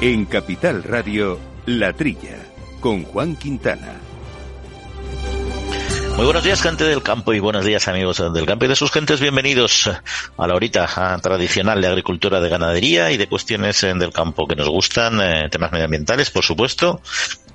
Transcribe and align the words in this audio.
En 0.00 0.26
Capital 0.26 0.84
Radio, 0.84 1.40
La 1.66 1.92
Trilla, 1.92 2.38
con 2.78 3.02
Juan 3.02 3.34
Quintana. 3.34 4.00
Muy 6.14 6.24
buenos 6.24 6.44
días, 6.44 6.62
gente 6.62 6.84
del 6.84 7.02
campo, 7.02 7.32
y 7.32 7.40
buenos 7.40 7.64
días, 7.64 7.88
amigos 7.88 8.22
del 8.32 8.46
campo 8.46 8.64
y 8.64 8.68
de 8.68 8.76
sus 8.76 8.92
gentes. 8.92 9.18
Bienvenidos 9.18 9.90
a 10.36 10.46
la 10.46 10.54
horita 10.54 10.86
tradicional 11.20 11.80
de 11.80 11.88
agricultura, 11.88 12.40
de 12.40 12.48
ganadería 12.48 13.10
y 13.10 13.16
de 13.16 13.28
cuestiones 13.28 13.82
eh, 13.82 13.92
del 13.94 14.12
campo 14.12 14.46
que 14.46 14.54
nos 14.54 14.68
gustan, 14.68 15.20
eh, 15.20 15.48
temas 15.50 15.72
medioambientales, 15.72 16.30
por 16.30 16.44
supuesto, 16.44 17.00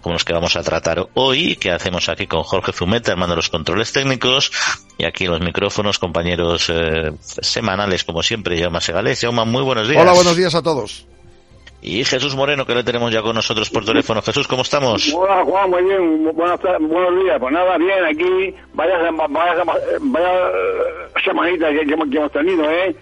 como 0.02 0.12
los 0.12 0.26
que 0.26 0.34
vamos 0.34 0.58
a 0.58 0.64
tratar 0.64 1.08
hoy, 1.14 1.56
que 1.56 1.72
hacemos 1.72 2.10
aquí 2.10 2.28
con 2.28 2.44
Jorge 2.44 2.74
Zumeta, 2.74 3.14
hermano 3.14 3.32
de 3.32 3.38
los 3.38 3.50
controles 3.50 3.94
técnicos, 3.94 4.52
y 4.98 5.06
aquí 5.06 5.28
los 5.28 5.40
micrófonos, 5.40 5.98
compañeros 5.98 6.70
eh, 6.70 7.14
semanales, 7.22 8.04
como 8.04 8.22
siempre, 8.22 8.60
Jaume 8.60 8.82
Segales. 8.82 9.22
Jaume, 9.22 9.46
muy 9.46 9.64
buenos 9.64 9.88
días. 9.88 10.02
Hola, 10.02 10.12
buenos 10.12 10.36
días 10.36 10.54
a 10.56 10.62
todos. 10.62 11.06
Y 11.86 12.06
Jesús 12.06 12.34
Moreno, 12.34 12.66
que 12.66 12.74
le 12.74 12.84
tenemos 12.84 13.12
ya 13.12 13.22
con 13.22 13.36
nosotros 13.36 13.70
por 13.70 13.84
teléfono. 13.84 14.22
Jesús, 14.22 14.48
¿cómo 14.48 14.62
estamos? 14.62 15.14
Hola, 15.14 15.44
Juan, 15.44 15.70
muy 15.70 15.84
bien. 15.84 16.34
Buenas, 16.34 16.58
buenos 16.80 17.22
días. 17.22 17.38
Pues 17.38 17.54
nada, 17.54 17.78
bien, 17.78 18.06
aquí, 18.06 18.56
vaya, 18.74 18.98
vaya, 19.28 19.64
vaya 20.00 20.32
semanita 21.26 21.70
que, 21.72 21.86
que, 21.86 21.94
hemos 21.94 22.32
tenido, 22.32 22.70
¿eh? 22.72 22.96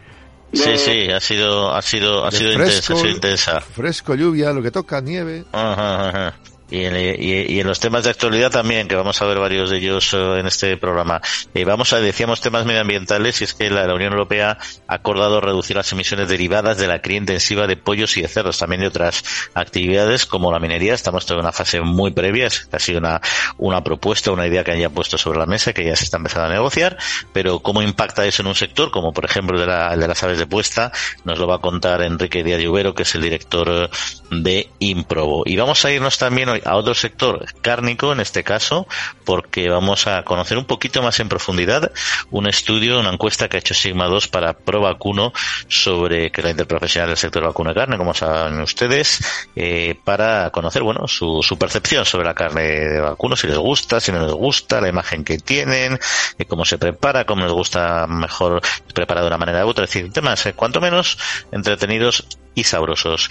De... 0.51 0.57
Sí, 0.57 0.77
sí, 0.77 1.11
ha 1.11 1.19
sido, 1.19 1.71
ha 1.71 1.81
sido, 1.83 2.25
ha 2.25 2.31
sido 2.31 2.53
fresco, 2.53 2.93
intensa, 2.93 2.93
ha 2.93 2.97
sido 2.97 3.15
intensa. 3.15 3.61
Fresco, 3.61 4.15
lluvia, 4.15 4.51
lo 4.51 4.63
que 4.63 4.71
toca, 4.71 4.99
nieve. 4.99 5.43
Ajá, 5.51 6.09
ajá. 6.09 6.33
Y 6.71 6.85
en, 6.85 6.95
y, 6.95 7.53
y 7.53 7.59
en, 7.59 7.67
los 7.67 7.79
temas 7.79 8.05
de 8.05 8.09
actualidad 8.09 8.49
también, 8.49 8.87
que 8.87 8.95
vamos 8.95 9.21
a 9.21 9.25
ver 9.25 9.37
varios 9.37 9.69
de 9.69 9.77
ellos 9.77 10.13
uh, 10.13 10.35
en 10.35 10.47
este 10.47 10.77
programa. 10.77 11.21
Eh, 11.53 11.65
vamos 11.65 11.91
a, 11.91 11.99
decíamos, 11.99 12.39
temas 12.39 12.65
medioambientales, 12.65 13.41
y 13.41 13.43
es 13.43 13.53
que 13.53 13.69
la, 13.69 13.85
la, 13.85 13.93
Unión 13.93 14.13
Europea 14.13 14.57
ha 14.87 14.93
acordado 14.93 15.41
reducir 15.41 15.75
las 15.75 15.91
emisiones 15.91 16.29
derivadas 16.29 16.77
de 16.77 16.87
la 16.87 17.01
cría 17.01 17.17
intensiva 17.17 17.67
de 17.67 17.75
pollos 17.75 18.15
y 18.15 18.21
de 18.21 18.29
cerdos, 18.29 18.57
también 18.57 18.81
de 18.81 18.87
otras 18.87 19.23
actividades 19.53 20.25
como 20.25 20.51
la 20.51 20.59
minería. 20.59 20.93
Estamos 20.93 21.29
en 21.29 21.39
una 21.39 21.51
fase 21.51 21.81
muy 21.81 22.11
previa, 22.11 22.47
es 22.47 22.61
casi 22.61 22.95
una, 22.95 23.21
una 23.57 23.83
propuesta, 23.83 24.31
una 24.31 24.47
idea 24.47 24.63
que 24.63 24.71
haya 24.71 24.89
puesto 24.89 25.17
sobre 25.17 25.39
la 25.39 25.45
mesa, 25.45 25.73
que 25.73 25.83
ya 25.83 25.95
se 25.97 26.05
está 26.05 26.17
empezando 26.17 26.47
a 26.47 26.51
negociar, 26.51 26.97
pero 27.33 27.59
cómo 27.59 27.81
impacta 27.81 28.25
eso 28.25 28.43
en 28.43 28.47
un 28.47 28.55
sector, 28.55 28.91
como 28.91 29.11
por 29.11 29.25
ejemplo 29.25 29.59
de, 29.59 29.67
la, 29.67 29.95
de 29.97 30.07
las 30.07 30.23
aves 30.23 30.39
de 30.39 30.47
puesta, 30.47 30.93
nos 31.25 31.37
lo 31.37 31.47
va 31.47 31.55
a 31.55 31.59
contar 31.59 32.01
Enrique 32.01 32.43
Díaz 32.43 32.61
Lluvero, 32.61 32.95
que 32.95 33.03
es 33.03 33.13
el 33.15 33.21
director 33.21 33.89
de 34.29 34.69
Improbo. 34.79 35.43
Y 35.45 35.57
vamos 35.57 35.83
a 35.83 35.91
irnos 35.91 36.17
también 36.17 36.60
a 36.65 36.75
otro 36.75 36.93
sector 36.93 37.45
cárnico, 37.61 38.11
en 38.13 38.19
este 38.19 38.43
caso, 38.43 38.87
porque 39.25 39.69
vamos 39.69 40.07
a 40.07 40.23
conocer 40.23 40.57
un 40.57 40.65
poquito 40.65 41.01
más 41.01 41.19
en 41.19 41.29
profundidad 41.29 41.91
un 42.29 42.47
estudio, 42.47 42.99
una 42.99 43.11
encuesta 43.11 43.47
que 43.47 43.57
ha 43.57 43.59
hecho 43.59 43.73
Sigma 43.73 44.07
2 44.07 44.27
para 44.27 44.53
ProVacuno 44.53 45.33
sobre 45.67 46.31
que 46.31 46.41
la 46.41 46.51
interprofesional 46.51 47.09
del 47.09 47.17
sector 47.17 47.43
vacuna 47.43 47.73
carne, 47.73 47.97
como 47.97 48.13
saben 48.13 48.59
ustedes, 48.61 49.19
eh, 49.55 49.95
para 50.03 50.49
conocer, 50.51 50.83
bueno, 50.83 51.07
su, 51.07 51.41
su, 51.43 51.57
percepción 51.57 52.05
sobre 52.05 52.25
la 52.25 52.33
carne 52.33 52.61
de 52.61 53.01
vacuno, 53.01 53.35
si 53.35 53.47
les 53.47 53.57
gusta, 53.57 53.99
si 53.99 54.11
no 54.11 54.21
les 54.21 54.33
gusta, 54.33 54.81
la 54.81 54.89
imagen 54.89 55.23
que 55.23 55.37
tienen, 55.37 55.99
eh, 56.37 56.45
cómo 56.45 56.65
se 56.65 56.77
prepara, 56.77 57.25
cómo 57.25 57.43
les 57.43 57.53
gusta 57.53 58.07
mejor 58.07 58.61
preparada 58.93 59.25
de 59.25 59.27
una 59.27 59.37
manera 59.37 59.65
u 59.65 59.69
otra, 59.69 59.85
es 59.85 59.93
decir, 59.93 60.11
temas 60.11 60.45
eh, 60.45 60.53
cuanto 60.53 60.81
menos 60.81 61.17
entretenidos 61.51 62.27
y 62.55 62.63
sabrosos. 62.63 63.29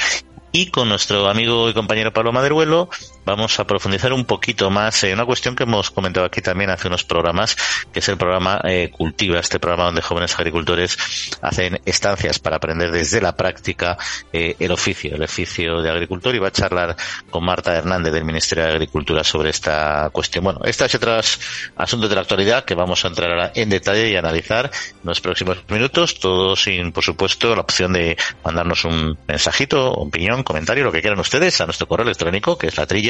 Y 0.53 0.71
con 0.71 0.89
nuestro 0.89 1.29
amigo 1.29 1.69
y 1.69 1.75
compañero 1.75 2.13
Pablo 2.13 2.33
Maderuelo 2.33 2.91
vamos 3.25 3.59
a 3.61 3.67
profundizar 3.67 4.13
un 4.13 4.25
poquito 4.25 4.71
más 4.71 5.05
en 5.05 5.15
una 5.15 5.27
cuestión 5.27 5.55
que 5.57 5.65
hemos 5.65 5.91
comentado 5.91 6.27
aquí 6.27 6.41
también 6.41 6.71
hace 6.71 6.89
unos 6.89 7.05
programas, 7.05 7.57
que 7.93 8.01
es 8.01 8.09
el 8.09 8.17
programa 8.17 8.61
eh, 8.65 8.91
Cultiva, 8.91 9.39
este 9.39 9.59
programa 9.59 9.85
donde 9.87 10.03
jóvenes 10.03 10.35
agricultores 10.39 10.97
hacen 11.43 11.81
estancias 11.85 12.39
para 12.39 12.57
aprender 12.57 12.91
desde 12.91 13.21
la 13.21 13.37
práctica 13.37 13.97
eh, 14.33 14.57
el 14.59 14.73
oficio, 14.73 15.15
el 15.15 15.23
oficio 15.23 15.83
de 15.83 15.91
agricultor 15.91 16.35
y 16.35 16.39
va 16.39 16.49
a 16.49 16.53
charlar 16.53 16.97
con 17.31 17.45
Marta 17.45 17.75
Hernández 17.77 18.13
del 18.13 18.25
Ministerio 18.25 18.65
de 18.65 18.73
Agricultura 18.73 19.25
sobre 19.25 19.51
esta 19.51 20.11
cuestión. 20.11 20.45
Bueno, 20.45 20.61
estas 20.65 20.93
y 20.93 20.97
otros 20.97 21.41
asuntos 21.77 22.09
de 22.09 22.15
la 22.15 22.23
actualidad 22.23 22.65
que 22.65 22.75
vamos 22.75 23.05
a 23.05 23.09
entrar 23.09 23.31
ahora 23.31 23.53
en 23.55 23.69
detalle 23.69 24.11
y 24.11 24.17
analizar 24.17 24.67
en 24.67 25.01
los 25.03 25.21
próximos 25.21 25.59
minutos, 25.69 26.19
todo 26.19 26.57
sin, 26.57 26.93
por 26.93 27.05
supuesto, 27.05 27.55
la 27.55 27.63
opción 27.63 27.93
de 27.93 28.17
mandarnos 28.45 28.85
un 28.85 29.19
mensajito, 29.27 29.93
opinión, 29.93 30.43
comentario, 30.43 30.85
lo 30.85 30.93
que 30.93 31.01
quieran 31.01 31.21
ustedes, 31.21 31.61
a 31.61 31.67
nuestro 31.67 31.87
correo 31.87 32.05
electrónico, 32.05 32.57
que 32.57 32.69
es 32.69 32.77
la 32.77 32.87
trilla, 32.87 33.10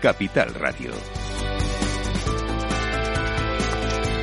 Capital 0.00 0.54
Radio. 0.54 0.92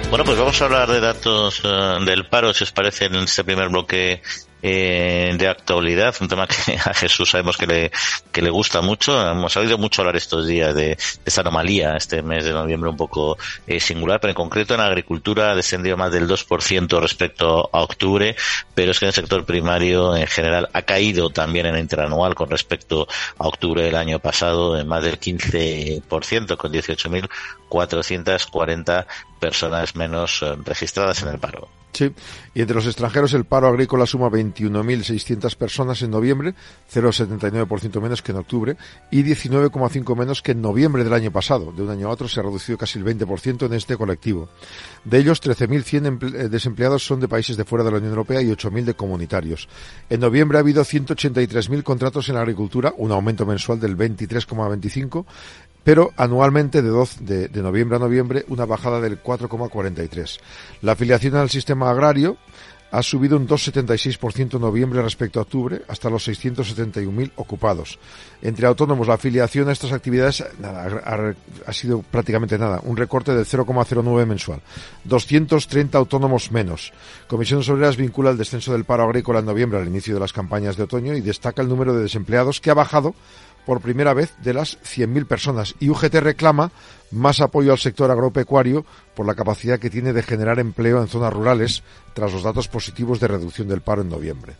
Bueno, 0.09 0.23
pues 0.23 0.37
vamos 0.37 0.61
a 0.61 0.65
hablar 0.65 0.89
de 0.89 0.99
datos 0.99 1.63
uh, 1.65 2.03
del 2.05 2.27
paro, 2.27 2.53
si 2.53 2.63
os 2.63 2.71
parece, 2.71 3.05
en 3.05 3.15
este 3.15 3.43
primer 3.43 3.69
bloque 3.69 4.21
eh, 4.67 5.35
de 5.37 5.47
actualidad, 5.47 6.15
un 6.21 6.27
tema 6.27 6.47
que 6.47 6.73
a 6.83 6.91
Jesús 6.95 7.29
sabemos 7.29 7.55
que 7.55 7.67
le, 7.67 7.91
que 8.31 8.41
le 8.41 8.49
gusta 8.49 8.81
mucho. 8.81 9.21
Hemos 9.21 9.55
oído 9.57 9.77
mucho 9.77 10.01
hablar 10.01 10.15
estos 10.15 10.47
días 10.47 10.73
de, 10.73 10.87
de 10.87 10.97
esta 11.23 11.41
anomalía, 11.41 11.95
este 11.95 12.23
mes 12.23 12.45
de 12.45 12.51
noviembre 12.51 12.89
un 12.89 12.97
poco 12.97 13.37
eh, 13.67 13.79
singular, 13.79 14.19
pero 14.19 14.31
en 14.31 14.35
concreto 14.35 14.73
en 14.73 14.79
agricultura 14.79 15.51
ha 15.51 15.55
descendido 15.55 15.97
más 15.97 16.11
del 16.11 16.27
2% 16.27 16.99
respecto 16.99 17.69
a 17.71 17.83
octubre, 17.83 18.35
pero 18.73 18.89
es 18.89 18.97
que 18.97 19.05
en 19.05 19.09
el 19.09 19.13
sector 19.13 19.45
primario 19.45 20.15
en 20.15 20.25
general 20.25 20.67
ha 20.73 20.81
caído 20.81 21.29
también 21.29 21.67
en 21.67 21.77
interanual 21.77 22.33
con 22.33 22.49
respecto 22.49 23.07
a 23.37 23.47
octubre 23.47 23.83
del 23.83 23.95
año 23.95 24.17
pasado 24.17 24.79
en 24.79 24.87
más 24.87 25.03
del 25.03 25.19
15%, 25.19 26.57
con 26.57 26.73
18.440 26.73 29.05
personas 29.39 29.95
menos 29.95 30.41
eh, 30.41 30.55
registradas 30.65 31.21
en 31.23 31.29
el 31.29 31.39
paro. 31.39 31.67
Sí, 31.95 32.11
y 32.53 32.59
entre 32.59 32.75
los 32.75 32.87
extranjeros 32.87 33.33
el 33.35 33.45
paro 33.45 33.69
agrícola 33.69 34.05
suma 34.05 34.29
21.600 34.29 35.55
personas 35.55 36.01
en 36.01 36.11
noviembre, 36.11 36.53
0,79% 36.93 38.01
menos 38.01 38.21
que 38.21 38.33
en 38.33 38.37
octubre, 38.37 38.75
y 39.11 39.23
19,5 39.23 40.17
menos 40.17 40.41
que 40.41 40.51
en 40.51 40.61
noviembre 40.61 41.05
del 41.05 41.13
año 41.13 41.31
pasado. 41.31 41.71
De 41.71 41.83
un 41.83 41.89
año 41.89 42.09
a 42.09 42.11
otro 42.11 42.27
se 42.27 42.41
ha 42.41 42.43
reducido 42.43 42.77
casi 42.77 42.99
el 42.99 43.05
20% 43.05 43.65
en 43.65 43.73
este 43.73 43.95
colectivo. 43.95 44.49
De 45.05 45.19
ellos, 45.19 45.41
13.100 45.41 46.49
desempleados 46.49 47.05
son 47.05 47.21
de 47.21 47.29
países 47.29 47.55
de 47.55 47.63
fuera 47.63 47.85
de 47.85 47.91
la 47.91 47.97
Unión 47.99 48.11
Europea 48.11 48.41
y 48.41 48.47
8.000 48.47 48.83
de 48.83 48.93
comunitarios. 48.95 49.69
En 50.09 50.19
noviembre 50.19 50.57
ha 50.57 50.61
habido 50.61 50.83
183.000 50.83 51.81
contratos 51.83 52.27
en 52.27 52.35
la 52.35 52.41
agricultura, 52.41 52.93
un 52.97 53.13
aumento 53.13 53.45
mensual 53.45 53.79
del 53.79 53.95
23,25%, 53.95 55.23
pero 55.85 56.11
anualmente 56.17 56.81
de, 56.81 56.89
12, 56.89 57.47
de, 57.47 57.61
noviembre 57.61 57.95
a 57.95 57.99
noviembre 57.99 58.43
una 58.49 58.65
bajada 58.65 58.99
del 58.99 59.21
4,43. 59.21 60.39
La 60.81 60.93
afiliación 60.93 61.35
al 61.35 61.51
sistema 61.51 61.91
agrario 61.91 62.37
ha 62.91 63.03
subido 63.03 63.37
un 63.37 63.47
2,76% 63.47 64.55
en 64.55 64.61
noviembre 64.61 65.01
respecto 65.01 65.39
a 65.39 65.43
octubre, 65.43 65.81
hasta 65.87 66.09
los 66.09 66.27
671.000 66.27 67.31
ocupados. 67.35 67.99
Entre 68.41 68.65
autónomos, 68.65 69.07
la 69.07 69.15
afiliación 69.15 69.69
a 69.69 69.73
estas 69.73 69.91
actividades 69.91 70.41
ha, 70.41 71.73
sido 71.73 72.01
prácticamente 72.01 72.57
nada, 72.57 72.79
un 72.83 72.97
recorte 72.97 73.35
del 73.35 73.45
0,09 73.45 74.25
mensual. 74.25 74.61
230 75.03 75.97
autónomos 75.97 76.51
menos. 76.51 76.93
Comisiones 77.27 77.69
Obreras 77.69 77.97
vincula 77.97 78.31
el 78.31 78.37
descenso 78.37 78.71
del 78.71 78.85
paro 78.85 79.03
agrícola 79.03 79.39
en 79.39 79.45
noviembre 79.45 79.79
al 79.79 79.87
inicio 79.87 80.15
de 80.15 80.21
las 80.21 80.33
campañas 80.33 80.77
de 80.77 80.83
otoño 80.83 81.15
y 81.15 81.21
destaca 81.21 81.61
el 81.61 81.69
número 81.69 81.93
de 81.93 82.03
desempleados 82.03 82.59
que 82.59 82.71
ha 82.71 82.75
bajado 82.75 83.13
por 83.65 83.81
primera 83.81 84.13
vez 84.13 84.35
de 84.43 84.53
las 84.53 84.79
100.000 84.83 85.27
personas 85.27 85.75
y 85.79 85.89
UGT 85.89 86.15
reclama 86.15 86.71
más 87.11 87.41
apoyo 87.41 87.71
al 87.71 87.77
sector 87.77 88.11
agropecuario 88.11 88.85
por 89.15 89.25
la 89.25 89.35
capacidad 89.35 89.79
que 89.79 89.89
tiene 89.89 90.13
de 90.13 90.23
generar 90.23 90.59
empleo 90.59 91.01
en 91.01 91.07
zonas 91.07 91.33
rurales 91.33 91.83
tras 92.13 92.33
los 92.33 92.43
datos 92.43 92.67
positivos 92.67 93.19
de 93.19 93.27
reducción 93.27 93.67
del 93.67 93.81
paro 93.81 94.01
en 94.01 94.09
noviembre. 94.09 94.53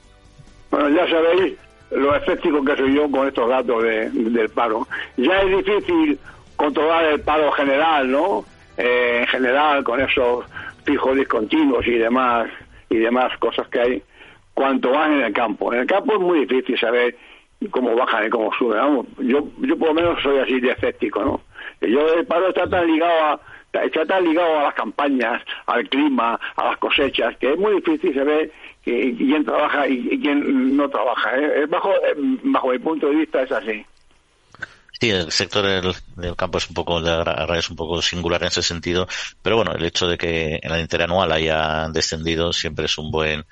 Bueno, 0.71 0.89
ya 0.89 1.07
sabéis 1.09 1.53
lo 1.91 2.15
escéptico 2.15 2.63
que 2.63 2.75
soy 2.75 2.95
yo 2.95 3.09
con 3.09 3.27
estos 3.27 3.49
datos 3.49 3.83
de, 3.83 4.09
del 4.09 4.49
paro. 4.49 4.87
Ya 5.17 5.41
es 5.41 5.57
difícil 5.57 6.19
controlar 6.55 7.05
el 7.05 7.21
paro 7.21 7.51
general, 7.51 8.11
¿no? 8.11 8.45
Eh, 8.77 9.19
en 9.21 9.27
general, 9.27 9.83
con 9.83 10.01
esos 10.01 10.45
fijos 10.83 11.15
discontinuos 11.15 11.85
y 11.87 11.97
demás 11.97 12.47
y 12.89 12.97
demás 12.97 13.37
cosas 13.39 13.67
que 13.69 13.79
hay, 13.79 14.03
cuanto 14.53 14.91
más 14.91 15.09
en 15.09 15.21
el 15.21 15.33
campo. 15.33 15.73
En 15.73 15.81
el 15.81 15.87
campo 15.87 16.13
es 16.13 16.19
muy 16.19 16.45
difícil 16.45 16.77
saber 16.77 17.15
cómo 17.71 17.95
bajan 17.95 18.27
y 18.27 18.29
cómo 18.29 18.51
suben. 18.57 18.77
Vamos, 18.77 19.05
yo, 19.19 19.47
yo 19.59 19.77
por 19.77 19.89
lo 19.89 19.93
menos 19.93 20.21
soy 20.21 20.39
así 20.39 20.59
de 20.59 20.71
escéptico, 20.71 21.23
¿no? 21.23 21.41
Yo 21.81 22.07
el 22.13 22.25
paro 22.25 22.49
está 22.49 22.67
tan 22.67 22.87
ligado 22.87 23.25
a 23.25 23.39
está 23.83 24.05
tan 24.05 24.23
ligado 24.23 24.59
a 24.59 24.63
las 24.63 24.73
campañas, 24.73 25.41
al 25.65 25.87
clima, 25.89 26.39
a 26.55 26.63
las 26.63 26.77
cosechas, 26.77 27.35
que 27.37 27.51
es 27.51 27.59
muy 27.59 27.75
difícil 27.75 28.13
saber 28.13 28.51
quién 28.83 29.43
trabaja 29.43 29.87
y 29.87 30.19
quién 30.21 30.77
no 30.77 30.89
trabaja. 30.89 31.37
¿eh? 31.37 31.65
Bajo, 31.67 31.91
bajo 32.43 32.69
mi 32.69 32.79
punto 32.79 33.07
de 33.07 33.15
vista 33.15 33.41
es 33.41 33.51
así. 33.51 33.85
Sí, 34.99 35.09
el 35.09 35.29
sector 35.29 35.65
del, 35.65 36.35
campo 36.37 36.57
es 36.57 36.69
un 36.69 36.73
poco, 36.73 37.01
es 37.01 37.69
un 37.69 37.75
poco 37.75 38.01
singular 38.01 38.41
en 38.41 38.47
ese 38.47 38.61
sentido, 38.61 39.07
pero 39.41 39.57
bueno, 39.57 39.73
el 39.73 39.83
hecho 39.83 40.07
de 40.07 40.17
que 40.17 40.59
en 40.61 40.71
la 40.71 40.79
interanual 40.79 41.33
haya 41.33 41.89
descendido 41.89 42.53
siempre 42.53 42.85
es 42.85 42.97
un 42.97 43.11
buen, 43.11 43.45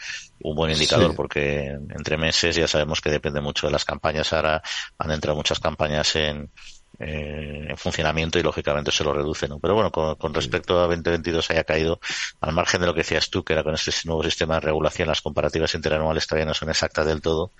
un 0.43 0.55
buen 0.55 0.71
indicador 0.71 1.15
porque 1.15 1.67
entre 1.67 2.17
meses 2.17 2.55
ya 2.55 2.67
sabemos 2.67 3.01
que 3.01 3.09
depende 3.09 3.41
mucho 3.41 3.67
de 3.67 3.73
las 3.73 3.85
campañas. 3.85 4.33
Ahora 4.33 4.61
han 4.97 5.11
entrado 5.11 5.37
muchas 5.37 5.59
campañas 5.59 6.15
en, 6.15 6.51
eh, 6.99 7.65
en 7.69 7.77
funcionamiento 7.77 8.37
y 8.37 8.43
lógicamente 8.43 8.91
se 8.91 9.03
lo 9.03 9.13
reduce, 9.13 9.47
¿no? 9.47 9.59
Pero 9.59 9.73
bueno, 9.73 9.91
con, 9.91 10.33
respecto 10.33 10.77
a 10.79 10.83
2022 10.83 11.49
haya 11.49 11.63
caído, 11.63 11.99
al 12.39 12.53
margen 12.53 12.81
de 12.81 12.87
lo 12.87 12.93
que 12.93 12.99
decías 12.99 13.29
tú, 13.31 13.43
que 13.43 13.53
era 13.53 13.63
con 13.63 13.73
este 13.73 13.91
nuevo 14.05 14.23
sistema 14.23 14.55
de 14.55 14.59
regulación, 14.61 15.07
las 15.07 15.21
comparativas 15.21 15.73
interanuales 15.73 16.27
todavía 16.27 16.45
no 16.45 16.53
son 16.53 16.69
exactas 16.69 17.05
del 17.07 17.21
todo, 17.21 17.51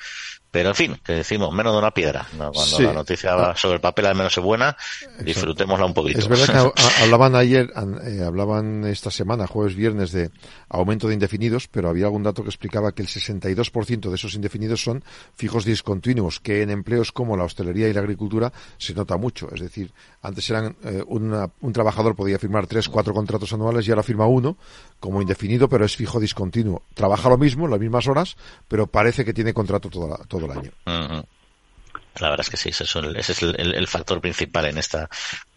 pero 0.52 0.70
en 0.70 0.76
fin, 0.76 1.00
que 1.04 1.14
decimos, 1.14 1.52
menos 1.52 1.74
de 1.74 1.80
una 1.80 1.92
piedra. 1.92 2.28
Cuando 2.38 2.80
la 2.80 2.94
noticia 2.94 3.34
va 3.34 3.56
sobre 3.56 3.76
el 3.76 3.82
papel 3.82 4.06
al 4.06 4.16
menos 4.16 4.38
es 4.38 4.44
buena, 4.44 4.78
disfrutémosla 5.20 5.86
un 5.88 5.96
poquito. 5.96 6.20
Es 6.20 6.28
verdad 6.28 6.72
que 6.72 6.82
hablaban 7.04 7.36
ayer, 7.36 7.72
eh, 8.06 8.22
hablaban 8.24 8.86
esta 8.86 9.10
semana, 9.10 9.48
jueves, 9.48 9.76
viernes, 9.76 10.12
de 10.12 10.30
aumento 10.70 11.08
de 11.08 11.16
indefinidos, 11.16 11.68
pero 11.68 11.90
había 11.90 12.06
algún 12.06 12.22
dato 12.22 12.44
que 12.44 12.50
explicaba 12.50 12.92
que 12.92 13.02
el 13.02 13.08
62% 13.08 14.10
de 14.10 14.16
esos 14.16 14.36
indefinidos 14.36 14.84
son 14.84 15.04
fijos 15.36 15.66
discontinuos, 15.66 16.40
que 16.40 16.62
en 16.62 16.70
empleos 16.70 17.12
como 17.12 17.36
la 17.36 17.46
hostelería 17.46 17.90
y 17.90 17.94
la 17.94 18.02
agricultura 18.02 18.54
se 18.78 18.94
nota 18.94 19.18
mucho. 19.24 19.48
Es 19.54 19.62
decir, 19.62 19.92
antes 20.22 20.50
eran 20.50 20.76
eh, 20.84 21.02
un 21.08 21.74
trabajador 21.74 22.16
podía 22.16 22.38
firmar 22.38 22.68
tres, 22.68 22.90
cuatro 22.90 23.14
contratos 23.14 23.52
anuales 23.54 23.88
y 23.88 23.92
ahora 23.92 24.04
firma 24.04 24.28
uno 24.28 24.58
como 25.00 25.22
indefinido, 25.22 25.70
pero 25.70 25.86
es 25.86 25.96
fijo 25.96 26.20
discontinuo. 26.20 26.84
Trabaja 26.94 27.30
lo 27.30 27.38
mismo, 27.38 27.68
las 27.68 27.80
mismas 27.80 28.08
horas, 28.08 28.36
pero 28.68 28.88
parece 28.88 29.24
que 29.24 29.34
tiene 29.34 29.54
contrato 29.54 29.90
todo, 29.90 30.20
todo 30.28 30.46
el 30.46 30.52
año. 30.52 30.72
La 32.20 32.30
verdad 32.30 32.46
es 32.46 32.50
que 32.50 32.58
sí, 32.58 32.70
ese 32.70 32.84
es, 32.84 33.42
el, 33.42 33.88
factor 33.88 34.22
principal 34.22 34.66
en 34.66 34.78
esta 34.78 35.10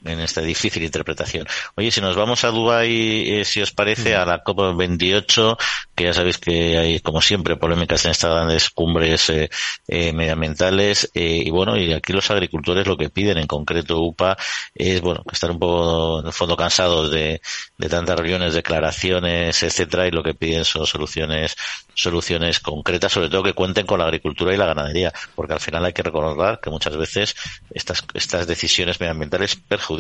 en 0.09 0.21
esta 0.21 0.41
difícil 0.41 0.83
interpretación. 0.83 1.47
Oye, 1.75 1.91
si 1.91 2.01
nos 2.01 2.17
vamos 2.17 2.45
a 2.45 2.49
Dubái, 2.49 3.41
eh, 3.41 3.45
si 3.45 3.61
os 3.61 3.73
parece, 3.73 4.15
a 4.15 4.25
la 4.25 4.43
COP28, 4.45 5.57
que 5.95 6.05
ya 6.05 6.13
sabéis 6.13 6.39
que 6.39 6.79
hay, 6.79 7.01
como 7.01 7.21
siempre, 7.21 7.57
polémicas 7.57 8.05
en 8.05 8.13
estas 8.13 8.31
grandes 8.31 8.71
cumbres 8.71 9.31
eh, 9.31 9.51
eh, 9.89 10.13
medioambientales, 10.13 11.11
y 11.15 11.51
bueno, 11.51 11.77
y 11.77 11.93
aquí 11.93 12.13
los 12.13 12.31
agricultores 12.31 12.87
lo 12.87 12.97
que 12.97 13.11
piden, 13.11 13.39
en 13.39 13.47
concreto 13.47 14.01
UPA, 14.01 14.37
es, 14.75 15.01
bueno, 15.01 15.23
estar 15.33 15.51
un 15.51 15.59
poco, 15.59 16.21
en 16.21 16.27
el 16.27 16.33
fondo, 16.33 16.57
cansados 16.57 17.11
de, 17.11 17.41
de 17.79 17.89
tantas 17.89 18.17
reuniones, 18.17 18.55
declaraciones, 18.55 19.63
etcétera, 19.63 20.07
y 20.07 20.11
lo 20.11 20.23
que 20.23 20.35
piden 20.35 20.65
son 20.65 20.87
soluciones, 20.87 21.57
soluciones 21.95 22.61
concretas, 22.61 23.13
sobre 23.13 23.29
todo 23.29 23.43
que 23.43 23.55
cuenten 23.55 23.87
con 23.87 23.99
la 23.99 24.05
agricultura 24.05 24.55
y 24.55 24.57
la 24.57 24.67
ganadería, 24.67 25.13
porque 25.35 25.55
al 25.55 25.61
final 25.61 25.85
hay 25.85 25.93
que 25.93 26.03
recordar 26.03 26.61
que 26.61 26.71
muchas 26.71 26.97
veces 26.97 27.35
estas, 27.71 28.05
estas 28.15 28.47
decisiones 28.47 29.01
medioambientales 29.01 29.57
perjudican 29.57 29.96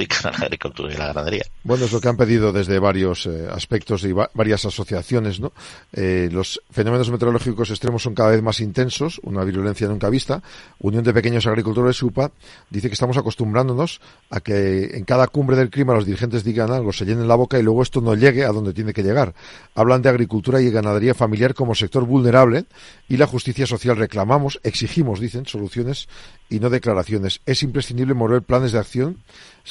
Bueno, 1.64 1.84
es 1.86 1.92
lo 1.92 2.00
que 2.00 2.08
han 2.08 2.16
pedido 2.16 2.52
desde 2.52 2.78
varios 2.78 3.26
eh, 3.26 3.48
aspectos 3.50 4.04
y 4.04 4.12
varias 4.12 4.64
asociaciones, 4.64 5.40
¿no? 5.40 5.52
Eh, 5.92 6.28
los 6.30 6.60
fenómenos 6.70 7.10
meteorológicos 7.10 7.70
extremos 7.70 8.02
son 8.02 8.14
cada 8.14 8.30
vez 8.30 8.42
más 8.42 8.60
intensos, 8.60 9.20
una 9.22 9.44
virulencia 9.44 9.88
nunca 9.88 10.08
vista. 10.10 10.42
Unión 10.78 11.04
de 11.04 11.12
Pequeños 11.12 11.46
Agricultores, 11.46 12.02
UPA, 12.02 12.30
dice 12.70 12.88
que 12.88 12.94
estamos 12.94 13.16
acostumbrándonos 13.16 14.00
a 14.30 14.40
que 14.40 14.96
en 14.96 15.04
cada 15.04 15.26
cumbre 15.28 15.56
del 15.56 15.70
clima 15.70 15.94
los 15.94 16.06
dirigentes 16.06 16.44
digan 16.44 16.70
algo, 16.70 16.92
se 16.92 17.04
llenen 17.04 17.28
la 17.28 17.34
boca 17.34 17.58
y 17.58 17.62
luego 17.62 17.82
esto 17.82 18.00
no 18.00 18.14
llegue 18.14 18.44
a 18.44 18.52
donde 18.52 18.72
tiene 18.72 18.92
que 18.92 19.02
llegar. 19.02 19.34
Hablan 19.74 20.02
de 20.02 20.08
agricultura 20.08 20.60
y 20.60 20.70
ganadería 20.70 21.14
familiar 21.14 21.54
como 21.54 21.74
sector 21.74 22.04
vulnerable 22.04 22.66
y 23.08 23.16
la 23.16 23.26
justicia 23.26 23.66
social 23.66 23.96
reclamamos, 23.96 24.60
exigimos, 24.62 25.20
dicen, 25.20 25.46
soluciones 25.46 26.08
y 26.48 26.60
no 26.60 26.70
declaraciones. 26.70 27.40
Es 27.46 27.62
imprescindible 27.62 28.14
mover 28.14 28.42
planes 28.42 28.72
de 28.72 28.78
acción, 28.78 29.18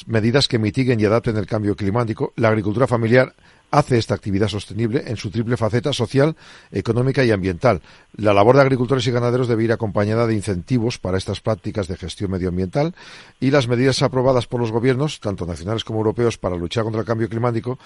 medidas 0.06 0.48
que 0.48 0.58
mitiguen 0.58 1.00
y 1.00 1.04
adapten 1.04 1.36
el 1.36 1.46
cambio 1.46 1.76
climático. 1.76 2.32
La 2.36 2.48
agricultura 2.48 2.86
familiar 2.86 3.34
hace 3.70 3.98
esta 3.98 4.14
actividad 4.14 4.48
sostenible 4.48 5.04
en 5.06 5.16
su 5.16 5.30
triple 5.30 5.56
faceta 5.56 5.92
social, 5.92 6.36
económica 6.70 7.24
y 7.24 7.30
ambiental. 7.30 7.82
La 8.16 8.32
labor 8.32 8.56
de 8.56 8.62
agricultores 8.62 9.06
y 9.06 9.10
ganaderos 9.10 9.48
debe 9.48 9.64
ir 9.64 9.72
acompañada 9.72 10.26
de 10.26 10.34
incentivos 10.34 10.98
para 10.98 11.18
estas 11.18 11.40
prácticas 11.40 11.88
de 11.88 11.96
gestión 11.96 12.30
medioambiental 12.30 12.94
y 13.40 13.50
las 13.50 13.68
medidas 13.68 14.02
aprobadas 14.02 14.46
por 14.46 14.60
los 14.60 14.72
gobiernos, 14.72 15.20
tanto 15.20 15.46
nacionales 15.46 15.84
como 15.84 15.98
europeos, 15.98 16.38
para 16.38 16.56
luchar 16.56 16.84
contra 16.84 17.00
el 17.00 17.06
cambio 17.06 17.28
climático 17.28 17.78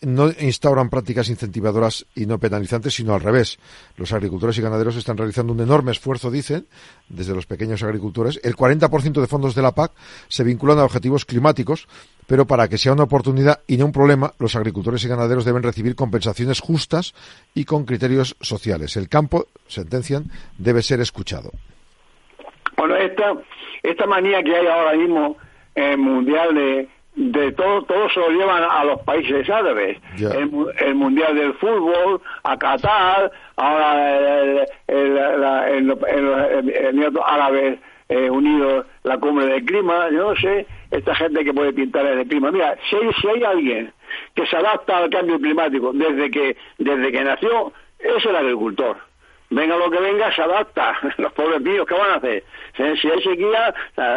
no 0.00 0.30
instauran 0.40 0.90
prácticas 0.90 1.28
incentivadoras 1.28 2.06
y 2.14 2.26
no 2.26 2.38
penalizantes, 2.38 2.94
sino 2.94 3.14
al 3.14 3.20
revés. 3.20 3.58
Los 3.96 4.12
agricultores 4.12 4.58
y 4.58 4.62
ganaderos 4.62 4.96
están 4.96 5.16
realizando 5.16 5.52
un 5.52 5.60
enorme 5.60 5.92
esfuerzo, 5.92 6.30
dicen, 6.30 6.66
desde 7.08 7.34
los 7.34 7.46
pequeños 7.46 7.82
agricultores. 7.82 8.40
El 8.42 8.56
40% 8.56 9.20
de 9.20 9.26
fondos 9.26 9.54
de 9.54 9.62
la 9.62 9.74
PAC 9.74 9.92
se 10.28 10.44
vinculan 10.44 10.78
a 10.78 10.84
objetivos 10.84 11.24
climáticos, 11.24 11.88
pero 12.28 12.46
para 12.46 12.68
que 12.68 12.76
sea 12.76 12.92
una 12.92 13.04
oportunidad 13.04 13.60
y 13.66 13.78
no 13.78 13.86
un 13.86 13.92
problema, 13.92 14.32
los 14.38 14.54
agricultores 14.54 15.02
y 15.02 15.08
ganaderos 15.08 15.46
deben 15.46 15.62
recibir 15.62 15.96
compensaciones 15.96 16.60
justas 16.60 17.14
y 17.54 17.64
con 17.64 17.86
criterios 17.86 18.36
sociales. 18.40 18.98
El 18.98 19.08
campo, 19.08 19.46
sentencian, 19.66 20.24
debe 20.58 20.82
ser 20.82 21.00
escuchado. 21.00 21.50
Bueno, 22.76 22.96
esta, 22.96 23.32
esta 23.82 24.06
manía 24.06 24.42
que 24.42 24.54
hay 24.54 24.66
ahora 24.66 24.92
mismo 24.92 25.38
en 25.74 26.00
mundial 26.00 26.54
de, 26.54 26.88
de 27.16 27.52
todo, 27.52 27.82
todo 27.84 28.10
se 28.10 28.20
lo 28.20 28.28
llevan 28.28 28.62
a 28.62 28.84
los 28.84 29.00
países 29.00 29.48
árabes. 29.48 29.96
El, 30.18 30.94
mundial 30.94 31.34
del 31.34 31.54
fútbol, 31.54 32.20
a 32.42 32.58
Qatar, 32.58 33.32
ahora 33.56 34.42
el, 34.42 34.66
el, 34.86 35.16
el, 36.68 37.18
Árabes 37.24 37.78
eh, 38.10 38.28
Unidos, 38.28 38.84
la 39.02 39.16
cumbre 39.16 39.46
del 39.46 39.64
clima, 39.64 40.10
yo 40.10 40.30
no 40.30 40.36
sé, 40.36 40.66
esta 40.90 41.14
gente 41.14 41.44
que 41.44 41.52
puede 41.52 41.72
pintar 41.72 42.06
el 42.06 42.26
clima. 42.26 42.50
Mira, 42.50 42.76
si 42.88 42.96
hay, 42.96 43.12
si 43.20 43.28
hay 43.28 43.44
alguien 43.44 43.92
que 44.34 44.46
se 44.46 44.56
adapta 44.56 44.98
al 44.98 45.10
cambio 45.10 45.38
climático 45.38 45.92
desde 45.92 46.30
que, 46.30 46.56
desde 46.78 47.12
que 47.12 47.24
nació, 47.24 47.72
es 47.98 48.24
el 48.24 48.36
agricultor. 48.36 48.96
Venga 49.50 49.76
lo 49.76 49.90
que 49.90 49.98
venga, 49.98 50.34
se 50.34 50.42
adapta. 50.42 50.98
Los 51.16 51.32
pobres 51.32 51.60
míos, 51.62 51.86
¿qué 51.88 51.94
van 51.94 52.10
a 52.10 52.14
hacer? 52.16 52.44
Si 52.76 52.82
hay 52.82 53.22
sequía, 53.22 53.74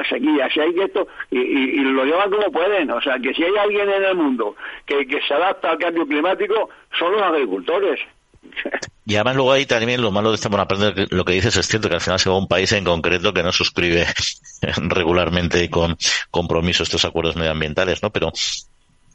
sequía. 0.10 0.50
Si 0.54 0.60
hay 0.60 0.76
esto, 0.78 1.08
y, 1.30 1.40
y, 1.40 1.84
lo 1.84 2.04
llevan 2.04 2.30
como 2.30 2.52
pueden. 2.52 2.92
O 2.92 3.02
sea, 3.02 3.18
que 3.18 3.34
si 3.34 3.44
hay 3.44 3.56
alguien 3.58 3.90
en 3.90 4.04
el 4.04 4.16
mundo 4.16 4.56
que, 4.86 5.08
que 5.08 5.22
se 5.22 5.34
adapta 5.34 5.72
al 5.72 5.78
cambio 5.78 6.06
climático, 6.06 6.70
son 7.00 7.14
los 7.14 7.22
agricultores. 7.22 8.00
Y 9.04 9.16
además 9.16 9.36
luego 9.36 9.52
ahí 9.52 9.66
también 9.66 10.02
lo 10.02 10.12
malo 10.12 10.30
de 10.30 10.36
este, 10.36 10.48
bueno, 10.48 10.64
aprender 10.64 11.08
lo 11.12 11.26
que 11.26 11.34
dices 11.34 11.58
es 11.58 11.68
cierto 11.68 11.90
que 11.90 11.96
al 11.96 12.02
final 12.02 12.20
se 12.20 12.30
va 12.30 12.36
a 12.36 12.40
un 12.40 12.48
país 12.48 12.72
en 12.72 12.86
concreto 12.86 13.34
que 13.34 13.44
no 13.44 13.52
suscribe 13.52 14.06
regularmente 14.78 15.70
con 15.70 15.98
compromiso 16.30 16.84
estos 16.84 17.04
acuerdos 17.04 17.36
medioambientales, 17.36 18.04
¿no? 18.04 18.12
Pero 18.12 18.32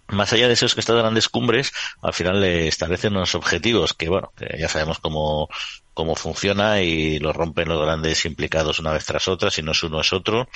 más 0.08 0.32
allá 0.32 0.48
de 0.48 0.54
esos 0.54 0.74
que 0.74 0.80
estas 0.80 0.96
grandes 0.96 1.28
cumbres, 1.28 1.72
al 2.02 2.12
final 2.12 2.40
le 2.40 2.68
establecen 2.68 3.16
unos 3.16 3.34
objetivos 3.36 3.94
que, 3.94 4.08
bueno, 4.08 4.32
que 4.36 4.58
ya 4.58 4.68
sabemos 4.68 4.98
cómo, 4.98 5.48
cómo 5.94 6.14
funciona 6.14 6.82
y 6.82 7.18
lo 7.18 7.32
rompen 7.32 7.68
los 7.68 7.80
grandes 7.80 8.24
implicados 8.24 8.78
una 8.78 8.92
vez 8.92 9.04
tras 9.04 9.28
otra, 9.28 9.50
si 9.50 9.62
no 9.62 9.72
es 9.72 9.82
uno 9.82 10.00
es 10.00 10.12
otro 10.12 10.48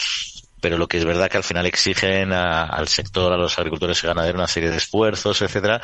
pero 0.61 0.79
lo 0.79 0.88
que 0.88 0.99
es 0.99 1.05
verdad 1.05 1.31
que 1.31 1.37
al 1.37 1.45
final 1.45 1.67
exigen 1.67 2.33
al 2.33 2.88
sector, 2.88 3.33
a 3.33 3.37
los 3.37 3.59
agricultores 3.59 4.02
y 4.02 4.07
ganaderos 4.07 4.38
una 4.38 4.47
serie 4.47 4.71
de 4.71 4.76
esfuerzos, 4.76 5.43
etcétera, 5.43 5.81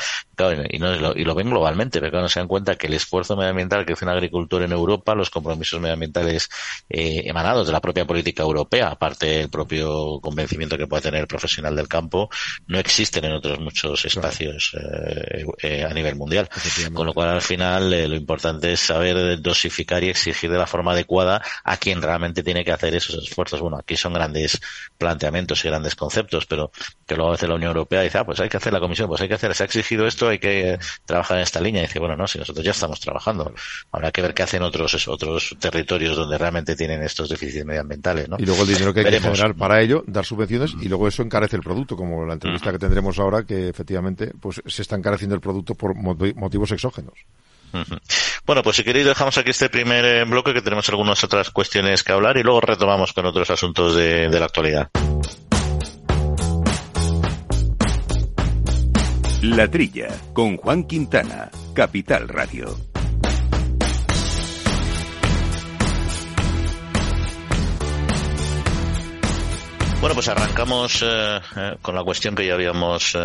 y, 0.70 0.78
no, 0.78 0.94
lo, 0.96 1.16
y 1.16 1.24
lo 1.24 1.34
ven 1.34 1.50
globalmente, 1.50 2.00
pero 2.00 2.20
no 2.20 2.28
se 2.28 2.40
dan 2.40 2.48
cuenta 2.48 2.76
que 2.76 2.86
el 2.86 2.94
esfuerzo 2.94 3.36
medioambiental 3.36 3.84
que 3.84 3.94
hace 3.94 4.04
un 4.04 4.10
agricultor 4.10 4.62
en 4.62 4.72
Europa, 4.72 5.14
los 5.14 5.30
compromisos 5.30 5.80
medioambientales 5.80 6.48
eh, 6.88 7.22
emanados 7.24 7.66
de 7.66 7.72
la 7.72 7.80
propia 7.80 8.04
política 8.04 8.42
europea, 8.42 8.88
aparte 8.88 9.26
del 9.26 9.50
propio 9.50 10.20
convencimiento 10.20 10.76
que 10.76 10.86
puede 10.86 11.02
tener 11.02 11.20
el 11.20 11.26
profesional 11.26 11.74
del 11.74 11.88
campo, 11.88 12.28
no 12.66 12.78
existen 12.78 13.24
en 13.24 13.32
otros 13.32 13.58
muchos 13.60 14.04
espacios 14.04 14.76
eh, 14.78 15.44
eh, 15.62 15.84
a 15.84 15.92
nivel 15.92 16.16
mundial. 16.16 16.48
Con 16.92 17.06
lo 17.06 17.14
cual, 17.14 17.30
al 17.30 17.42
final, 17.42 17.90
lo 17.90 18.14
importante 18.14 18.72
es 18.72 18.80
saber 18.80 19.40
dosificar 19.40 20.02
y 20.04 20.08
exigir 20.08 20.50
de 20.50 20.58
la 20.58 20.66
forma 20.66 20.92
adecuada 20.92 21.42
a 21.64 21.76
quien 21.76 22.02
realmente 22.02 22.42
tiene 22.42 22.64
que 22.64 22.72
hacer 22.72 22.94
esos 22.94 23.22
esfuerzos. 23.22 23.60
Bueno, 23.60 23.78
aquí 23.78 23.96
son 23.96 24.12
grandes 24.12 24.60
planteamientos 24.98 25.64
y 25.64 25.68
grandes 25.68 25.94
conceptos, 25.94 26.46
pero 26.46 26.70
que 27.06 27.14
luego 27.14 27.30
a 27.30 27.32
veces 27.32 27.48
la 27.48 27.54
Unión 27.54 27.70
Europea 27.70 28.02
dice, 28.02 28.18
ah, 28.18 28.24
pues 28.24 28.40
hay 28.40 28.48
que 28.48 28.56
hacer 28.56 28.72
la 28.72 28.80
comisión, 28.80 29.08
pues 29.08 29.20
hay 29.20 29.28
que 29.28 29.34
hacer, 29.34 29.54
se 29.54 29.62
ha 29.62 29.66
exigido 29.66 30.06
esto, 30.06 30.28
hay 30.28 30.38
que 30.38 30.78
trabajar 31.04 31.38
en 31.38 31.42
esta 31.42 31.60
línea. 31.60 31.82
Y 31.82 31.86
dice, 31.86 31.98
bueno, 31.98 32.16
no, 32.16 32.26
si 32.26 32.38
nosotros 32.38 32.64
ya 32.64 32.72
estamos 32.72 33.00
trabajando, 33.00 33.52
habrá 33.92 34.10
que 34.10 34.22
ver 34.22 34.34
qué 34.34 34.42
hacen 34.42 34.62
otros 34.62 35.06
otros 35.08 35.56
territorios 35.58 36.16
donde 36.16 36.38
realmente 36.38 36.76
tienen 36.76 37.02
estos 37.02 37.28
déficits 37.28 37.64
medioambientales, 37.64 38.28
¿no? 38.28 38.36
Y 38.38 38.46
luego 38.46 38.62
el 38.62 38.68
dinero 38.68 38.94
que 38.94 39.00
hay 39.00 39.10
que 39.10 39.20
generar 39.20 39.54
para 39.54 39.80
ello, 39.80 40.04
dar 40.06 40.24
subvenciones 40.24 40.74
y 40.80 40.88
luego 40.88 41.08
eso 41.08 41.22
encarece 41.22 41.56
el 41.56 41.62
producto, 41.62 41.96
como 41.96 42.24
la 42.24 42.34
entrevista 42.34 42.72
que 42.72 42.78
tendremos 42.78 43.18
ahora, 43.18 43.44
que 43.44 43.68
efectivamente 43.68 44.32
pues 44.40 44.62
se 44.64 44.82
está 44.82 44.96
encareciendo 44.96 45.34
el 45.34 45.40
producto 45.40 45.74
por 45.74 45.94
motivos 45.94 46.70
exógenos. 46.72 47.14
Bueno, 48.46 48.62
pues 48.62 48.76
si 48.76 48.84
queréis 48.84 49.06
dejamos 49.06 49.36
aquí 49.38 49.50
este 49.50 49.68
primer 49.68 50.04
eh, 50.04 50.24
bloque 50.24 50.54
que 50.54 50.62
tenemos 50.62 50.88
algunas 50.88 51.22
otras 51.24 51.50
cuestiones 51.50 52.02
que 52.02 52.12
hablar 52.12 52.36
y 52.36 52.42
luego 52.42 52.60
retomamos 52.60 53.12
con 53.12 53.26
otros 53.26 53.50
asuntos 53.50 53.96
de, 53.96 54.28
de 54.28 54.40
la 54.40 54.46
actualidad. 54.46 54.90
La 59.42 59.68
Trilla, 59.68 60.08
con 60.32 60.56
Juan 60.56 60.84
Quintana, 60.84 61.50
Capital 61.74 62.28
Radio. 62.28 62.76
Bueno, 69.98 70.14
pues 70.14 70.28
arrancamos 70.28 71.02
eh, 71.02 71.40
eh, 71.56 71.76
con 71.80 71.94
la 71.94 72.04
cuestión 72.04 72.34
que 72.34 72.46
ya 72.46 72.52
habíamos 72.52 73.14
eh, 73.14 73.18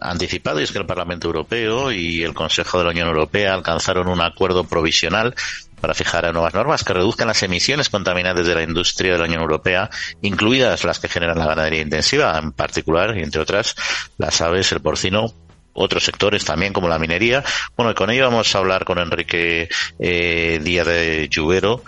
anticipado, 0.00 0.60
y 0.60 0.62
es 0.62 0.70
que 0.70 0.78
el 0.78 0.86
Parlamento 0.86 1.26
Europeo 1.26 1.90
y 1.90 2.22
el 2.22 2.32
Consejo 2.32 2.78
de 2.78 2.84
la 2.84 2.90
Unión 2.90 3.08
Europea 3.08 3.52
alcanzaron 3.54 4.06
un 4.06 4.20
acuerdo 4.20 4.62
provisional 4.62 5.34
para 5.80 5.94
fijar 5.94 6.32
nuevas 6.32 6.54
normas 6.54 6.84
que 6.84 6.92
reduzcan 6.92 7.26
las 7.26 7.42
emisiones 7.42 7.88
contaminantes 7.88 8.46
de 8.46 8.54
la 8.54 8.62
industria 8.62 9.14
de 9.14 9.18
la 9.18 9.24
Unión 9.24 9.42
Europea, 9.42 9.90
incluidas 10.22 10.84
las 10.84 11.00
que 11.00 11.08
generan 11.08 11.38
la 11.38 11.46
ganadería 11.46 11.82
intensiva, 11.82 12.38
en 12.38 12.52
particular, 12.52 13.18
y 13.18 13.22
entre 13.22 13.40
otras, 13.40 13.74
las 14.16 14.40
aves, 14.40 14.70
el 14.70 14.80
porcino, 14.80 15.34
otros 15.72 16.04
sectores 16.04 16.44
también 16.44 16.72
como 16.72 16.88
la 16.88 17.00
minería. 17.00 17.42
Bueno, 17.76 17.90
y 17.90 17.94
con 17.94 18.10
ello 18.10 18.26
vamos 18.26 18.54
a 18.54 18.58
hablar 18.58 18.84
con 18.84 19.00
Enrique 19.00 19.68
Díaz 19.98 20.86
de 20.86 21.28
Lluvero, 21.28 21.82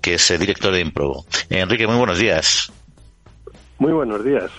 que 0.00 0.14
es 0.14 0.38
director 0.40 0.72
de 0.72 0.80
Improbo. 0.80 1.24
Enrique, 1.50 1.86
muy 1.86 1.96
buenos 1.96 2.18
días. 2.18 2.72
Muy 3.80 3.92
buenos 3.92 4.22
días. 4.22 4.50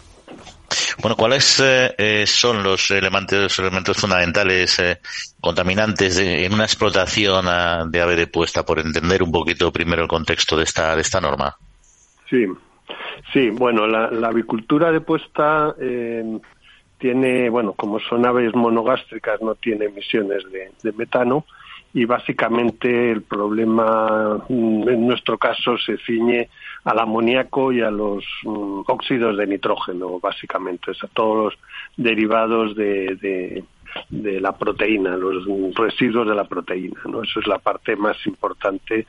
Bueno, 1.00 1.16
¿cuáles 1.16 1.60
eh, 1.60 1.94
eh, 1.96 2.26
son 2.26 2.64
los 2.64 2.90
elementos, 2.90 3.60
elementos 3.60 3.96
fundamentales 3.96 4.80
eh, 4.80 5.00
contaminantes 5.40 6.18
en 6.18 6.52
una 6.52 6.64
explotación 6.64 7.46
ah, 7.48 7.86
de 7.88 8.02
ave 8.02 8.16
de 8.16 8.26
puesta, 8.26 8.66
por 8.66 8.80
entender 8.80 9.22
un 9.22 9.32
poquito 9.32 9.72
primero 9.72 10.02
el 10.02 10.08
contexto 10.08 10.58
de 10.58 10.64
esta, 10.64 10.96
de 10.96 11.04
esta 11.04 11.22
norma? 11.22 11.56
Sí, 12.32 12.48
sí, 13.32 13.52
bueno, 13.52 13.86
la, 13.86 14.28
avicultura 14.28 14.92
de 14.92 15.02
puesta 15.02 15.76
tiene, 16.98 17.50
bueno, 17.50 17.74
como 17.74 18.00
son 18.00 18.26
aves 18.26 18.56
monogástricas, 18.56 19.40
no 19.42 19.54
tiene 19.54 19.86
emisiones 19.86 20.44
de 20.82 20.92
metano 20.94 21.46
y 21.94 22.06
básicamente 22.06 23.12
el 23.12 23.22
problema 23.24 24.44
mm, 24.48 24.90
en 24.90 25.08
nuestro 25.08 25.38
caso 25.38 25.78
se 25.78 25.98
ciñe 25.98 26.50
al 26.84 27.00
amoníaco 27.00 27.72
y 27.72 27.82
a 27.82 27.92
los 27.92 28.24
mm, 28.44 28.82
óxidos 28.88 29.38
de 29.38 29.48
nitrógeno, 29.48 30.20
básicamente, 30.20 30.92
a 30.92 31.08
todos 31.08 31.46
los 31.46 31.60
derivados 31.98 32.76
de, 32.76 33.64
de, 34.10 34.40
la 34.40 34.54
proteína, 34.54 35.18
los 35.18 35.46
residuos 35.76 36.28
de 36.28 36.36
la 36.36 36.46
proteína. 36.46 37.00
¿no? 37.06 37.24
Eso 37.24 37.40
es 37.40 37.48
la 37.48 37.60
parte 37.60 37.96
más 37.96 38.16
importante 38.26 39.06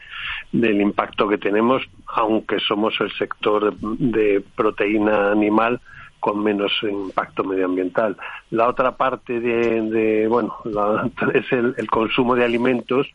del 0.51 0.81
impacto 0.81 1.29
que 1.29 1.39
tenemos, 1.39 1.83
aunque 2.07 2.59
somos 2.61 3.01
el 3.01 3.13
sector 3.13 3.75
de 3.79 4.43
proteína 4.57 5.31
animal 5.31 5.81
con 6.23 6.41
menos 6.41 6.71
impacto 6.83 7.43
medioambiental. 7.43 8.17
La 8.51 8.69
otra 8.69 8.97
parte 8.97 9.41
de, 9.41 10.29
bueno, 10.29 10.57
es 11.35 11.51
el, 11.51 11.75
consumo 11.91 12.37
de 12.37 12.45
alimentos 12.45 13.09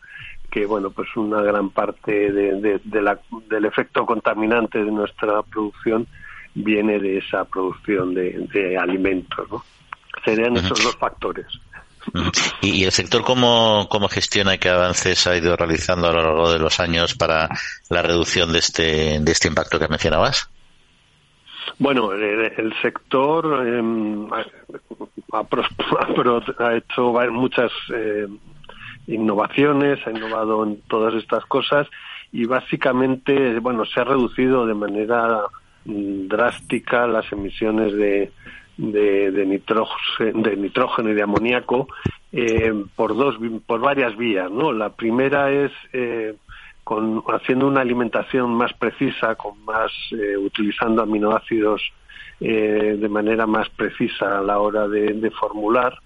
que 0.51 0.65
bueno 0.65 0.89
pues 0.89 1.07
una 1.15 1.41
gran 1.41 1.69
parte 1.69 2.31
de, 2.31 2.79
del 2.83 3.65
efecto 3.65 4.05
contaminante 4.05 4.83
de 4.83 4.91
nuestra 4.91 5.41
producción 5.43 6.07
viene 6.53 6.99
de 6.99 7.17
esa 7.17 7.45
producción 7.45 8.13
de, 8.13 8.77
alimentos 8.79 9.49
¿no? 9.51 9.63
serían 10.23 10.57
esos 10.57 10.83
dos 10.83 10.95
factores 10.97 11.47
¿Y, 12.61 12.83
el 12.85 12.91
sector 12.91 13.23
cómo, 13.23 13.87
cómo 13.89 14.07
gestiona 14.07 14.55
y 14.55 14.57
qué 14.59 14.69
avances 14.69 15.27
ha 15.27 15.35
ido 15.35 15.55
realizando 15.55 16.07
a 16.07 16.13
lo 16.13 16.21
largo 16.21 16.51
de 16.51 16.59
los 16.59 16.79
años 16.79 17.15
para 17.15 17.49
la 17.89 18.01
reducción 18.01 18.53
de 18.53 18.59
este, 18.59 19.19
de 19.19 19.31
este 19.31 19.47
impacto 19.47 19.79
que 19.79 19.87
mencionabas? 19.87 20.49
Bueno, 21.79 22.13
el, 22.13 22.73
sector 22.81 23.67
em, 23.67 24.27
ha, 24.33 24.45
hecho 26.75 27.13
muchas 27.31 27.71
eh, 27.93 28.27
innovaciones, 29.07 30.05
ha 30.05 30.11
innovado 30.11 30.63
en 30.63 30.81
todas 30.81 31.13
estas 31.15 31.45
cosas 31.45 31.87
y 32.31 32.45
básicamente, 32.45 33.59
bueno, 33.59 33.85
se 33.85 33.99
ha 33.99 34.03
reducido 34.03 34.65
de 34.65 34.73
manera 34.73 35.43
mm, 35.85 36.27
drástica 36.27 37.07
las 37.07 37.31
emisiones 37.31 37.93
de, 37.93 38.31
de, 38.77 39.45
nitrógeno, 39.45 40.41
de 40.41 40.55
nitrógeno 40.55 41.09
y 41.09 41.13
de 41.13 41.23
amoníaco 41.23 41.87
eh, 42.31 42.73
por 42.95 43.15
dos 43.15 43.35
por 43.65 43.79
varias 43.79 44.15
vías, 44.17 44.51
¿no? 44.51 44.71
La 44.71 44.89
primera 44.89 45.51
es 45.51 45.71
eh, 45.93 46.35
con, 46.83 47.23
haciendo 47.27 47.67
una 47.67 47.81
alimentación 47.81 48.53
más 48.53 48.73
precisa, 48.73 49.35
con 49.35 49.63
más 49.65 49.91
eh, 50.11 50.37
utilizando 50.37 51.01
aminoácidos 51.01 51.81
eh, 52.39 52.95
de 52.99 53.09
manera 53.09 53.47
más 53.47 53.67
precisa 53.69 54.37
a 54.37 54.41
la 54.41 54.59
hora 54.59 54.87
de, 54.87 55.31
formular, 55.31 55.97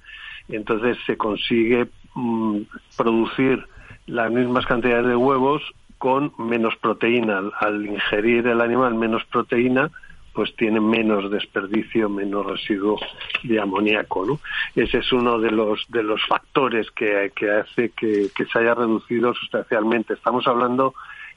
entonces 0.48 0.98
se 1.05 1.17
consigue 1.17 1.88
mm, 2.15 2.58
producir 2.98 3.65
las 4.08 4.32
mismas 4.32 4.65
cantidades 4.65 5.08
de 5.08 5.15
huevos 5.15 5.62
con 5.98 6.34
menos 6.38 6.75
proteína. 6.77 7.41
Al 7.60 7.86
ingerir 7.86 8.48
el 8.48 8.62
animal 8.62 8.96
menos 8.96 9.24
proteína, 9.25 9.91
pues 10.34 10.56
tiene 10.56 10.80
menos 10.80 11.30
desperdicio, 11.30 12.10
menos 12.10 12.46
residuo 12.46 13.00
de 13.44 13.60
amoníaco. 13.60 14.39
Ese 14.75 15.00
es 15.00 15.12
uno 15.12 15.39
de 15.39 15.51
los 15.51 15.86
de 15.89 16.03
los 16.03 16.22
factores 16.25 16.89
que, 16.91 17.32
que 17.36 17.51
hace 17.51 17.89
que, 17.89 18.30
se 18.36 18.60
haya 18.60 18.74
reducido 18.74 19.34
sustancialmente. 19.34 20.13
Estamos 20.13 20.48
hablando 20.48 20.94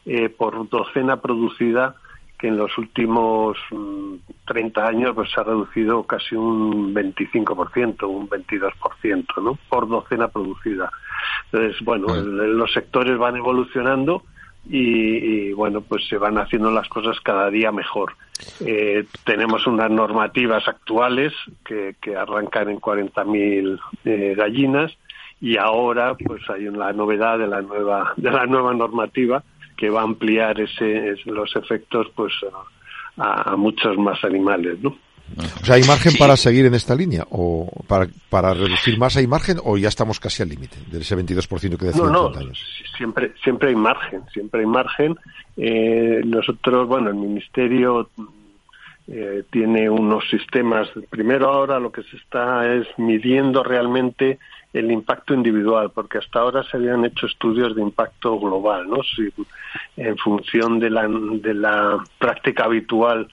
eh, 0.06 0.28
por 0.28 0.68
docena 0.68 1.20
producida 1.20 1.96
que 2.44 2.48
en 2.48 2.58
los 2.58 2.76
últimos 2.76 3.56
30 4.44 4.78
mm, 4.78 4.84
años 4.86 5.12
pues 5.14 5.30
se 5.30 5.40
ha 5.40 5.44
reducido 5.44 6.02
casi 6.02 6.36
un 6.36 6.94
25%, 6.94 8.06
un 8.06 8.28
22%, 8.28 9.42
¿no? 9.42 9.58
Por 9.70 9.88
docena 9.88 10.28
producida. 10.28 10.92
Entonces, 11.46 11.82
bueno, 11.82 12.14
los 12.14 12.70
sectores 12.70 13.16
van 13.16 13.36
evolucionando 13.36 14.24
y, 14.68 15.54
bueno, 15.54 15.80
pues 15.80 16.06
se 16.06 16.18
van 16.18 16.36
haciendo 16.36 16.70
las 16.70 16.86
cosas 16.88 17.18
cada 17.20 17.48
día 17.48 17.72
mejor. 17.72 18.12
Eh, 18.60 19.06
tenemos 19.24 19.66
unas 19.66 19.90
normativas 19.90 20.68
actuales 20.68 21.32
que, 21.64 21.96
que 21.98 22.14
arrancan 22.14 22.68
en 22.68 22.78
40.000 22.78 23.80
eh, 24.04 24.34
gallinas 24.36 24.92
y 25.40 25.56
ahora 25.56 26.14
pues 26.14 26.42
hay 26.50 26.68
una 26.68 26.92
novedad 26.92 27.38
de 27.38 27.46
la 27.46 27.62
nueva 27.62 28.12
de 28.16 28.30
la 28.30 28.46
nueva 28.46 28.72
normativa 28.72 29.42
que 29.76 29.90
va 29.90 30.00
a 30.00 30.04
ampliar 30.04 30.60
ese, 30.60 31.14
los 31.24 31.54
efectos 31.56 32.08
pues 32.14 32.32
a, 33.16 33.52
a 33.52 33.56
muchos 33.56 33.96
más 33.98 34.22
animales, 34.24 34.80
¿no? 34.82 34.96
O 35.62 35.64
sea, 35.64 35.76
¿hay 35.76 35.82
margen 35.84 36.12
para 36.18 36.36
seguir 36.36 36.66
en 36.66 36.74
esta 36.74 36.94
línea? 36.94 37.26
¿O 37.30 37.68
para, 37.88 38.06
para 38.28 38.52
reducir 38.52 38.98
más 38.98 39.16
hay 39.16 39.26
margen 39.26 39.58
o 39.64 39.76
ya 39.78 39.88
estamos 39.88 40.20
casi 40.20 40.42
al 40.42 40.50
límite 40.50 40.76
de 40.90 40.98
ese 40.98 41.16
22% 41.16 41.78
que 41.78 41.86
decía 41.86 42.04
no, 42.04 42.30
no, 42.30 42.32
Siempre, 42.96 43.32
siempre 43.42 43.70
hay 43.70 43.74
margen, 43.74 44.22
siempre 44.32 44.60
hay 44.60 44.66
margen. 44.66 45.16
Eh, 45.56 46.20
nosotros, 46.24 46.86
bueno, 46.86 47.08
el 47.08 47.16
Ministerio 47.16 48.08
eh, 49.08 49.42
tiene 49.50 49.88
unos 49.88 50.28
sistemas. 50.30 50.88
Primero 51.08 51.50
ahora 51.50 51.80
lo 51.80 51.90
que 51.90 52.02
se 52.02 52.16
está 52.16 52.72
es 52.72 52.86
midiendo 52.98 53.64
realmente 53.64 54.38
el 54.74 54.90
impacto 54.90 55.32
individual, 55.32 55.90
porque 55.94 56.18
hasta 56.18 56.40
ahora 56.40 56.62
se 56.64 56.76
habían 56.76 57.04
hecho 57.04 57.26
estudios 57.26 57.74
de 57.74 57.80
impacto 57.80 58.38
global, 58.38 58.88
¿no? 58.88 59.02
Si, 59.02 59.32
en 59.96 60.16
función 60.18 60.78
de 60.78 60.90
la, 60.90 61.08
de 61.08 61.54
la 61.54 62.04
práctica 62.18 62.64
habitual 62.64 63.28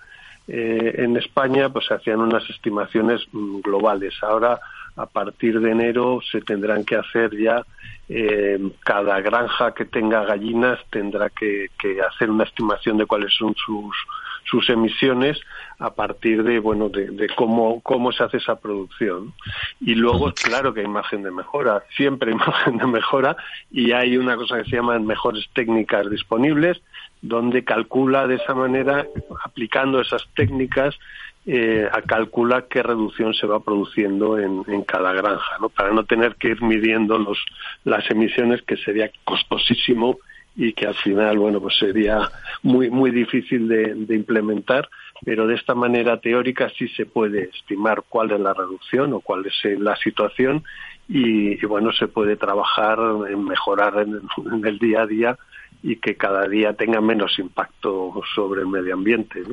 eh, 0.47 0.95
en 0.97 1.17
España 1.17 1.69
pues 1.69 1.85
se 1.87 1.93
hacían 1.93 2.19
unas 2.19 2.47
estimaciones 2.49 3.21
mm, 3.31 3.61
globales. 3.61 4.13
Ahora, 4.21 4.59
a 4.95 5.05
partir 5.05 5.59
de 5.59 5.71
enero, 5.71 6.19
se 6.31 6.41
tendrán 6.41 6.83
que 6.83 6.95
hacer 6.95 7.35
ya 7.37 7.63
eh, 8.09 8.59
cada 8.81 9.21
granja 9.21 9.73
que 9.73 9.85
tenga 9.85 10.25
gallinas 10.25 10.79
tendrá 10.89 11.29
que, 11.29 11.69
hacer 12.07 12.29
una 12.29 12.43
estimación 12.43 12.97
de 12.97 13.05
cuáles 13.05 13.33
son 13.33 13.55
sus 13.55 13.95
sus 14.43 14.69
emisiones 14.69 15.39
a 15.79 15.93
partir 15.93 16.43
de 16.43 16.59
bueno 16.59 16.89
de, 16.89 17.29
cómo 17.35 17.81
cómo 17.81 18.11
se 18.11 18.23
hace 18.23 18.37
esa 18.37 18.59
producción 18.59 19.33
y 19.79 19.95
luego 19.95 20.33
claro 20.33 20.73
que 20.73 20.81
hay 20.81 20.87
margen 20.87 21.23
de 21.23 21.31
mejora 21.31 21.83
siempre 21.95 22.31
hay 22.31 22.37
margen 22.47 22.77
de 22.77 22.87
mejora 22.87 23.35
y 23.71 23.91
hay 23.91 24.17
una 24.17 24.35
cosa 24.35 24.57
que 24.57 24.69
se 24.69 24.75
llaman 24.75 25.05
mejores 25.05 25.47
técnicas 25.53 26.09
disponibles 26.09 26.81
donde 27.21 27.63
calcula 27.63 28.27
de 28.27 28.35
esa 28.35 28.53
manera, 28.53 29.05
aplicando 29.43 30.01
esas 30.01 30.27
técnicas, 30.35 30.97
eh, 31.45 31.87
a 31.91 32.01
calcular 32.01 32.67
qué 32.67 32.83
reducción 32.83 33.33
se 33.33 33.47
va 33.47 33.59
produciendo 33.59 34.37
en, 34.37 34.63
cada 34.83 35.13
granja, 35.13 35.57
¿no? 35.59 35.69
para 35.69 35.91
no 35.91 36.03
tener 36.03 36.35
que 36.35 36.49
ir 36.49 36.61
midiendo 36.61 37.17
los, 37.17 37.39
las 37.83 38.09
emisiones, 38.11 38.61
que 38.63 38.77
sería 38.77 39.11
costosísimo 39.23 40.17
y 40.55 40.73
que 40.73 40.87
al 40.87 40.95
final, 40.95 41.37
bueno, 41.37 41.61
pues 41.61 41.77
sería 41.77 42.29
muy, 42.61 42.89
muy 42.89 43.11
difícil 43.11 43.67
de, 43.67 44.15
implementar, 44.15 44.89
pero 45.23 45.47
de 45.47 45.55
esta 45.55 45.75
manera 45.75 46.19
teórica 46.19 46.69
sí 46.77 46.87
se 46.89 47.05
puede 47.05 47.49
estimar 47.53 48.03
cuál 48.07 48.31
es 48.31 48.39
la 48.39 48.53
reducción 48.53 49.13
o 49.13 49.21
cuál 49.21 49.45
es 49.45 49.79
la 49.79 49.95
situación 49.95 50.63
y, 51.07 51.63
bueno, 51.65 51.91
se 51.91 52.07
puede 52.07 52.35
trabajar 52.35 52.99
en 53.29 53.43
mejorar 53.43 54.05
en 54.05 54.65
el 54.65 54.77
día 54.77 55.01
a 55.01 55.07
día 55.07 55.37
y 55.83 55.95
que 55.97 56.15
cada 56.15 56.47
día 56.47 56.73
tenga 56.73 57.01
menos 57.01 57.39
impacto 57.39 58.21
sobre 58.35 58.61
el 58.61 58.67
medio 58.67 58.93
ambiente. 58.93 59.43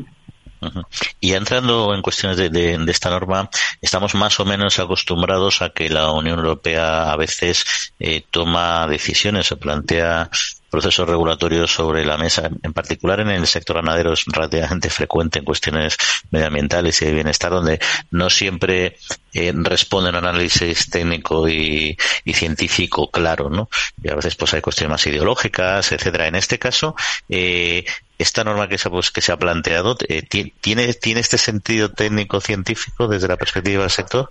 Y 1.21 1.35
entrando 1.35 1.95
en 1.95 2.02
cuestiones 2.02 2.37
de, 2.37 2.85
esta 2.88 3.11
norma, 3.11 3.49
estamos 3.81 4.14
más 4.14 4.38
o 4.40 4.45
menos 4.45 4.78
acostumbrados 4.78 5.62
a 5.62 5.71
que 5.71 5.88
la 5.88 6.11
Unión 6.11 6.38
Europea 6.38 7.12
a 7.12 7.17
veces 7.17 7.93
eh, 8.00 8.25
toma 8.31 8.87
decisiones 8.88 9.52
o 9.52 9.59
plantea 9.59 10.31
procesos 10.70 11.08
regulatorios 11.08 11.72
sobre 11.72 12.04
la 12.04 12.16
mesa, 12.16 12.50
en 12.62 12.72
particular 12.72 13.20
en 13.20 13.28
el 13.30 13.46
sector 13.46 13.76
ganadero 13.76 14.12
es 14.12 14.25
relativamente 14.26 14.90
frecuente 14.90 15.38
en 15.38 15.44
cuestiones 15.44 15.96
medioambientales 16.30 17.00
y 17.02 17.06
de 17.06 17.12
bienestar, 17.12 17.50
donde 17.50 17.80
no 18.10 18.30
siempre 18.30 18.96
eh, 19.32 19.52
responden 19.54 20.14
a 20.14 20.18
un 20.18 20.26
análisis 20.26 20.90
técnico 20.90 21.48
y, 21.48 21.96
científico 22.32 23.10
claro, 23.10 23.50
¿no? 23.50 23.68
Y 24.02 24.10
a 24.10 24.14
veces 24.14 24.37
pues 24.37 24.54
hay 24.54 24.60
cuestiones 24.60 24.90
más 24.90 25.06
ideológicas, 25.06 25.90
etcétera. 25.92 26.28
En 26.28 26.34
este 26.34 26.58
caso, 26.58 26.94
eh, 27.28 27.84
esta 28.18 28.44
norma 28.44 28.68
que 28.68 28.78
se, 28.78 28.90
pues, 28.90 29.10
que 29.10 29.20
se 29.20 29.32
ha 29.32 29.37
planteado, 29.37 29.96
eh, 30.08 30.22
¿tiene, 30.22 30.94
¿tiene 30.94 31.20
este 31.20 31.38
sentido 31.38 31.90
técnico 31.90 32.40
científico 32.40 33.08
desde 33.08 33.28
la 33.28 33.37
perspectiva 33.37 33.82
del 33.82 33.90
sector? 33.90 34.30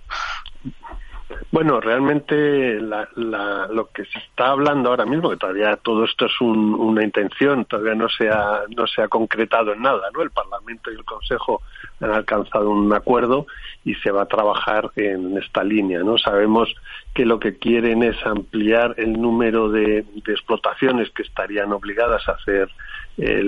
Bueno, 1.50 1.80
realmente 1.80 2.78
lo 2.80 3.88
que 3.92 4.04
se 4.04 4.18
está 4.18 4.50
hablando 4.50 4.90
ahora 4.90 5.06
mismo, 5.06 5.30
que 5.30 5.36
todavía 5.36 5.76
todo 5.76 6.04
esto 6.04 6.26
es 6.26 6.40
una 6.40 7.02
intención, 7.02 7.64
todavía 7.64 7.94
no 7.94 8.08
se, 8.08 8.28
ha, 8.28 8.62
no 8.76 8.86
se 8.86 9.02
ha 9.02 9.08
concretado 9.08 9.72
en 9.72 9.82
nada, 9.82 10.10
¿no? 10.12 10.22
El 10.22 10.30
Parlamento 10.30 10.90
y 10.90 10.94
el 10.94 11.04
Consejo 11.04 11.62
han 12.00 12.10
alcanzado 12.10 12.70
un 12.70 12.92
acuerdo 12.92 13.46
y 13.84 13.94
se 13.96 14.10
va 14.10 14.22
a 14.22 14.26
trabajar 14.26 14.90
en 14.96 15.38
esta 15.38 15.64
línea, 15.64 16.00
¿no? 16.00 16.18
Sabemos 16.18 16.74
que 17.14 17.24
lo 17.24 17.40
que 17.40 17.56
quieren 17.56 18.02
es 18.02 18.16
ampliar 18.26 18.94
el 18.98 19.20
número 19.20 19.70
de, 19.70 20.04
explotaciones 20.26 21.10
que 21.10 21.22
estarían 21.22 21.72
obligadas 21.72 22.28
a 22.28 22.32
hacer 22.32 22.68
eh, 23.16 23.42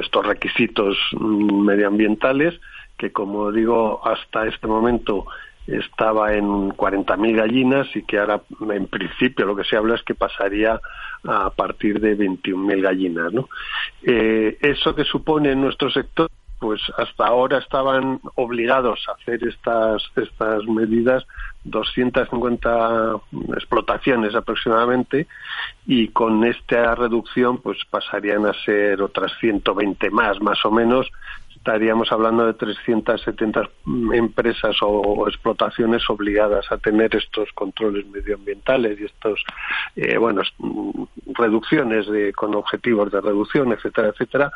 estos 0.00 0.26
requisitos 0.26 0.96
medioambientales, 1.18 2.60
que 2.96 3.12
como 3.12 3.50
digo, 3.52 4.00
hasta 4.04 4.46
este 4.46 4.66
momento 4.66 5.26
estaba 5.68 6.34
en 6.34 6.70
40.000 6.70 7.36
gallinas 7.36 7.86
y 7.94 8.02
que 8.02 8.18
ahora 8.18 8.40
en 8.70 8.86
principio 8.86 9.44
lo 9.44 9.54
que 9.54 9.64
se 9.64 9.76
habla 9.76 9.96
es 9.96 10.02
que 10.02 10.14
pasaría 10.14 10.80
a 11.24 11.50
partir 11.50 12.00
de 12.00 12.16
21.000 12.16 12.80
gallinas. 12.80 13.32
¿no? 13.32 13.48
Eh, 14.02 14.56
eso 14.60 14.94
que 14.94 15.04
supone 15.04 15.52
en 15.52 15.60
nuestro 15.60 15.90
sector, 15.90 16.30
pues 16.58 16.80
hasta 16.96 17.26
ahora 17.26 17.58
estaban 17.58 18.20
obligados 18.34 19.04
a 19.08 19.12
hacer 19.12 19.46
estas, 19.46 20.02
estas 20.16 20.64
medidas 20.64 21.24
250 21.64 23.12
explotaciones 23.54 24.34
aproximadamente 24.34 25.26
y 25.86 26.08
con 26.08 26.44
esta 26.44 26.94
reducción 26.94 27.58
pues 27.58 27.78
pasarían 27.90 28.46
a 28.46 28.54
ser 28.64 29.02
otras 29.02 29.32
120 29.38 30.10
más 30.10 30.40
más 30.40 30.64
o 30.64 30.70
menos 30.70 31.08
estaríamos 31.58 32.10
hablando 32.12 32.46
de 32.46 32.54
370 32.54 33.68
empresas 34.14 34.76
o, 34.80 35.28
explotaciones 35.28 36.08
obligadas 36.08 36.72
a 36.72 36.78
tener 36.78 37.14
estos 37.14 37.52
controles 37.52 38.06
medioambientales 38.06 38.98
y 39.00 39.04
estos, 39.04 39.44
eh, 39.96 40.16
bueno, 40.16 40.40
reducciones 41.34 42.06
de, 42.06 42.32
con 42.32 42.54
objetivos 42.54 43.12
de 43.12 43.20
reducción, 43.20 43.70
etcétera, 43.72 44.08
etcétera. 44.08 44.50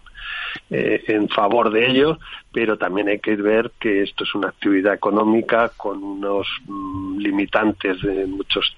eh, 0.70 1.04
en 1.08 1.28
favor 1.28 1.70
de 1.70 1.88
ello, 1.88 2.18
pero 2.52 2.76
también 2.76 3.08
hay 3.08 3.20
que 3.20 3.36
ver 3.36 3.70
que 3.78 4.02
esto 4.02 4.24
es 4.24 4.34
una 4.34 4.48
actividad 4.48 4.94
económica 4.94 5.70
con 5.76 6.02
unos 6.02 6.46
mm, 6.66 7.18
limitantes 7.18 8.00
de 8.02 8.26
muchos 8.26 8.76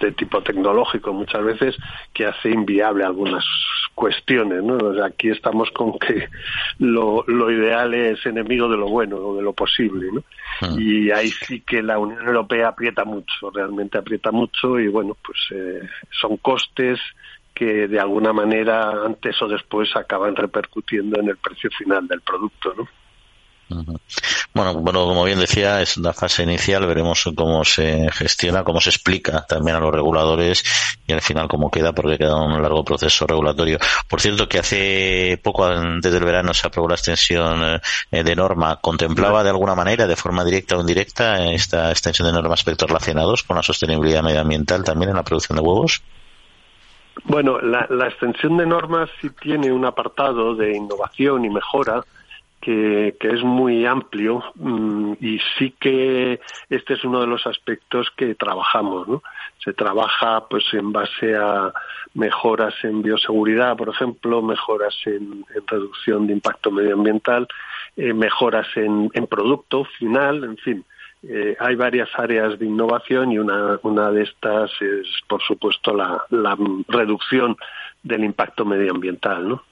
de 0.00 0.12
tipo 0.12 0.42
tecnológico 0.42 1.12
muchas 1.12 1.44
veces 1.44 1.76
que 2.12 2.26
hace 2.26 2.50
inviable 2.50 3.04
algunas 3.04 3.44
cuestiones, 3.94 4.62
¿no? 4.62 4.78
aquí 5.04 5.28
estamos 5.28 5.70
con 5.70 5.98
que 5.98 6.28
lo, 6.78 7.24
lo 7.26 7.50
ideal 7.50 7.94
es 7.94 8.24
enemigo 8.26 8.68
de 8.68 8.76
lo 8.76 8.88
bueno 8.88 9.16
o 9.16 9.36
de 9.36 9.42
lo 9.42 9.52
posible, 9.52 10.10
¿no? 10.12 10.22
Ah. 10.60 10.74
Y 10.78 11.10
ahí 11.10 11.28
sí 11.28 11.60
que 11.60 11.82
la 11.82 11.98
Unión 11.98 12.26
Europea 12.26 12.68
aprieta 12.68 13.04
mucho, 13.04 13.50
realmente 13.50 13.98
aprieta 13.98 14.30
mucho 14.30 14.78
y 14.78 14.88
bueno, 14.88 15.16
pues 15.24 15.38
eh, 15.50 15.88
son 16.10 16.36
costes 16.38 17.00
que 17.54 17.86
de 17.86 18.00
alguna 18.00 18.32
manera 18.32 18.90
antes 19.04 19.40
o 19.40 19.48
después 19.48 19.94
acaban 19.96 20.34
repercutiendo 20.34 21.20
en 21.20 21.28
el 21.28 21.36
precio 21.36 21.70
final 21.70 22.08
del 22.08 22.20
producto, 22.20 22.74
¿no? 22.76 22.88
Bueno, 23.68 24.74
bueno, 24.74 25.04
como 25.04 25.24
bien 25.24 25.38
decía, 25.38 25.80
es 25.80 25.96
una 25.96 26.12
fase 26.12 26.42
inicial, 26.42 26.86
veremos 26.86 27.28
cómo 27.34 27.64
se 27.64 28.10
gestiona, 28.12 28.62
cómo 28.62 28.80
se 28.80 28.90
explica 28.90 29.44
también 29.46 29.76
a 29.76 29.80
los 29.80 29.92
reguladores 29.92 30.62
y 31.06 31.12
al 31.12 31.20
final 31.20 31.48
cómo 31.48 31.70
queda, 31.70 31.92
porque 31.92 32.18
queda 32.18 32.36
un 32.36 32.60
largo 32.60 32.84
proceso 32.84 33.26
regulatorio. 33.26 33.78
Por 34.08 34.20
cierto, 34.20 34.48
que 34.48 34.58
hace 34.58 35.40
poco, 35.42 35.64
antes 35.64 36.12
del 36.12 36.24
verano, 36.24 36.54
se 36.54 36.66
aprobó 36.66 36.88
la 36.88 36.94
extensión 36.94 37.80
eh, 38.10 38.24
de 38.24 38.36
norma. 38.36 38.76
¿Contemplaba 38.80 39.42
de 39.42 39.50
alguna 39.50 39.74
manera, 39.74 40.06
de 40.06 40.16
forma 40.16 40.44
directa 40.44 40.76
o 40.76 40.80
indirecta, 40.80 41.44
esta 41.46 41.90
extensión 41.90 42.28
de 42.28 42.34
normas 42.34 42.60
aspectos 42.60 42.88
relacionados 42.88 43.42
con 43.42 43.56
la 43.56 43.62
sostenibilidad 43.62 44.22
medioambiental 44.22 44.84
también 44.84 45.10
en 45.10 45.16
la 45.16 45.22
producción 45.22 45.56
de 45.56 45.62
huevos? 45.62 46.02
Bueno, 47.24 47.60
la, 47.60 47.86
extensión 48.06 48.56
de 48.56 48.66
normas 48.66 49.08
sí 49.20 49.30
tiene 49.30 49.72
un 49.72 49.84
apartado 49.84 50.54
de 50.54 50.76
innovación 50.76 51.44
y 51.44 51.50
mejora 51.50 52.02
que, 52.64 53.16
es 53.20 53.42
muy 53.42 53.84
amplio 53.86 54.42
mm, 54.54 55.14
y 55.20 55.38
sí 55.58 55.74
que 55.78 56.40
este 56.70 56.94
es 56.94 57.04
uno 57.04 57.20
de 57.20 57.26
los 57.26 57.46
aspectos 57.46 58.08
que 58.16 58.34
trabajamos, 58.34 59.06
¿no? 59.08 59.22
Se 59.62 59.72
trabaja 59.72 60.46
pues 60.48 60.64
en 60.72 60.92
base 60.92 61.36
a 61.36 61.72
mejoras 62.14 62.74
en 62.82 63.02
bioseguridad, 63.02 63.76
por 63.76 63.88
ejemplo, 63.88 64.42
mejoras 64.42 64.94
en, 65.06 65.44
reducción 65.66 66.26
de 66.26 66.32
impacto 66.32 66.70
medioambiental, 66.70 67.46
eh, 67.96 68.12
mejoras 68.12 68.66
en, 68.76 69.10
en 69.12 69.26
producto 69.26 69.84
final, 69.98 70.44
en 70.44 70.56
fin 70.56 70.84
eh, 71.26 71.56
hay 71.58 71.74
varias 71.74 72.08
áreas 72.18 72.58
de 72.58 72.66
innovación 72.66 73.32
y 73.32 73.38
una, 73.38 73.78
una 73.82 74.10
de 74.10 74.24
estas 74.24 74.70
es, 74.82 75.06
por 75.26 75.42
supuesto, 75.42 75.94
la, 75.94 76.22
la 76.30 76.56
reducción 76.88 77.56
del 78.02 78.24
impacto 78.24 78.66
medioambiental, 78.66 79.48
¿no? 79.48 79.62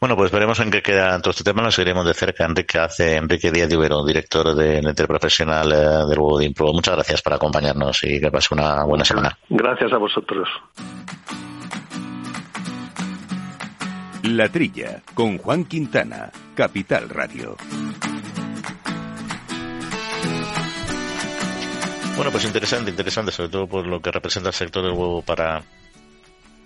Bueno, 0.00 0.16
pues 0.16 0.32
veremos 0.32 0.58
en 0.60 0.70
qué 0.70 0.82
queda 0.82 1.20
todo 1.20 1.30
este 1.30 1.44
tema. 1.44 1.62
Lo 1.62 1.70
seguiremos 1.70 2.04
de 2.04 2.14
cerca. 2.14 2.44
Enrique 2.44 2.78
hace 2.78 3.16
Enrique 3.16 3.50
Díaz 3.50 3.68
de 3.68 3.76
Ubero, 3.76 4.04
director 4.04 4.54
del 4.54 4.86
Enter 4.86 5.06
Profesional 5.06 5.72
eh, 5.72 6.06
del 6.08 6.18
Huevo 6.18 6.38
de 6.38 6.46
Impro. 6.46 6.72
Muchas 6.72 6.96
gracias 6.96 7.22
por 7.22 7.32
acompañarnos 7.32 8.02
y 8.02 8.20
que 8.20 8.30
pase 8.30 8.54
una 8.54 8.84
buena 8.84 9.04
semana. 9.04 9.38
Gracias 9.48 9.92
a 9.92 9.98
vosotros. 9.98 10.48
La 14.24 14.48
Trilla, 14.48 15.02
con 15.14 15.38
Juan 15.38 15.64
Quintana, 15.66 16.30
Capital 16.54 17.08
Radio. 17.10 17.56
Bueno, 22.16 22.30
pues 22.30 22.44
interesante, 22.44 22.90
interesante, 22.90 23.32
sobre 23.32 23.50
todo 23.50 23.66
por 23.66 23.86
lo 23.86 24.00
que 24.00 24.10
representa 24.10 24.48
el 24.48 24.54
sector 24.54 24.82
del 24.82 24.92
huevo 24.92 25.20
para 25.20 25.62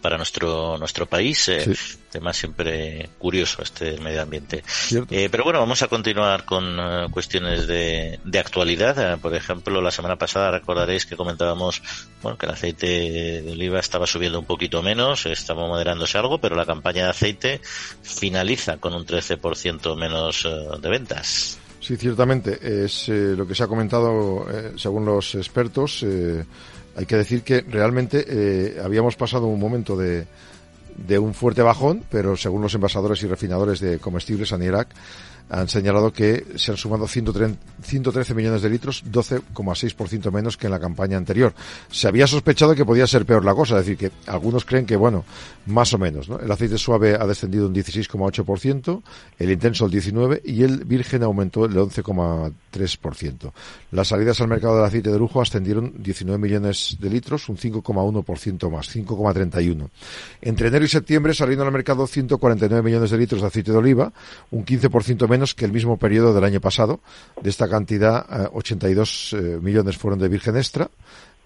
para 0.00 0.16
nuestro 0.16 0.78
nuestro 0.78 1.06
país 1.06 1.48
eh, 1.48 1.74
tema 2.10 2.32
siempre 2.32 3.10
curioso 3.18 3.62
este 3.62 3.98
medio 3.98 4.22
ambiente 4.22 4.62
eh, 5.10 5.28
pero 5.30 5.44
bueno 5.44 5.58
vamos 5.58 5.82
a 5.82 5.88
continuar 5.88 6.44
con 6.44 6.78
eh, 6.78 7.06
cuestiones 7.10 7.66
de, 7.66 8.20
de 8.24 8.38
actualidad 8.38 9.14
eh, 9.14 9.16
por 9.18 9.34
ejemplo 9.34 9.80
la 9.80 9.90
semana 9.90 10.16
pasada 10.16 10.50
recordaréis 10.50 11.06
que 11.06 11.16
comentábamos 11.16 11.82
bueno 12.22 12.38
que 12.38 12.46
el 12.46 12.52
aceite 12.52 13.42
de 13.42 13.52
oliva 13.52 13.80
estaba 13.80 14.06
subiendo 14.06 14.38
un 14.38 14.46
poquito 14.46 14.82
menos 14.82 15.26
estaba 15.26 15.66
moderándose 15.66 16.18
algo 16.18 16.38
pero 16.38 16.56
la 16.56 16.66
campaña 16.66 17.04
de 17.04 17.10
aceite 17.10 17.60
finaliza 18.02 18.78
con 18.78 18.94
un 18.94 19.04
13% 19.04 19.96
menos 19.96 20.46
de 20.80 20.88
ventas 20.88 21.58
Sí, 21.80 21.96
ciertamente. 21.96 22.84
Es 22.84 23.08
eh, 23.08 23.34
lo 23.36 23.46
que 23.46 23.54
se 23.54 23.62
ha 23.62 23.68
comentado 23.68 24.46
eh, 24.50 24.72
según 24.76 25.04
los 25.04 25.34
expertos. 25.34 26.02
Eh, 26.02 26.44
hay 26.98 27.06
que 27.06 27.16
decir 27.16 27.42
que 27.42 27.60
realmente 27.60 28.76
habíamos 28.82 29.14
pasado 29.14 29.46
un 29.46 29.60
momento 29.60 29.96
de, 29.96 30.26
de 31.06 31.18
un 31.18 31.32
fuerte 31.32 31.62
bajón, 31.62 32.02
pero 32.10 32.36
según 32.36 32.60
los 32.60 32.74
envasadores 32.74 33.22
y 33.22 33.28
refinadores 33.28 33.78
de 33.78 34.00
comestibles, 34.00 34.52
ANIRAC, 34.52 34.88
han 35.50 35.68
señalado 35.68 36.12
que 36.12 36.44
se 36.56 36.70
han 36.70 36.76
sumado 36.76 37.06
113 37.06 38.34
millones 38.34 38.62
de 38.62 38.70
litros, 38.70 39.04
12,6% 39.04 40.30
menos 40.30 40.56
que 40.56 40.66
en 40.66 40.72
la 40.72 40.80
campaña 40.80 41.16
anterior. 41.16 41.54
Se 41.90 42.08
había 42.08 42.26
sospechado 42.26 42.74
que 42.74 42.84
podía 42.84 43.06
ser 43.06 43.24
peor 43.24 43.44
la 43.44 43.54
cosa, 43.54 43.78
es 43.78 43.86
decir, 43.86 43.96
que 43.96 44.30
algunos 44.30 44.64
creen 44.64 44.86
que, 44.86 44.96
bueno, 44.96 45.24
más 45.66 45.92
o 45.94 45.98
menos. 45.98 46.28
¿no? 46.28 46.38
El 46.38 46.50
aceite 46.50 46.78
suave 46.78 47.14
ha 47.14 47.26
descendido 47.26 47.66
un 47.66 47.74
16,8%, 47.74 49.02
el 49.38 49.50
intenso 49.50 49.86
el 49.86 49.92
19% 49.92 50.40
y 50.44 50.62
el 50.62 50.84
virgen 50.84 51.22
aumentó 51.22 51.64
el 51.64 51.74
11,3%. 51.74 53.52
Las 53.92 54.08
salidas 54.08 54.40
al 54.40 54.48
mercado 54.48 54.76
del 54.76 54.84
aceite 54.84 55.10
de 55.10 55.18
lujo 55.18 55.40
ascendieron 55.40 55.94
19 55.98 56.38
millones 56.38 56.96
de 57.00 57.10
litros, 57.10 57.48
un 57.48 57.56
5,1% 57.56 58.70
más, 58.70 58.94
5,31. 58.94 59.88
Entre 60.42 60.68
enero 60.68 60.84
y 60.84 60.88
septiembre 60.88 61.34
salieron 61.34 61.66
al 61.66 61.72
mercado 61.72 62.06
149 62.06 62.82
millones 62.82 63.10
de 63.10 63.18
litros 63.18 63.40
de 63.40 63.46
aceite 63.46 63.72
de 63.72 63.78
oliva, 63.78 64.12
un 64.50 64.64
15% 64.64 65.28
menos 65.28 65.37
que 65.54 65.64
el 65.64 65.72
mismo 65.72 65.96
periodo 65.96 66.34
del 66.34 66.44
año 66.44 66.60
pasado. 66.60 67.00
De 67.40 67.50
esta 67.50 67.68
cantidad, 67.68 68.50
82 68.52 69.32
eh, 69.32 69.36
eh, 69.38 69.58
millones 69.60 69.96
fueron 69.96 70.18
de 70.18 70.28
virgen 70.28 70.56
extra, 70.56 70.90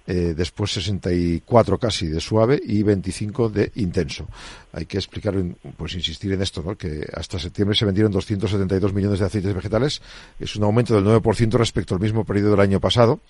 eh, 0.05 0.35
después 0.37 0.73
64 0.73 1.79
casi 1.79 2.09
de 2.09 2.21
suave 2.21 2.61
y 2.65 2.83
25 2.83 3.49
de 3.49 3.71
intenso. 3.77 4.27
Hay 4.73 4.87
que 4.87 4.97
explicar, 4.97 5.35
pues 5.77 5.95
insistir 5.95 6.33
en 6.33 6.43
esto, 6.43 6.63
¿no? 6.63 6.77
que 6.77 7.07
hasta 7.15 7.39
septiembre 7.39 7.77
se 7.77 7.85
vendieron 7.85 8.11
272 8.11 8.93
millones 8.93 9.21
de 9.21 9.27
aceites 9.27 9.55
vegetales, 9.55 10.03
es 10.41 10.57
un 10.57 10.65
aumento 10.65 10.95
del 10.95 11.05
9% 11.05 11.53
respecto 11.53 11.95
al 11.95 12.01
mismo 12.01 12.25
periodo 12.25 12.51
del 12.51 12.61
año 12.61 12.81
pasado 12.81 13.21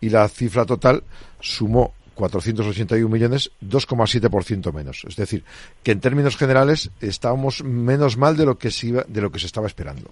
y 0.00 0.10
la 0.10 0.28
cifra 0.28 0.64
total 0.64 1.02
sumó 1.40 1.94
481 2.20 3.08
millones, 3.08 3.50
2,7% 3.64 4.72
menos. 4.72 5.04
Es 5.08 5.16
decir, 5.16 5.44
que 5.82 5.92
en 5.92 6.00
términos 6.00 6.36
generales 6.36 6.90
estábamos 7.00 7.64
menos 7.64 8.16
mal 8.16 8.36
de 8.36 8.46
lo 8.46 8.58
que 8.58 8.70
se, 8.70 8.88
iba, 8.88 9.04
de 9.08 9.20
lo 9.20 9.32
que 9.32 9.38
se 9.38 9.46
estaba 9.46 9.66
esperando. 9.66 10.10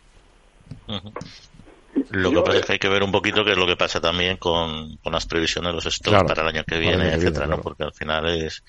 Lo 2.10 2.30
que 2.30 2.40
pasa 2.42 2.58
es 2.58 2.66
que 2.66 2.72
hay 2.74 2.78
que 2.78 2.88
ver 2.88 3.02
un 3.02 3.12
poquito 3.12 3.44
qué 3.44 3.52
es 3.52 3.56
lo 3.56 3.66
que 3.66 3.76
pasa 3.76 4.00
también 4.00 4.36
con, 4.36 4.98
las 5.04 5.26
previsiones 5.26 5.70
de 5.70 5.74
los 5.74 5.84
stocks 5.84 6.24
para 6.24 6.42
el 6.42 6.48
año 6.48 6.64
que 6.64 6.78
viene, 6.78 7.12
etcétera, 7.12 7.46
¿no? 7.46 7.60
Porque 7.60 7.84
al 7.84 7.92
final 7.92 8.28
es, 8.28 8.62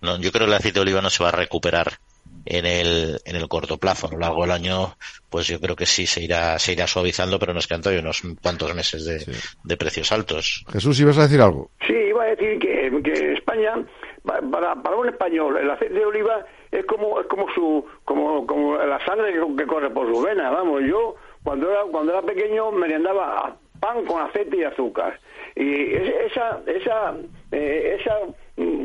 no, 0.00 0.18
yo 0.18 0.32
creo 0.32 0.46
que 0.46 0.52
el 0.52 0.58
aceite 0.58 0.78
de 0.78 0.82
oliva 0.82 1.02
no 1.02 1.10
se 1.10 1.22
va 1.22 1.30
a 1.30 1.32
recuperar 1.32 1.98
en 2.46 2.64
el, 2.64 3.20
en 3.24 3.36
el 3.36 3.48
corto 3.48 3.76
plazo. 3.76 4.06
A 4.06 4.12
lo 4.12 4.18
largo 4.18 4.42
del 4.42 4.52
año, 4.52 4.96
pues 5.28 5.48
yo 5.48 5.60
creo 5.60 5.76
que 5.76 5.84
sí 5.86 6.06
se 6.06 6.22
irá, 6.22 6.58
se 6.58 6.72
irá 6.72 6.86
suavizando, 6.86 7.38
pero 7.38 7.52
nos 7.52 7.66
quedan 7.66 7.82
todavía 7.82 8.02
unos 8.02 8.22
cuantos 8.40 8.74
meses 8.74 9.04
de, 9.04 9.24
de 9.64 9.76
precios 9.76 10.10
altos. 10.12 10.64
Jesús, 10.72 10.98
¿ibas 11.00 11.18
a 11.18 11.22
decir 11.22 11.40
algo? 11.40 11.70
Sí, 11.86 11.92
iba 11.92 12.22
a 12.22 12.28
decir 12.28 12.58
que, 12.58 13.02
que 13.02 13.32
España, 13.34 13.84
para, 14.24 14.74
para 14.76 14.96
un 14.96 15.08
español, 15.08 15.56
el 15.58 15.70
aceite 15.70 15.94
de 15.94 16.06
oliva 16.06 16.46
es 16.70 16.84
como, 16.86 17.20
es 17.20 17.26
como 17.26 17.46
su, 17.52 17.84
como, 18.04 18.46
como 18.46 18.76
la 18.76 19.04
sangre 19.04 19.34
que, 19.56 19.66
corre 19.66 19.90
por 19.90 20.06
sus 20.12 20.24
venas, 20.24 20.52
vamos, 20.52 20.82
yo 20.88 21.16
cuando 21.42 21.70
era, 21.70 21.82
cuando 21.90 22.12
era 22.12 22.22
pequeño 22.22 22.70
merendaba 22.72 23.56
pan 23.80 24.04
con 24.04 24.22
aceite 24.22 24.56
y 24.56 24.64
azúcar. 24.64 25.18
Y 25.54 25.94
esa, 25.94 26.60
esa, 26.66 27.14
eh, 27.52 27.98
esa 28.00 28.18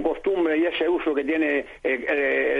costumbre 0.03 0.57
y 0.57 0.65
ese 0.65 0.88
uso 0.89 1.13
que 1.13 1.23
tiene 1.23 1.65
el, 1.84 2.03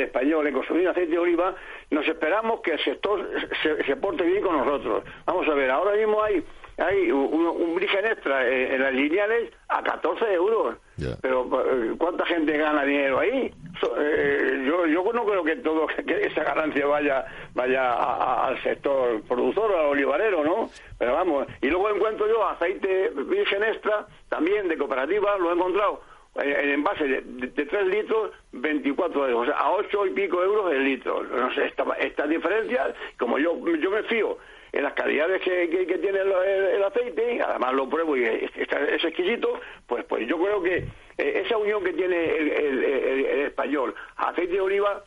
español 0.04 0.48
en 0.48 0.54
consumir 0.54 0.88
aceite 0.88 1.12
de 1.12 1.20
oliva, 1.20 1.56
nos 1.90 2.08
esperamos 2.08 2.62
que 2.62 2.72
el 2.72 2.84
sector 2.84 3.28
se, 3.62 3.96
porte 3.98 4.24
bien 4.24 4.42
con 4.42 4.58
nosotros. 4.58 5.04
Vamos 5.26 5.48
a 5.48 5.54
ver, 5.54 5.70
ahora 5.70 5.96
mismo 5.96 6.24
hay 6.24 6.44
hay 6.78 7.12
un, 7.12 7.46
un 7.46 7.76
virgen 7.76 8.06
extra 8.06 8.48
en, 8.48 8.82
las 8.82 8.94
lineales 8.94 9.52
a 9.68 9.84
14 9.84 10.34
euros. 10.34 10.78
Pero 11.22 11.48
eh, 11.66 11.96
¿cuánta 11.98 12.26
gente 12.26 12.58
gana 12.58 12.84
dinero 12.84 13.20
ahí? 13.20 13.54
Eh, 13.98 14.64
yo, 14.66 14.86
yo 14.88 15.14
no 15.14 15.26
creo 15.26 15.44
que 15.44 15.58
todo 15.58 15.88
que 16.08 16.22
esa 16.22 16.44
ganancia 16.44 16.86
vaya 16.86 17.26
vaya 17.54 18.46
al 18.46 18.62
sector 18.64 19.22
productor, 19.24 19.72
al 19.76 19.88
olivarero, 19.88 20.44
¿no? 20.44 20.70
Pero 20.98 21.14
vamos, 21.14 21.48
y 21.62 21.68
luego 21.68 21.90
encuentro 21.90 22.28
yo 22.28 22.48
aceite 22.48 23.10
virgen 23.10 23.64
extra, 23.64 24.08
también 24.30 24.68
de 24.68 24.78
cooperativa, 24.78 25.38
lo 25.38 25.52
he 25.52 25.54
encontrado 25.54 26.11
en 26.36 26.70
envase 26.70 27.06
de, 27.06 27.22
de, 27.22 27.66
3 27.66 27.88
litros, 27.88 28.32
24 28.54 29.28
euros, 29.28 29.44
o 29.44 29.52
sea, 29.52 29.60
a 29.60 29.72
8 29.72 30.08
y 30.08 30.10
pico 30.12 30.42
euros 30.42 30.72
el 30.72 30.86
litro. 30.86 31.24
No 31.24 31.54
sé, 31.54 31.66
esta, 31.66 31.84
esta 32.00 32.26
diferencia, 32.28 32.94
como 33.18 33.38
yo, 33.38 33.58
yo 33.78 33.92
me 33.92 34.04
fío 34.04 34.38
en 34.72 34.84
las 34.84 34.94
calidades 34.94 35.42
que, 35.42 35.70
que, 35.70 35.98
tiene 35.98 36.20
el, 36.20 36.84
aceite, 36.84 37.42
además 37.42 37.74
lo 37.74 37.90
pruebo 37.90 38.16
y 38.16 38.24
es, 38.24 38.52
es, 38.56 39.04
exquisito, 39.04 39.60
pues, 39.86 40.06
pues 40.06 40.26
yo 40.28 40.42
creo 40.42 40.64
que 40.64 40.86
eh, 41.18 41.44
esa 41.46 41.58
unión 41.58 41.84
que 41.84 41.92
tiene 41.94 42.36
el, 42.38 42.84
el, 42.84 43.40
español, 43.42 43.94
aceite 44.16 44.54
de 44.54 44.62
oliva, 44.62 45.04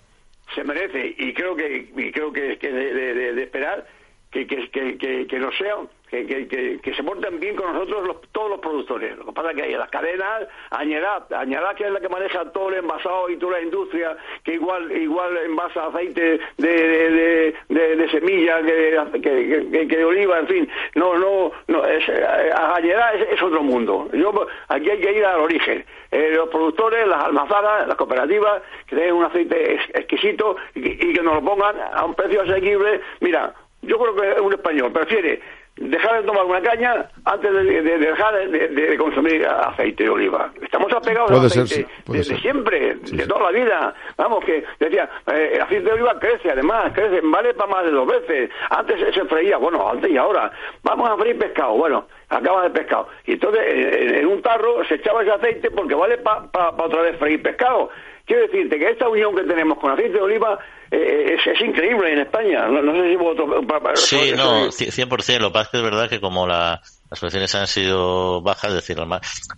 se 0.55 0.63
merece 0.65 1.15
y 1.17 1.33
creo 1.33 1.57
que, 1.57 1.89
y 1.97 2.13
creo 2.13 2.31
que 2.31 2.53
es 2.53 2.61
de, 2.61 3.15
de, 3.33 3.43
esperar 3.43 3.87
que, 4.35 4.47
que, 4.47 4.99
que, 4.99 5.27
que, 5.29 5.39
no 5.39 5.53
sea 5.53 5.77
que, 6.11 6.81
que, 6.83 6.95
se 6.95 7.03
porten 7.03 7.41
bien 7.41 7.57
con 7.57 7.73
nosotros 7.73 8.17
todos 8.33 8.51
los 8.51 8.61
productores. 8.61 9.17
Lo 9.17 9.27
que 9.27 9.33
pasa 9.33 9.51
es 9.51 9.57
que 9.57 9.63
hay 9.63 9.73
las 9.73 9.91
cadenas, 9.91 10.47
Añerat, 10.71 11.33
Añerat 11.33 11.77
que 11.77 11.85
es 11.85 11.91
la 11.91 12.01
que 12.01 12.09
maneja 12.09 12.51
todo 12.53 12.69
el 12.69 12.77
envasado 12.77 13.29
y 13.31 13.37
toda 13.37 13.59
la 13.59 13.63
industria, 13.63 14.17
que 14.43 14.55
igual 14.55 14.91
igual 14.93 15.37
envasa 15.39 15.87
aceite 15.87 16.41
de, 16.59 17.55
de, 17.69 17.97
de, 17.97 18.11
semilla 18.11 18.63
que, 18.63 19.87
que, 19.89 19.97
de 19.97 20.05
oliva, 20.05 20.39
en 20.39 20.47
fin. 20.47 20.69
No, 20.95 21.17
no, 21.17 21.53
no, 21.69 21.85
es, 21.85 22.05
Añerat 22.09 23.15
es, 23.33 23.43
otro 23.43 23.63
mundo. 23.63 24.09
Yo 24.13 24.33
Aquí 24.69 24.91
hay 24.91 25.01
que 25.01 25.13
ir 25.13 25.25
al 25.25 25.41
origen. 25.41 25.85
Eh, 26.11 26.33
los 26.35 26.49
productores, 26.49 27.07
las 27.07 27.25
almazaras, 27.25 27.89
las 27.89 27.97
cooperativas, 27.97 28.63
que 28.87 28.97
den 28.97 29.15
un 29.15 29.25
aceite 29.25 29.75
exquisito 29.95 30.57
y, 30.75 31.11
y 31.11 31.13
que 31.13 31.23
nos 31.23 31.35
lo 31.35 31.43
pongan 31.43 31.77
a 31.93 32.05
un 32.05 32.15
precio 32.15 32.43
asequible. 32.43 33.01
Mira, 33.21 33.53
yo 33.87 33.99
creo 33.99 34.15
que 34.15 34.41
un 34.41 34.53
español 34.53 34.93
prefiere 34.93 35.41
dejar 35.77 36.21
de 36.21 36.27
tomar 36.27 36.45
una 36.45 36.61
caña 36.63 37.11
antes 37.25 37.53
de, 37.53 37.83
dejar 37.99 38.49
de, 38.49 38.97
consumir 38.97 39.45
aceite 39.47 40.05
de 40.05 40.11
oliva. 40.11 40.53
Estamos 40.63 40.93
apegados 40.93 41.31
al 41.33 41.47
aceite 41.47 41.87
desde 42.07 42.39
siempre, 42.39 42.95
de 42.95 43.27
toda 43.27 43.51
la 43.51 43.59
vida. 43.59 43.95
Vamos, 44.17 44.45
que 44.45 44.65
decía, 44.79 45.09
eh, 45.27 45.53
el 45.55 45.61
aceite 45.63 45.85
de 45.85 45.93
oliva 45.93 46.19
crece, 46.21 46.51
además, 46.51 46.93
crece, 46.95 47.21
vale 47.25 47.55
para 47.55 47.73
más 47.73 47.85
de 47.85 47.91
dos 47.91 48.07
veces. 48.07 48.51
Antes 48.71 49.15
se 49.15 49.25
freía, 49.25 49.57
bueno, 49.57 49.89
antes 49.91 50.11
y 50.11 50.17
ahora. 50.17 50.53
Vamos 50.83 51.11
a 51.11 51.17
freír 51.17 51.39
pescado, 51.39 51.73
bueno, 51.73 52.07
acaba 52.29 52.63
de 52.63 52.71
pescado. 52.71 53.09
Y 53.27 53.33
entonces 53.33 53.63
en, 53.67 54.27
un 54.27 54.43
tarro 54.43 54.85
se 54.85 54.95
echaba 54.95 55.23
ese 55.23 55.33
aceite 55.33 55.71
porque 55.71 55.95
vale 55.95 56.19
para 56.19 56.71
otra 56.71 57.03
vez 57.03 57.19
freír 57.19 57.43
pescado. 57.43 57.91
Quiero 58.27 58.43
decirte 58.43 58.79
que 58.79 58.91
esta 58.91 59.09
unión 59.09 59.35
que 59.35 59.43
tenemos 59.43 59.79
con 59.79 59.93
aceite 59.93 60.15
de 60.15 60.21
oliva 60.21 60.59
eh, 60.91 61.37
es, 61.45 61.61
increíble 61.61 62.13
en 62.13 62.21
España. 62.21 62.67
No, 62.69 62.93
sé 62.93 63.11
si 63.11 63.17
vosotros... 63.17 63.65
Sí, 63.97 64.33
no, 64.37 64.69
100%. 64.69 65.41
Lo 65.41 65.49
que 65.49 65.53
pasa 65.53 65.63
es 65.65 65.69
que 65.69 65.77
es 65.79 65.83
verdad 65.83 66.09
que 66.09 66.21
como 66.21 66.47
la, 66.47 66.81
las 67.15 67.21
producciones 67.21 67.55
han 67.55 67.69
sido 67.69 68.43
bajas, 68.43 68.71
es 68.71 68.75
decir, 68.75 68.99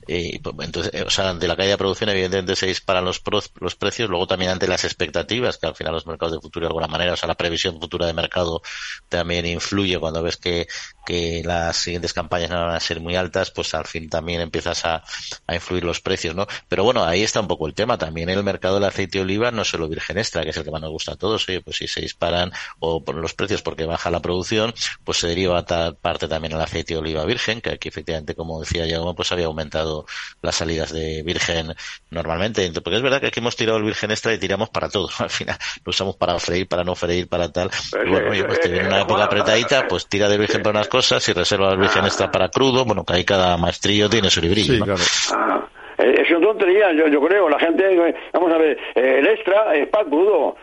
y, 0.06 0.38
pues, 0.40 0.54
entonces, 0.60 0.92
eh, 0.94 1.04
o 1.06 1.10
sea, 1.10 1.30
ante 1.30 1.48
la 1.48 1.56
caída 1.56 1.72
de 1.72 1.78
producción, 1.78 2.10
evidentemente 2.10 2.54
se 2.54 2.66
disparan 2.66 3.04
los, 3.04 3.22
los 3.60 3.76
precios, 3.76 4.10
luego 4.10 4.26
también 4.26 4.50
ante 4.50 4.68
las 4.68 4.84
expectativas, 4.84 5.56
que 5.56 5.66
al 5.66 5.74
final 5.74 5.94
los 5.94 6.06
mercados 6.06 6.34
de 6.34 6.40
futuro 6.40 6.66
de 6.66 6.68
alguna 6.68 6.86
manera, 6.86 7.14
o 7.14 7.16
sea, 7.16 7.28
la 7.28 7.34
previsión 7.34 7.80
futura 7.80 8.06
de 8.06 8.12
mercado 8.12 8.60
también 9.08 9.46
influye 9.46 9.98
cuando 9.98 10.22
ves 10.22 10.36
que, 10.36 10.68
que 11.06 11.42
las 11.44 11.76
siguientes 11.78 12.12
campañas 12.12 12.50
no 12.50 12.66
van 12.66 12.74
a 12.74 12.80
ser 12.80 13.00
muy 13.00 13.16
altas, 13.16 13.50
pues 13.50 13.72
al 13.74 13.86
fin 13.86 14.10
también 14.10 14.42
empiezas 14.42 14.84
a, 14.84 15.02
a 15.46 15.54
influir 15.54 15.84
los 15.84 16.02
precios, 16.02 16.34
¿no? 16.34 16.46
Pero 16.68 16.84
bueno, 16.84 17.04
ahí 17.04 17.22
está 17.22 17.40
un 17.40 17.48
poco 17.48 17.66
el 17.66 17.74
tema. 17.74 17.96
También 17.96 18.28
el 18.28 18.42
mercado 18.44 18.74
del 18.74 18.84
aceite 18.84 19.18
de 19.18 19.24
oliva, 19.24 19.50
no 19.50 19.64
solo 19.64 19.88
virgen 19.88 20.18
extra, 20.18 20.42
que 20.42 20.50
es 20.50 20.56
el 20.56 20.64
que 20.64 20.70
más 20.70 20.82
nos 20.82 20.90
gusta 20.90 21.12
a 21.12 21.16
todos, 21.16 21.48
oye, 21.48 21.62
pues 21.62 21.78
si 21.78 21.88
se 21.88 22.02
disparan 22.02 22.52
o 22.80 23.02
por 23.02 23.14
los 23.14 23.34
precios 23.34 23.62
porque 23.62 23.86
baja 23.86 24.10
la 24.10 24.20
producción, 24.20 24.74
pues 25.04 25.18
se 25.18 25.28
deriva 25.28 25.64
tal 25.64 25.96
parte 25.96 26.28
también 26.28 26.52
el 26.52 26.60
aceite 26.60 26.94
de 26.94 27.00
oliva 27.00 27.24
virgen 27.24 27.45
que 27.60 27.70
aquí 27.70 27.88
efectivamente, 27.88 28.34
como 28.34 28.60
decía 28.60 28.86
Jaume, 28.88 29.14
pues 29.14 29.32
había 29.32 29.46
aumentado 29.46 30.06
las 30.42 30.56
salidas 30.56 30.92
de 30.92 31.22
virgen 31.22 31.74
normalmente. 32.10 32.70
Porque 32.72 32.96
es 32.96 33.02
verdad 33.02 33.20
que 33.20 33.28
aquí 33.28 33.40
hemos 33.40 33.56
tirado 33.56 33.78
el 33.78 33.84
virgen 33.84 34.10
extra 34.10 34.34
y 34.34 34.38
tiramos 34.38 34.68
para 34.70 34.88
todo. 34.88 35.08
Al 35.18 35.30
final 35.30 35.56
lo 35.84 35.90
usamos 35.90 36.16
para 36.16 36.38
freír, 36.38 36.68
para 36.68 36.84
no 36.84 36.94
freír, 36.94 37.28
para 37.28 37.50
tal. 37.50 37.70
Y 38.04 38.10
bueno, 38.10 38.30
oye, 38.30 38.44
pues 38.44 38.60
te 38.60 38.68
viene 38.68 38.88
una 38.88 39.02
época 39.02 39.24
apretadita, 39.24 39.86
pues 39.88 40.06
tira 40.06 40.28
de 40.28 40.38
virgen 40.38 40.62
para 40.62 40.78
unas 40.78 40.88
cosas 40.88 41.26
y 41.28 41.32
reserva 41.32 41.72
el 41.72 41.78
virgen 41.78 42.04
extra 42.04 42.30
para 42.30 42.48
crudo. 42.48 42.84
Bueno, 42.84 43.04
que 43.04 43.14
ahí 43.14 43.24
cada 43.24 43.56
maestrillo 43.56 44.10
tiene 44.10 44.30
su 44.30 44.40
librillo. 44.40 44.84
Ah, 45.32 45.68
es 45.98 46.30
una 46.30 46.40
tontería, 46.40 46.92
yo, 46.92 47.08
yo 47.08 47.20
creo. 47.20 47.48
La 47.48 47.58
gente, 47.58 48.14
vamos 48.32 48.52
a 48.52 48.58
ver, 48.58 48.78
eh, 48.94 49.16
el 49.18 49.26
extra 49.26 49.74
es 49.74 49.88
pan 49.88 50.06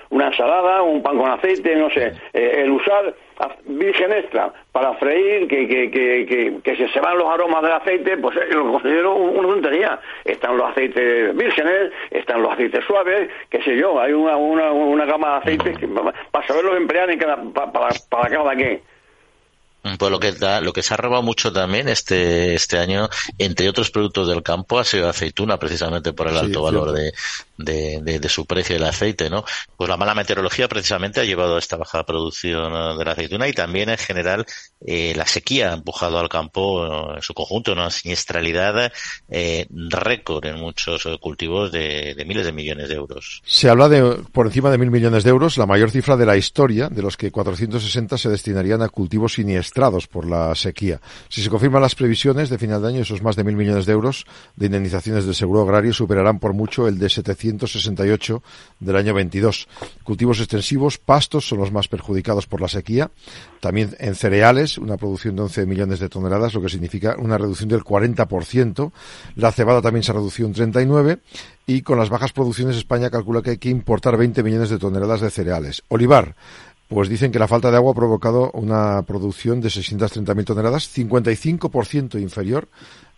una 0.10 0.28
ensalada, 0.28 0.82
un 0.82 1.02
pan 1.02 1.18
con 1.18 1.30
aceite, 1.30 1.76
no 1.76 1.90
sé. 1.90 2.14
Eh, 2.34 2.62
el 2.64 2.72
usar 2.72 3.14
virgen 3.66 4.12
extra 4.12 4.54
para 4.72 4.94
freír, 4.94 5.48
que, 5.48 5.68
que, 5.68 5.92
que, 5.92 6.60
que, 6.64 6.76
se, 6.76 6.88
se 6.90 7.00
van 7.00 7.18
los 7.18 7.28
aromas 7.30 7.62
del 7.64 7.72
aceite, 7.72 8.18
pues 8.18 8.38
eh, 8.38 8.48
lo 8.52 8.72
considero 8.72 9.16
una 9.16 9.48
tontería. 9.48 10.00
Están 10.24 10.58
los 10.58 10.70
aceites 10.72 11.36
vírgenes, 11.36 11.92
están 12.12 12.42
los 12.42 12.54
aceites 12.54 12.84
suaves, 12.86 13.30
qué 13.50 13.62
sé 13.64 13.76
yo, 13.76 14.00
hay 14.00 14.14
una, 14.14 14.38
una, 14.38 14.72
una 14.72 15.06
gama 15.06 15.32
de 15.32 15.38
aceites 15.38 15.78
que, 15.78 15.88
para 15.88 16.48
saberlos 16.48 16.78
emplear 16.78 17.10
en 17.10 17.20
cada, 17.20 17.38
para, 17.38 17.90
para 18.10 18.30
cada 18.30 18.56
qué. 18.56 18.82
Pues 19.98 20.12
lo 20.12 20.20
que 20.20 20.34
lo 20.62 20.72
que 20.72 20.82
se 20.82 20.94
ha 20.94 20.98
robado 20.98 21.24
mucho 21.24 21.52
también 21.52 21.90
este 21.90 22.56
este 22.56 22.78
año, 22.78 23.10
entre 23.38 23.68
otros 23.68 23.92
productos 23.92 24.30
del 24.30 24.42
campo, 24.42 24.80
ha 24.80 24.86
sido 24.86 25.10
aceituna, 25.10 25.60
precisamente 25.60 26.14
por 26.14 26.30
el 26.30 26.38
alto 26.38 26.62
valor 26.62 26.94
de, 26.94 27.12
de, 27.58 28.30
su 28.30 28.46
precio 28.46 28.76
del 28.76 28.86
aceite, 28.86 29.30
¿no? 29.30 29.44
Pues 29.76 29.90
la 29.90 29.98
mala 29.98 30.16
meteorología 30.16 30.70
precisamente 30.70 31.20
ha 31.20 31.26
llevado 31.26 31.58
a 31.58 31.60
esta 31.60 31.76
baja 31.76 32.06
producción 32.06 32.98
de 32.98 33.06
la 33.06 33.12
aceituna 33.12 33.48
y 33.50 33.54
también 33.54 33.90
en 33.90 33.98
general 33.98 34.46
eh, 34.86 35.14
la 35.18 35.28
sequía 35.28 35.72
ha 35.72 35.74
empujado 35.74 36.18
al 36.18 36.30
campo 36.30 37.14
en 37.16 37.22
su 37.22 37.34
conjunto, 37.34 37.74
una 37.74 37.92
siniestralidad 37.92 38.92
eh, 39.30 39.68
récord 39.70 40.46
en 40.46 40.60
muchos 40.60 41.08
cultivos 41.20 41.74
de, 41.74 42.16
de, 42.16 42.26
miles 42.26 42.46
de 42.46 42.54
millones 42.54 42.88
de 42.88 42.96
euros. 42.96 43.42
Se 43.46 43.70
habla 43.70 43.90
de 43.90 44.24
por 44.32 44.48
encima 44.48 44.72
de 44.72 44.78
mil 44.78 44.92
millones 44.92 45.26
de 45.26 45.30
euros, 45.30 45.58
la 45.58 45.66
mayor 45.66 45.92
cifra 45.92 46.16
de 46.16 46.26
la 46.26 46.38
historia, 46.38 46.88
de 46.88 47.02
los 47.02 47.18
que 47.18 47.32
460 47.32 48.18
se 48.18 48.30
destinarían 48.30 48.82
a 48.82 48.88
cultivos 48.88 49.38
siniestrados 49.74 50.08
por 50.08 50.26
la 50.26 50.54
sequía. 50.56 51.02
Si 51.30 51.42
se 51.42 51.50
confirman 51.50 51.82
las 51.82 51.96
previsiones 51.96 52.50
de 52.50 52.58
final 52.58 52.82
de 52.82 52.90
año, 52.90 53.02
esos 53.02 53.22
más 53.22 53.36
de 53.36 53.44
mil 53.44 53.56
millones 53.56 53.86
de 53.86 53.94
euros 53.94 54.26
de 54.56 54.68
indemnizaciones 54.68 55.26
del 55.26 55.36
seguro 55.36 55.64
agrario 55.64 55.94
superarán 55.94 56.40
por 56.40 56.54
mucho 56.54 56.88
el 56.88 57.00
de 57.00 57.10
768 57.10 58.44
del 58.80 58.96
año 58.96 59.14
22. 59.14 59.68
Cultivos 60.04 60.40
extensivos, 60.40 60.98
pastos 61.00 61.48
son 61.48 61.60
los 61.60 61.72
más 61.72 61.88
perjudicados 61.88 62.46
por 62.46 62.62
la 62.62 62.68
sequía. 62.68 63.10
También 63.60 63.96
en 64.00 64.16
cereales, 64.16 64.78
una 64.78 64.98
producción 64.98 65.36
de 65.36 65.44
11 65.44 65.66
millones 65.66 66.00
de 66.00 66.10
toneladas, 66.10 66.54
lo 66.54 66.62
que 66.62 66.70
significa 66.70 67.16
una 67.18 67.38
reducción 67.38 67.70
del 67.70 67.82
40%. 67.82 68.92
La 69.36 69.52
cebada 69.52 69.82
también 69.82 70.04
se 70.04 70.12
ha 70.12 70.16
reducido 70.16 70.48
un 70.48 70.54
39% 70.54 71.20
y 71.66 71.82
con 71.82 71.98
las 71.98 72.10
bajas 72.10 72.34
producciones 72.34 72.76
España 72.76 73.10
calcula 73.10 73.42
que 73.42 73.52
hay 73.52 73.58
que 73.58 73.70
importar 73.70 74.18
20 74.18 74.44
millones 74.44 74.70
de 74.70 74.78
toneladas 74.78 75.22
de 75.22 75.32
cereales. 75.32 75.82
Olivar, 75.88 76.36
pues 76.88 77.10
dicen 77.10 77.32
que 77.32 77.40
la 77.40 77.48
falta 77.48 77.72
de 77.72 77.78
agua 77.78 77.92
ha 77.92 77.96
provocado 77.96 78.52
una 78.54 79.02
producción 79.04 79.62
de 79.62 79.70
630.000 79.70 80.46
toneladas, 80.46 80.96
55% 80.96 82.22
inferior 82.22 82.68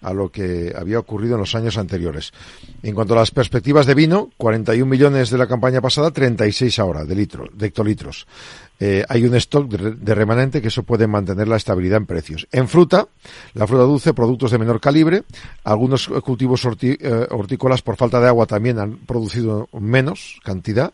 a 0.02 0.14
lo 0.14 0.30
que 0.30 0.74
había 0.78 1.00
ocurrido 1.00 1.34
en 1.34 1.42
los 1.42 1.56
años 1.56 1.78
anteriores. 1.78 2.32
En 2.84 2.94
cuanto 2.94 3.16
a 3.16 3.18
las 3.18 3.32
perspectivas 3.32 3.88
de 3.88 3.96
vino, 3.96 4.30
41 4.38 4.86
millones 4.86 5.32
de 5.32 5.38
la 5.38 5.48
campaña 5.48 5.82
pasada, 5.82 6.12
36 6.12 6.78
ahora 6.80 7.06
de, 7.06 7.16
litro, 7.16 7.50
de 7.52 7.68
hectolitros. 7.68 8.28
Eh, 8.80 9.06
hay 9.08 9.24
un 9.24 9.34
stock 9.36 9.70
de, 9.70 10.16
remanente 10.16 10.62
que 10.62 10.68
eso 10.68 10.84
puede 10.84 11.08
mantener 11.08 11.48
la 11.48 11.56
estabilidad 11.56 11.98
en 11.98 12.06
precios. 12.06 12.48
En 12.52 12.68
fruta, 12.68 13.08
la 13.54 13.66
fruta 13.66 13.84
dulce, 13.84 14.14
productos 14.14 14.52
de 14.52 14.60
menor 14.60 14.82
calibre, 14.82 15.24
algunos 15.64 16.08
cultivos 16.08 16.68
eh, 16.82 17.28
hortícolas 17.32 17.82
por 17.82 17.96
falta 17.96 18.20
de 18.20 18.28
agua 18.28 18.46
también 18.46 18.80
han 18.80 18.98
producido 18.98 19.70
menos 19.72 20.40
cantidad 20.44 20.94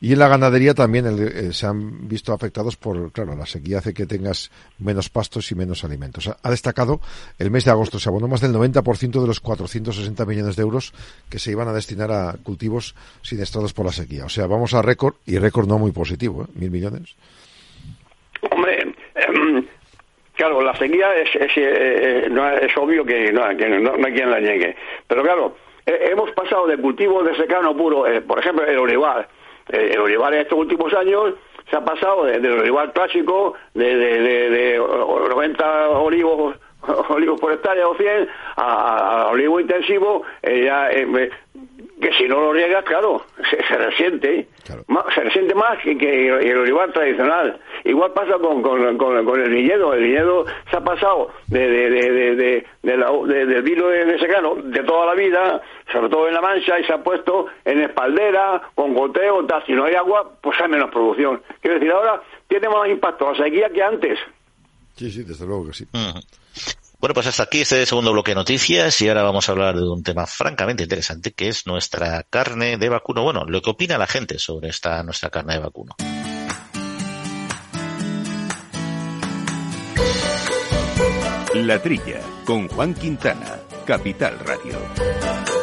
y 0.00 0.12
en 0.12 0.18
la 0.20 0.28
ganadería 0.28 0.74
también 0.74 1.06
eh, 1.06 1.52
se 1.52 1.66
han 1.66 2.06
visto 2.06 2.32
afectados 2.32 2.76
por, 2.76 3.10
claro, 3.10 3.34
la 3.34 3.46
sequía 3.46 3.78
hace 3.78 3.92
que 3.92 4.06
tengas 4.06 4.50
menos 4.78 5.08
pastos 5.08 5.50
y 5.50 5.56
menos 5.56 5.82
alimentos. 5.82 6.30
Ha 6.40 6.50
destacado 6.50 7.00
el 7.38 7.50
mes 7.50 7.64
de 7.64 7.72
agosto, 7.72 7.98
se 7.98 8.08
abonó 8.08 8.28
más 8.28 8.40
del 8.40 8.52
90% 8.52 9.20
de 9.20 9.26
los 9.26 9.40
460 9.40 10.24
millones 10.24 10.54
de 10.54 10.62
euros 10.62 10.92
que 11.28 11.40
se 11.40 11.50
iban 11.50 11.66
a 11.66 11.72
destinar 11.72 12.12
a 12.12 12.34
cultivos 12.44 12.94
siniestrados 13.22 13.72
por 13.72 13.86
la 13.86 13.92
sequía. 13.92 14.24
O 14.24 14.28
sea, 14.28 14.46
vamos 14.46 14.72
a 14.74 14.82
récord 14.82 15.14
y 15.26 15.38
récord 15.38 15.66
no 15.66 15.78
muy 15.78 15.90
positivo, 15.90 16.46
mil 16.54 16.70
millones. 16.70 17.16
Hombre, 18.52 18.94
em, 19.16 19.66
claro, 20.36 20.62
la 20.62 20.76
sequía 20.76 21.12
es, 21.16 21.34
es, 21.34 21.50
eh, 21.56 22.28
es 22.62 22.76
obvio 22.76 23.04
que 23.04 23.32
no, 23.32 23.42
hay 23.44 23.56
quien 23.56 24.30
la 24.30 24.38
niegue. 24.38 24.76
Pero 25.08 25.22
claro, 25.24 25.56
hemos 25.86 26.30
pasado 26.32 26.68
de 26.68 26.76
cultivos 26.76 27.24
de 27.24 27.34
secano 27.36 27.76
puro, 27.76 28.06
eh, 28.06 28.20
por 28.20 28.38
ejemplo, 28.38 28.64
el 28.64 28.78
olivar. 28.78 29.28
Eh, 29.70 29.90
el 29.94 30.00
olivar 30.00 30.34
en 30.34 30.40
estos 30.40 30.58
últimos 30.58 30.92
años 30.94 31.34
se 31.70 31.76
ha 31.76 31.84
pasado 31.84 32.24
del 32.24 32.60
olivar 32.60 32.92
clásico 32.92 33.54
de, 33.74 33.96
de, 33.96 34.50
de, 34.50 34.78
90 34.78 35.88
olivos 35.90 36.56
olivos 37.08 37.38
por 37.40 37.52
hectárea 37.52 37.86
o 37.86 37.94
100 37.94 38.28
a, 38.56 39.28
olivo 39.30 39.60
intensivo 39.60 40.22
ya 40.42 40.90
que 42.00 42.12
si 42.12 42.24
no 42.28 42.40
lo 42.40 42.52
riegas, 42.52 42.84
claro, 42.84 43.22
se, 43.50 43.62
se 43.64 43.76
resiente. 43.76 44.48
se 44.66 45.20
resiente 45.20 45.54
más 45.54 45.78
que, 45.82 46.28
el 46.28 46.58
olivar 46.58 46.92
tradicional. 46.92 47.58
Igual 47.84 48.12
pasa 48.12 48.34
con, 48.38 48.62
con, 48.62 49.40
el 49.40 49.50
viñedo. 49.50 49.94
El 49.94 50.04
viñedo 50.04 50.46
se 50.70 50.76
ha 50.76 50.80
pasado 50.80 51.30
de, 51.46 51.68
de, 51.68 51.90
de, 51.90 52.36
de 52.36 52.66
del 52.82 53.62
vino 53.62 53.88
de, 53.88 54.18
secano 54.18 54.54
de 54.56 54.82
toda 54.82 55.06
la 55.06 55.14
vida, 55.14 55.60
sobre 55.92 56.08
todo 56.08 56.28
en 56.28 56.34
La 56.34 56.40
Mancha, 56.40 56.78
y 56.78 56.84
se 56.84 56.92
ha 56.92 57.02
puesto 57.02 57.46
en 57.64 57.82
espaldera, 57.82 58.62
con 58.74 58.94
goteo, 58.94 59.44
tal. 59.46 59.64
Si 59.66 59.72
no 59.72 59.84
hay 59.84 59.94
agua, 59.94 60.32
pues 60.40 60.60
hay 60.60 60.68
menos 60.68 60.90
producción. 60.90 61.42
Quiero 61.60 61.78
decir, 61.78 61.92
ahora 61.92 62.22
tiene 62.46 62.68
más 62.68 62.88
impacto 62.88 63.32
la 63.32 63.44
sequía 63.44 63.70
que 63.70 63.82
antes. 63.82 64.18
Sí, 64.96 65.10
sí, 65.10 65.22
desde 65.22 65.46
luego 65.46 65.66
que 65.66 65.72
sí. 65.72 65.86
Bueno, 67.00 67.14
pues 67.14 67.28
hasta 67.28 67.44
aquí 67.44 67.60
este 67.60 67.86
segundo 67.86 68.10
bloque 68.10 68.32
de 68.32 68.34
noticias 68.34 69.00
y 69.00 69.08
ahora 69.08 69.22
vamos 69.22 69.48
a 69.48 69.52
hablar 69.52 69.76
de 69.76 69.88
un 69.88 70.02
tema 70.02 70.26
francamente 70.26 70.82
interesante 70.82 71.32
que 71.32 71.46
es 71.46 71.64
nuestra 71.64 72.24
carne 72.24 72.76
de 72.76 72.88
vacuno. 72.88 73.22
Bueno, 73.22 73.44
lo 73.44 73.62
que 73.62 73.70
opina 73.70 73.96
la 73.98 74.08
gente 74.08 74.40
sobre 74.40 74.70
esta 74.70 75.04
nuestra 75.04 75.30
carne 75.30 75.54
de 75.54 75.60
vacuno. 75.60 75.94
La 81.54 81.80
Trilla 81.80 82.20
con 82.44 82.66
Juan 82.66 82.94
Quintana, 82.94 83.60
Capital 83.86 84.36
Radio. 84.40 85.57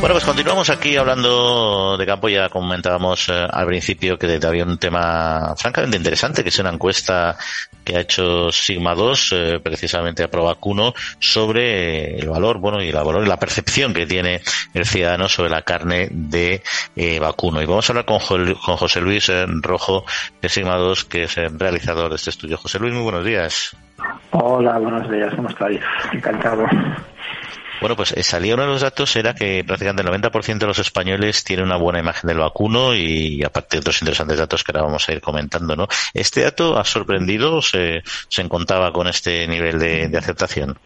Bueno, 0.00 0.14
pues 0.14 0.24
continuamos 0.24 0.70
aquí 0.70 0.96
hablando 0.96 1.96
de 1.96 2.06
campo. 2.06 2.28
Ya 2.28 2.48
comentábamos 2.48 3.28
eh, 3.28 3.46
al 3.50 3.66
principio 3.66 4.16
que 4.16 4.38
había 4.46 4.64
un 4.64 4.78
tema 4.78 5.54
francamente 5.56 5.96
interesante, 5.96 6.44
que 6.44 6.50
es 6.50 6.58
una 6.60 6.70
encuesta 6.70 7.36
que 7.84 7.96
ha 7.96 8.00
hecho 8.00 8.52
Sigma 8.52 8.94
2, 8.94 9.32
eh, 9.32 9.60
precisamente 9.60 10.22
a 10.22 10.30
Provacuno, 10.30 10.94
sobre 11.18 12.16
el 12.16 12.28
valor, 12.28 12.58
bueno, 12.58 12.80
y 12.80 12.90
el 12.90 12.94
valor 12.94 13.26
la 13.26 13.38
percepción 13.38 13.92
que 13.92 14.06
tiene 14.06 14.40
el 14.72 14.86
ciudadano 14.86 15.28
sobre 15.28 15.50
la 15.50 15.62
carne 15.62 16.06
de 16.12 16.62
eh, 16.94 17.18
vacuno. 17.18 17.60
Y 17.60 17.66
vamos 17.66 17.90
a 17.90 17.92
hablar 17.92 18.04
con, 18.04 18.20
con 18.54 18.76
José 18.76 19.00
Luis 19.00 19.32
Rojo 19.62 20.04
de 20.40 20.48
Sigma 20.48 20.76
2, 20.76 21.06
que 21.06 21.24
es 21.24 21.36
el 21.38 21.58
realizador 21.58 22.10
de 22.10 22.16
este 22.16 22.30
estudio. 22.30 22.56
José 22.56 22.78
Luis, 22.78 22.94
muy 22.94 23.02
buenos 23.02 23.24
días. 23.24 23.76
Hola, 24.30 24.78
buenos 24.78 25.10
días, 25.10 25.34
¿cómo 25.34 25.48
estáis? 25.48 25.80
Encantado. 26.12 26.64
Bueno, 27.80 27.96
pues 27.96 28.12
eh, 28.12 28.22
salió 28.22 28.54
uno 28.54 28.64
de 28.64 28.70
los 28.70 28.82
datos 28.82 29.14
era 29.16 29.34
que 29.34 29.64
prácticamente 29.66 30.02
el 30.02 30.08
90% 30.08 30.58
de 30.58 30.66
los 30.66 30.78
españoles 30.78 31.44
tiene 31.44 31.62
una 31.62 31.76
buena 31.76 32.00
imagen 32.00 32.28
del 32.28 32.38
vacuno 32.38 32.94
y 32.94 33.42
aparte 33.44 33.76
de 33.76 33.80
otros 33.80 34.00
interesantes 34.02 34.38
datos 34.38 34.64
que 34.64 34.72
ahora 34.72 34.86
vamos 34.86 35.08
a 35.08 35.12
ir 35.12 35.20
comentando, 35.20 35.76
¿no? 35.76 35.86
¿Este 36.14 36.42
dato 36.42 36.78
ha 36.78 36.84
sorprendido 36.84 37.56
o 37.56 37.62
se, 37.62 38.02
se 38.28 38.42
encontraba 38.42 38.92
con 38.92 39.06
este 39.06 39.46
nivel 39.46 39.78
de, 39.78 40.08
de 40.08 40.18
aceptación? 40.18 40.78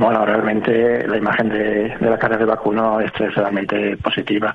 Bueno, 0.00 0.24
realmente 0.24 1.06
la 1.06 1.16
imagen 1.16 1.48
de, 1.48 1.96
la 2.00 2.18
cara 2.18 2.38
de 2.38 2.44
vacuno 2.44 3.00
es 3.00 3.12
realmente 3.34 3.96
positiva. 3.98 4.54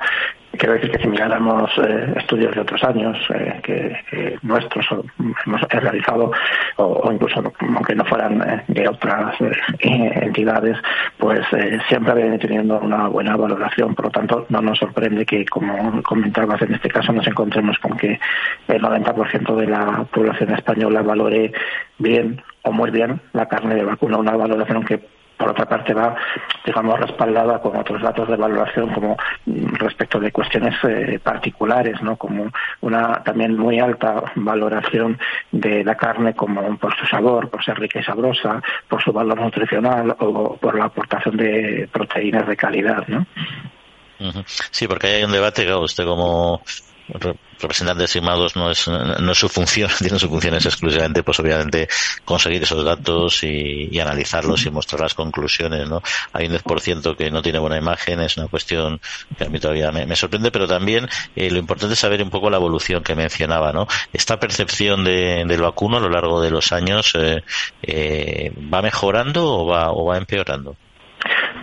Quiero 0.58 0.74
decir 0.74 0.92
que 0.92 1.00
si 1.00 1.08
miráramos 1.08 1.72
eh, 1.78 2.14
estudios 2.18 2.54
de 2.54 2.62
otros 2.62 2.84
años 2.84 3.18
eh, 3.34 3.60
que, 3.64 4.38
nuestros 4.44 4.86
hemos 5.46 5.62
realizado, 5.62 6.32
o, 6.78 7.12
incluso 7.12 7.42
aunque 7.60 7.96
no 7.96 8.06
fueran 8.06 8.42
eh, 8.42 8.64
de 8.68 8.88
otras 8.88 9.36
entidades, 9.80 10.78
pues 11.18 11.42
siempre 11.88 12.12
habían 12.12 12.40
teniendo 12.40 12.80
una 12.80 13.08
buena 13.08 13.36
valoración. 13.36 13.96
Por 13.96 14.06
lo 14.06 14.12
tanto, 14.12 14.46
no 14.50 14.62
nos 14.62 14.78
sorprende 14.78 15.26
que, 15.26 15.46
como 15.46 16.02
comentabas 16.04 16.62
en 16.62 16.76
este 16.76 16.90
caso, 16.90 17.12
nos 17.12 17.28
encontremos 17.28 17.78
con 17.80 17.98
que 17.98 18.20
el 18.68 18.82
90% 18.82 19.56
de 19.56 19.68
la 19.68 20.06
población 20.12 20.54
española 20.54 21.02
valore 21.02 21.52
bien 21.98 22.42
o 22.64 22.72
muy 22.72 22.92
bien 22.92 23.22
la 23.34 23.48
carne 23.48 23.76
de 23.76 23.84
vacuno, 23.84 24.20
una 24.20 24.36
valoración 24.36 24.84
que 24.84 25.15
por 25.38 25.50
otra 25.50 25.66
parte 25.66 25.94
va, 25.94 26.16
digamos, 26.66 27.00
respaldada 27.00 27.62
con 27.62 27.76
otros 27.76 28.02
datos 28.02 28.28
de 28.28 28.36
valoración 28.36 28.94
como 28.94 29.18
respecto 29.46 30.20
de 30.20 30.32
cuestiones 30.32 30.76
eh, 30.84 31.20
particulares, 31.22 32.02
¿no? 32.02 32.16
Como 32.16 32.52
una 32.82 33.24
también 33.24 33.58
muy 33.58 33.80
alta 33.80 34.24
valoración 34.36 35.20
de 35.52 35.84
la 35.84 35.96
carne 35.96 36.34
como 36.34 36.78
por 36.78 36.96
su 36.98 37.06
sabor, 37.06 37.50
por 37.50 37.64
ser 37.64 37.80
rica 37.80 38.00
y 38.00 38.04
sabrosa, 38.04 38.62
por 38.88 39.02
su 39.04 39.12
valor 39.12 39.40
nutricional 39.40 40.16
o 40.20 40.56
por 40.58 40.78
la 40.78 40.86
aportación 40.86 41.38
de 41.38 41.90
proteínas 41.92 42.48
de 42.48 42.58
calidad, 42.58 43.08
¿no? 43.08 43.26
Sí, 44.72 44.88
porque 44.88 45.08
hay 45.08 45.24
un 45.24 45.32
debate, 45.32 45.74
usted 45.76 46.06
como 46.06 46.62
representantes 47.08 48.12
firmados 48.12 48.56
no 48.56 48.72
es, 48.72 48.88
no 48.88 49.32
es 49.32 49.38
su 49.38 49.50
función, 49.50 49.90
tienen 50.00 50.20
su 50.20 50.30
función 50.30 50.56
es 50.56 50.66
exclusivamente, 50.66 51.24
pues 51.24 51.40
obviamente, 51.40 51.88
conseguir 52.24 52.64
esos 52.64 52.84
datos 52.84 53.44
y, 53.44 54.00
analizarlos 54.00 54.66
y 54.66 54.72
mostrar 54.72 55.02
las 55.02 55.14
conclusiones, 55.14 55.90
¿no? 55.90 56.02
Hay 56.34 56.48
un 56.48 56.54
10% 56.54 57.16
que 57.16 57.32
no 57.32 57.42
tiene 57.42 57.60
buena 57.60 57.78
imagen, 57.78 58.20
es 58.20 58.38
una 58.38 58.48
cuestión 58.48 59.00
que 59.38 59.46
a 59.46 59.50
mí 59.50 59.60
todavía 59.60 59.92
me, 59.92 60.16
sorprende, 60.16 60.52
pero 60.52 60.68
también 60.68 61.08
eh, 61.36 61.50
lo 61.50 61.58
importante 61.58 61.94
es 61.94 62.00
saber 62.00 62.22
un 62.22 62.30
poco 62.30 62.50
la 62.50 62.58
evolución 62.58 63.04
que 63.04 63.16
mencionaba, 63.16 63.72
¿no? 63.72 63.88
Esta 64.14 64.40
percepción 64.40 65.04
de, 65.04 65.44
del 65.46 65.62
vacuno 65.62 65.98
a 65.98 66.00
lo 66.00 66.10
largo 66.10 66.42
de 66.42 66.52
los 66.52 66.72
años, 66.72 67.14
eh, 67.16 67.44
eh, 67.82 68.54
¿va 68.74 68.82
mejorando 68.82 69.46
o 69.46 69.66
va, 69.66 69.92
o 69.92 70.06
va 70.06 70.18
empeorando? 70.18 70.76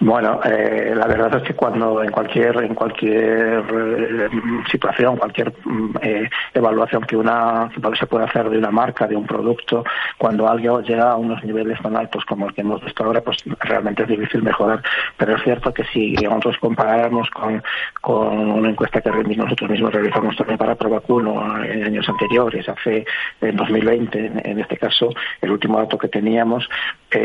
Bueno, 0.00 0.40
eh, 0.44 0.92
la 0.96 1.06
verdad 1.06 1.36
es 1.36 1.42
que 1.42 1.54
cuando 1.54 2.02
en 2.02 2.10
cualquier 2.10 2.56
en 2.62 2.74
cualquier 2.74 3.64
eh, 3.72 4.28
situación, 4.70 5.16
cualquier 5.16 5.52
mm, 5.64 5.96
eh, 6.02 6.30
evaluación 6.54 7.02
que 7.02 7.16
una 7.16 7.70
se 7.98 8.06
puede 8.06 8.24
hacer 8.24 8.50
de 8.50 8.58
una 8.58 8.70
marca, 8.70 9.06
de 9.06 9.16
un 9.16 9.26
producto, 9.26 9.84
cuando 10.18 10.48
algo 10.48 10.80
llega 10.80 11.12
a 11.12 11.16
unos 11.16 11.42
niveles 11.44 11.80
tan 11.80 11.96
altos 11.96 12.24
como 12.24 12.46
el 12.46 12.54
que 12.54 12.62
hemos 12.62 12.82
visto 12.84 13.04
ahora, 13.04 13.20
pues 13.20 13.38
realmente 13.60 14.02
es 14.02 14.08
difícil 14.08 14.42
mejorar. 14.42 14.82
Pero 15.16 15.36
es 15.36 15.42
cierto 15.42 15.72
que 15.72 15.84
si 15.84 16.12
nosotros 16.14 16.56
comparamos 16.58 17.28
con, 17.30 17.62
con 18.00 18.38
una 18.38 18.70
encuesta 18.70 19.00
que 19.00 19.10
nosotros 19.10 19.70
mismos 19.70 19.92
realizamos 19.92 20.36
también 20.36 20.58
para 20.58 20.74
Provacuno 20.74 21.62
en 21.64 21.84
años 21.84 22.08
anteriores, 22.08 22.68
hace 22.68 23.04
en 23.40 23.56
2020, 23.56 24.32
en, 24.44 24.58
este 24.58 24.76
caso, 24.76 25.10
el 25.40 25.50
último 25.52 25.78
dato 25.78 25.98
que 25.98 26.08
teníamos, 26.08 26.68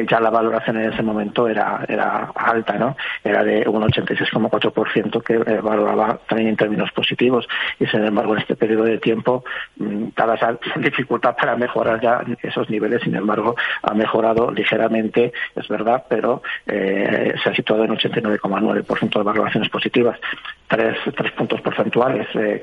ya 0.10 0.20
la 0.20 0.30
valoración 0.30 0.78
en 0.78 0.94
ese 0.94 1.02
momento 1.02 1.48
era, 1.48 1.86
era 1.88 2.30
Era 3.24 3.44
de 3.44 3.68
un 3.68 3.84
86,4% 3.84 5.24
que 5.24 5.38
valoraba 5.62 6.20
también 6.28 6.50
en 6.50 6.58
términos 6.58 6.92
positivos. 6.92 7.48
Y 7.80 7.86
sin 7.88 8.06
embargo 8.06 8.34
en 8.34 8.42
este 8.42 8.56
periodo 8.56 8.84
de 8.84 8.98
tiempo, 8.98 9.44
mm, 9.78 10.10
dada 10.16 10.36
esa 10.36 10.58
dificultad 10.80 11.36
para 11.36 11.56
mejorar 11.56 12.02
ya 12.02 12.24
esos 12.42 12.70
niveles, 12.70 13.02
sin 13.04 13.16
embargo 13.16 13.56
ha 13.82 13.94
mejorado 13.94 14.52
ligeramente, 14.52 15.34
es 15.56 15.68
verdad, 15.68 16.06
pero 16.10 16.42
eh, 16.66 17.34
se 17.44 17.50
ha 17.50 17.56
situado 17.56 17.84
en 17.84 17.92
89,9% 17.92 19.18
de 19.18 19.24
valoraciones 19.24 19.70
positivas. 19.70 20.20
Tres, 20.68 20.98
tres 21.16 21.32
puntos 21.32 21.62
porcentuales, 21.62 22.28
eh, 22.34 22.62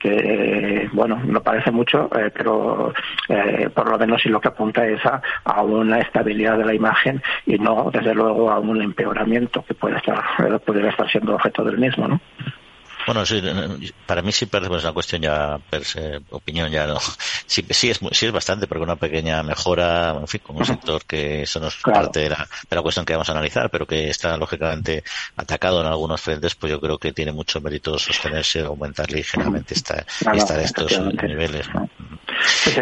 que, 0.00 0.88
bueno, 0.92 1.20
no 1.24 1.40
parece 1.40 1.70
mucho, 1.70 2.10
eh, 2.18 2.32
pero 2.34 2.92
eh, 3.28 3.70
por 3.72 3.88
lo 3.88 3.96
menos 3.96 4.20
sí 4.20 4.28
lo 4.28 4.40
que 4.40 4.48
apunta 4.48 4.84
es 4.84 5.04
a, 5.06 5.22
a, 5.44 5.62
una 5.62 6.00
estabilidad 6.00 6.58
de 6.58 6.64
la 6.64 6.74
imagen 6.74 7.22
y 7.46 7.56
no, 7.58 7.90
desde 7.92 8.12
luego, 8.12 8.50
a 8.50 8.58
un 8.58 8.82
empeoramiento 8.82 9.17
que 9.66 9.74
puede 9.74 9.96
estar, 9.96 10.22
pudiera 10.64 10.90
estar 10.90 11.10
siendo 11.10 11.34
objeto 11.34 11.64
del 11.64 11.78
mismo, 11.78 12.08
¿no? 12.08 12.20
Bueno, 13.08 13.24
sí, 13.24 13.40
para 14.04 14.20
mí 14.20 14.32
sí 14.32 14.44
parece 14.44 14.70
una 14.70 14.92
cuestión 14.92 15.22
ya, 15.22 15.58
per 15.70 15.82
opinión 16.28 16.70
ya 16.70 16.86
no. 16.86 16.98
Sí, 17.46 17.64
sí 17.70 17.88
es, 17.88 17.98
sí 18.12 18.26
es 18.26 18.32
bastante, 18.32 18.66
porque 18.66 18.82
una 18.82 18.96
pequeña 18.96 19.42
mejora, 19.42 20.10
en 20.20 20.28
fin, 20.28 20.42
con 20.44 20.56
un 20.56 20.66
sector 20.66 21.02
que 21.06 21.42
eso 21.42 21.58
no 21.58 21.68
es 21.68 21.76
parte 21.76 22.20
de 22.20 22.28
la, 22.28 22.46
de 22.68 22.76
la 22.76 22.82
cuestión 22.82 23.06
que 23.06 23.14
vamos 23.14 23.30
a 23.30 23.32
analizar, 23.32 23.70
pero 23.70 23.86
que 23.86 24.10
está 24.10 24.36
lógicamente 24.36 25.02
atacado 25.34 25.80
en 25.80 25.86
algunos 25.86 26.20
frentes, 26.20 26.54
pues 26.54 26.70
yo 26.70 26.78
creo 26.78 26.98
que 26.98 27.14
tiene 27.14 27.32
mucho 27.32 27.62
mérito 27.62 27.98
sostenerse, 27.98 28.60
aumentar 28.60 29.10
ligeramente 29.10 29.72
esta, 29.72 30.04
esta 30.34 30.60
estos 30.60 31.00
niveles. 31.22 31.66
¿no? 31.72 31.88
Sí, 32.44 32.72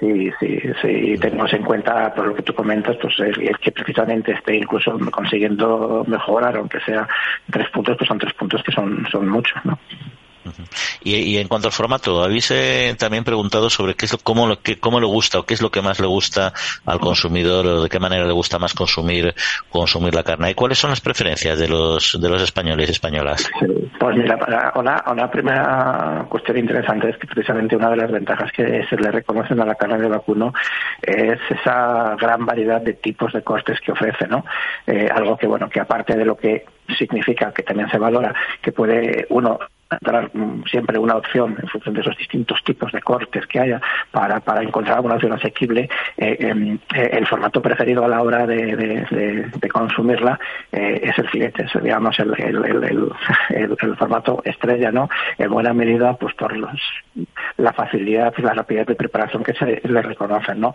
sí, 0.00 0.30
sí, 0.40 0.60
sí, 0.82 1.18
tenemos 1.18 1.52
en 1.52 1.62
cuenta, 1.62 2.14
por 2.14 2.28
lo 2.28 2.34
que 2.34 2.42
tú 2.42 2.54
comentas, 2.54 2.96
pues 3.00 3.18
el, 3.20 3.56
que 3.58 3.72
precisamente 3.72 4.32
esté 4.32 4.56
incluso 4.56 4.98
consiguiendo 5.10 6.04
mejorar, 6.06 6.56
aunque 6.56 6.80
sea 6.80 7.06
tres 7.50 7.68
puntos, 7.70 7.96
pues 7.98 8.08
son 8.08 8.18
tres 8.18 8.32
puntos 8.34 8.62
que 8.62 8.72
son, 8.72 9.06
son 9.10 9.28
muchos, 9.28 9.64
¿no? 9.64 9.78
Y, 11.02 11.36
en 11.38 11.48
cuanto 11.48 11.68
al 11.68 11.72
formato, 11.72 12.22
habéis 12.22 12.50
eh, 12.50 12.94
también 12.98 13.24
preguntado 13.24 13.70
sobre 13.70 13.94
qué 13.94 14.06
es 14.06 14.12
lo, 14.12 14.18
cómo, 14.18 14.46
lo, 14.46 14.60
qué, 14.60 14.78
cómo 14.78 15.00
le 15.00 15.06
gusta 15.06 15.38
o 15.38 15.44
qué 15.44 15.54
es 15.54 15.62
lo 15.62 15.70
que 15.70 15.82
más 15.82 16.00
le 16.00 16.06
gusta 16.06 16.52
al 16.84 17.00
consumidor 17.00 17.66
o 17.66 17.82
de 17.84 17.88
qué 17.88 17.98
manera 17.98 18.24
le 18.24 18.32
gusta 18.32 18.58
más 18.58 18.74
consumir 18.74 19.34
consumir 19.70 20.14
la 20.14 20.22
carne. 20.22 20.50
¿Y 20.50 20.54
cuáles 20.54 20.78
son 20.78 20.90
las 20.90 21.00
preferencias 21.00 21.58
de 21.58 21.68
los 21.68 22.20
de 22.20 22.28
los 22.28 22.42
españoles 22.42 22.88
y 22.88 22.92
españolas? 22.92 23.48
pues 23.98 24.16
mira, 24.16 24.36
para, 24.38 24.72
una, 24.76 25.02
una 25.10 25.30
primera 25.30 26.26
cuestión 26.28 26.58
interesante 26.58 27.10
es 27.10 27.16
que 27.18 27.26
precisamente 27.26 27.76
una 27.76 27.90
de 27.90 27.96
las 27.96 28.10
ventajas 28.10 28.50
que 28.52 28.84
se 28.88 28.96
le 28.96 29.10
reconocen 29.10 29.60
a 29.60 29.64
la 29.64 29.74
carne 29.74 29.98
de 29.98 30.08
vacuno 30.08 30.52
es 31.02 31.38
esa 31.50 32.16
gran 32.16 32.44
variedad 32.44 32.80
de 32.80 32.94
tipos 32.94 33.32
de 33.32 33.42
cortes 33.42 33.80
que 33.80 33.92
ofrece, 33.92 34.26
¿no? 34.26 34.44
Eh, 34.86 35.08
algo 35.12 35.36
que, 35.36 35.46
bueno, 35.46 35.68
que 35.68 35.80
aparte 35.80 36.16
de 36.16 36.24
lo 36.24 36.36
que 36.36 36.64
significa 36.96 37.52
que 37.52 37.62
también 37.62 37.88
se 37.90 37.98
valora 37.98 38.34
que 38.62 38.72
puede 38.72 39.26
uno 39.30 39.58
siempre 40.70 40.98
una 40.98 41.16
opción 41.16 41.56
en 41.62 41.68
función 41.68 41.94
de 41.94 42.00
esos 42.00 42.16
distintos 42.16 42.62
tipos 42.64 42.90
de 42.90 43.00
cortes 43.00 43.46
que 43.46 43.60
haya 43.60 43.80
para, 44.10 44.40
para 44.40 44.62
encontrar 44.62 45.00
una 45.00 45.14
opción 45.14 45.32
asequible. 45.32 45.88
Eh, 46.16 46.36
em, 46.40 46.78
eh, 46.94 47.10
el 47.12 47.26
formato 47.26 47.62
preferido 47.62 48.04
a 48.04 48.08
la 48.08 48.22
hora 48.22 48.46
de, 48.46 48.76
de, 48.76 49.68
consumirla 49.68 50.38
eh, 50.72 51.00
es 51.02 51.18
el 51.18 51.28
filete, 51.28 51.64
es 51.64 51.82
digamos 51.82 52.18
el, 52.18 52.34
el, 52.40 53.12
el, 53.50 53.96
formato 53.96 54.40
estrella, 54.44 54.90
¿no? 54.90 55.08
En 55.38 55.50
buena 55.50 55.72
medida, 55.72 56.14
pues 56.14 56.34
por 56.34 56.56
los, 56.56 56.80
la 57.58 57.72
facilidad 57.72 58.32
y 58.36 58.42
la 58.42 58.54
rapidez 58.54 58.86
de 58.86 58.94
preparación 58.94 59.44
que 59.44 59.52
se 59.54 59.82
le 59.84 60.02
reconocen, 60.02 60.60
¿no? 60.60 60.74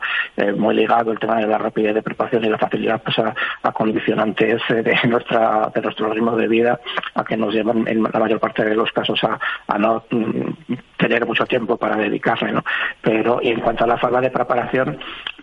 muy 0.55 0.75
ligado 0.75 1.11
el 1.11 1.19
tema 1.19 1.37
de 1.37 1.47
la 1.47 1.57
rapidez 1.57 1.95
de 1.95 2.01
preparación 2.01 2.45
y 2.45 2.49
la 2.49 2.57
facilidad 2.57 3.01
pues, 3.01 3.17
a, 3.19 3.71
condicionantes 3.71 4.61
de 4.69 4.95
nuestra 5.07 5.71
de 5.73 5.81
nuestro 5.81 6.09
ritmo 6.09 6.35
de 6.35 6.47
vida 6.47 6.79
a 7.15 7.23
que 7.23 7.37
nos 7.37 7.53
llevan 7.53 7.87
en 7.87 8.03
la 8.03 8.19
mayor 8.19 8.39
parte 8.39 8.63
de 8.63 8.75
los 8.75 8.91
casos 8.91 9.00
a, 9.67 9.77
no 9.77 10.03
mm, 10.09 10.73
tener 10.97 11.25
mucho 11.25 11.45
tiempo 11.45 11.77
para 11.77 11.95
dedicarle, 11.95 12.51
¿no? 12.51 12.63
Pero 13.01 13.39
y 13.41 13.49
en 13.49 13.61
cuanto 13.61 13.83
a 13.83 13.87
la 13.87 13.97
forma 13.97 14.21
de 14.21 14.29
preparación, 14.29 14.99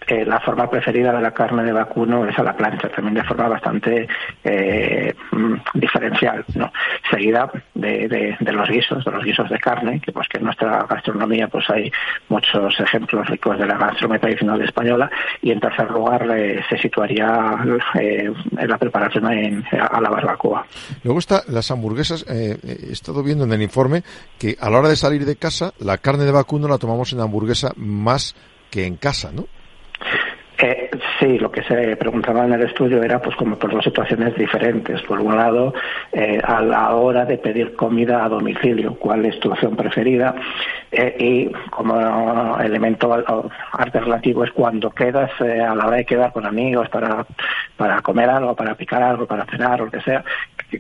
eh, 0.09 0.25
la 0.25 0.41
forma 0.41 0.71
preferida 0.71 1.13
de 1.13 1.21
la 1.21 1.33
carne 1.33 1.63
de 1.65 1.73
vacuno 1.73 2.27
es 2.27 2.39
a 2.39 2.43
la 2.43 2.57
plancha, 2.57 2.89
también 2.89 3.15
de 3.15 3.25
forma 3.25 3.49
bastante 3.49 4.09
eh, 4.43 5.15
mm, 5.33 5.55
diferencial, 5.75 6.45
¿no? 6.55 6.73
Seguida 7.11 7.51
de, 7.75 8.37
de, 8.41 8.53
los 8.53 8.69
guisos, 8.69 9.05
de 9.05 9.11
los 9.11 9.23
guisos 9.23 9.51
de 9.51 9.59
carne, 9.59 10.01
que 10.01 10.11
pues 10.11 10.27
que 10.29 10.39
en 10.39 10.45
nuestra 10.45 10.87
gastronomía 10.89 11.49
pues 11.49 11.69
hay 11.69 11.93
muchos 12.29 12.81
ejemplos 12.81 13.29
ricos 13.29 13.59
de 13.59 13.67
la 13.67 13.77
gastronomía 13.77 14.21
tradicional 14.21 14.63
española, 14.63 15.11
y 15.43 15.51
en 15.51 15.61
tercer 15.61 15.91
lugar 15.91 16.27
eh, 16.31 16.63
se 16.71 16.79
situaría 16.79 17.57
en 17.95 18.69
la 18.69 18.79
preparación 18.79 19.27
a 19.27 20.01
la 20.01 20.09
barbacoa. 20.11 20.67
Luego 21.05 21.19
está 21.19 21.43
las 21.49 21.71
hamburguesas, 21.71 22.25
he 22.29 22.57
estado 22.91 23.23
viendo 23.23 23.45
en 23.45 23.53
el 23.53 23.63
informe 23.63 24.03
que 24.39 24.57
a 24.59 24.71
la 24.71 24.79
hora 24.79 24.89
de 24.89 24.97
salir 24.97 25.27
de 25.27 25.37
casa, 25.37 25.73
la 25.79 25.99
carne 25.99 26.25
de 26.25 26.33
vacuno 26.33 26.67
la 26.67 26.79
tomamos 26.79 27.13
en 27.13 27.21
hamburguesa 27.21 27.73
más 27.77 28.35
que 28.71 28.87
en 28.87 28.97
casa, 28.97 29.31
¿no? 29.33 29.47
Eh, 30.61 30.91
sí, 31.21 31.39
lo 31.39 31.53
que 31.53 31.63
se 31.63 31.97
preguntaba 31.97 32.45
en 32.45 32.53
el 32.53 32.63
estudio 32.63 33.01
era 33.03 33.23
pues 33.23 33.37
como 33.37 33.57
por 33.57 33.71
dos 33.71 33.85
situaciones 33.85 34.35
diferentes. 34.35 35.01
Por 35.03 35.21
un 35.21 35.37
lado, 35.37 35.73
eh, 36.13 36.41
a 36.43 36.61
la 36.61 36.95
hora 36.97 37.25
de 37.25 37.39
pedir 37.39 37.77
comida 37.77 38.25
a 38.25 38.29
domicilio, 38.29 38.97
cuál 38.97 39.25
es 39.25 39.39
tu 39.39 39.53
opción 39.53 39.77
preferida 39.77 40.35
eh, 40.91 41.17
y 41.19 41.71
como 41.71 42.59
elemento 42.59 43.13
alternativo 43.73 44.45
es 44.45 44.53
cuando 44.53 44.91
quedas 44.91 45.31
eh, 45.41 45.61
a 45.61 45.75
la 45.75 45.87
hora 45.87 45.97
de 45.99 46.07
quedar 46.07 46.33
con 46.33 46.47
amigos 46.47 46.89
para, 46.89 47.27
para 47.77 48.01
comer 48.01 48.31
algo, 48.31 48.55
para 48.55 48.75
picar 48.75 49.03
algo, 49.03 49.27
para 49.27 49.45
cenar 49.47 49.83
o 49.83 49.87
lo 49.87 49.91
que 49.91 50.01
sea, 50.01 50.25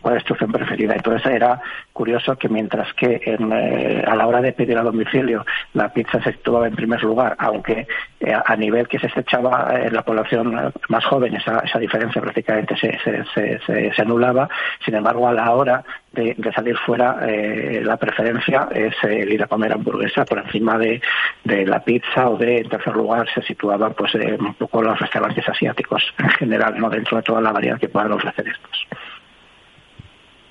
cuál 0.00 0.18
es 0.18 0.24
tu 0.24 0.34
opción 0.34 0.52
preferida. 0.52 0.94
Entonces 0.94 1.26
era 1.32 1.60
curioso 1.92 2.36
que 2.36 2.48
mientras 2.48 2.92
que 2.94 3.20
eh, 3.24 4.04
a 4.06 4.14
la 4.14 4.26
hora 4.26 4.40
de 4.40 4.52
pedir 4.52 4.76
a 4.76 4.82
domicilio 4.82 5.44
la 5.74 5.92
pizza 5.92 6.22
se 6.22 6.32
situaba 6.32 6.68
en 6.68 6.76
primer 6.76 7.02
lugar, 7.02 7.34
aunque 7.38 7.86
eh, 8.20 8.34
a 8.44 8.56
nivel 8.56 8.86
que 8.88 8.98
se 8.98 9.08
echaba 9.18 9.70
en 9.74 9.94
la 9.94 10.02
población 10.02 10.72
más 10.88 11.04
joven 11.04 11.34
esa, 11.34 11.60
esa 11.60 11.78
diferencia 11.78 12.20
prácticamente 12.20 12.76
se, 12.76 12.98
se, 13.34 13.60
se, 13.94 14.02
anulaba, 14.02 14.48
sin 14.84 14.94
embargo 14.94 15.28
a 15.28 15.32
la 15.32 15.50
hora 15.52 15.84
de, 16.12 16.52
salir 16.54 16.76
fuera 16.78 17.18
eh, 17.28 17.80
la 17.84 17.96
preferencia 17.96 18.68
es 18.74 18.94
el 19.02 19.32
ir 19.32 19.42
a 19.42 19.46
comer 19.46 19.72
hamburguesa 19.72 20.24
por 20.24 20.38
encima 20.38 20.78
de, 20.78 21.00
de 21.44 21.66
la 21.66 21.82
pizza 21.84 22.28
o 22.28 22.36
de 22.36 22.58
en 22.58 22.68
tercer 22.68 22.94
lugar 22.94 23.28
se 23.32 23.42
situaban 23.42 23.94
pues 23.94 24.14
un 24.14 24.54
poco 24.54 24.82
los 24.82 24.98
restaurantes 24.98 25.48
asiáticos 25.48 26.02
en 26.18 26.30
general, 26.30 26.78
no 26.78 26.88
dentro 26.88 27.18
de 27.18 27.22
toda 27.22 27.40
la 27.40 27.52
variedad 27.52 27.78
que 27.78 27.88
puedan 27.88 28.12
ofrecer 28.12 28.48
estos. 28.48 28.86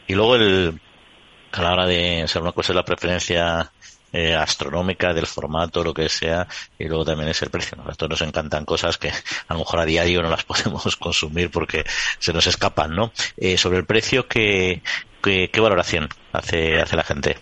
Y 0.08 0.16
luego 0.16 0.36
el, 0.36 0.80
a 1.52 1.62
la 1.62 1.74
hora 1.74 1.86
de 1.86 2.24
ser 2.28 2.42
una 2.42 2.52
cosa 2.52 2.72
es 2.72 2.76
la 2.76 2.86
preferencia 2.86 3.72
eh, 4.14 4.34
astronómica 4.34 5.14
del 5.14 5.28
formato, 5.28 5.84
lo 5.84 5.94
que 5.94 6.08
sea, 6.08 6.48
y 6.80 6.86
luego 6.86 7.04
también 7.04 7.30
es 7.30 7.42
el 7.42 7.50
precio. 7.50 7.78
Todos 7.98 8.10
nos 8.10 8.22
encantan 8.22 8.64
cosas 8.64 8.98
que 8.98 9.10
a 9.10 9.54
lo 9.54 9.60
mejor 9.60 9.82
a 9.82 9.86
diario 9.86 10.22
no 10.22 10.30
las 10.30 10.44
podemos 10.46 10.96
consumir 10.96 11.52
porque 11.52 11.84
se 12.20 12.32
nos 12.32 12.48
escapan, 12.48 12.96
¿no? 12.96 13.12
Eh, 13.36 13.58
sobre 13.58 13.80
el 13.80 13.86
precio, 13.86 14.28
¿qué, 14.28 14.82
qué, 15.28 15.62
valoración 15.62 16.08
hace, 16.34 16.80
hace 16.80 16.96
la 16.96 17.04
gente? 17.04 17.36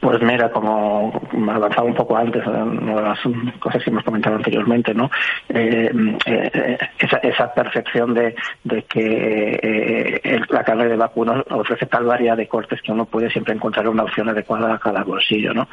Pues 0.00 0.20
mira, 0.20 0.50
como 0.50 1.12
avanzaba 1.50 1.84
un 1.84 1.94
poco 1.94 2.14
antes, 2.16 2.46
una 2.46 2.94
de 2.94 3.02
las 3.02 3.18
cosas 3.58 3.82
que 3.82 3.88
hemos 3.90 4.04
comentado 4.04 4.36
anteriormente, 4.36 4.92
¿no? 4.92 5.10
Eh, 5.48 5.90
eh, 6.26 6.78
esa, 6.98 7.16
esa, 7.18 7.54
percepción 7.54 8.12
de, 8.12 8.34
de 8.64 8.82
que 8.82 9.58
eh, 9.62 10.40
la 10.50 10.62
carne 10.62 10.88
de 10.88 10.96
vacuno 10.96 11.42
ofrece 11.50 11.86
tal 11.86 12.04
variedad 12.04 12.36
de 12.36 12.48
cortes 12.48 12.82
que 12.82 12.92
uno 12.92 13.06
puede 13.06 13.30
siempre 13.30 13.54
encontrar 13.54 13.88
una 13.88 14.02
opción 14.02 14.28
adecuada 14.28 14.74
a 14.74 14.78
cada 14.78 15.02
bolsillo, 15.04 15.54
¿no? 15.54 15.68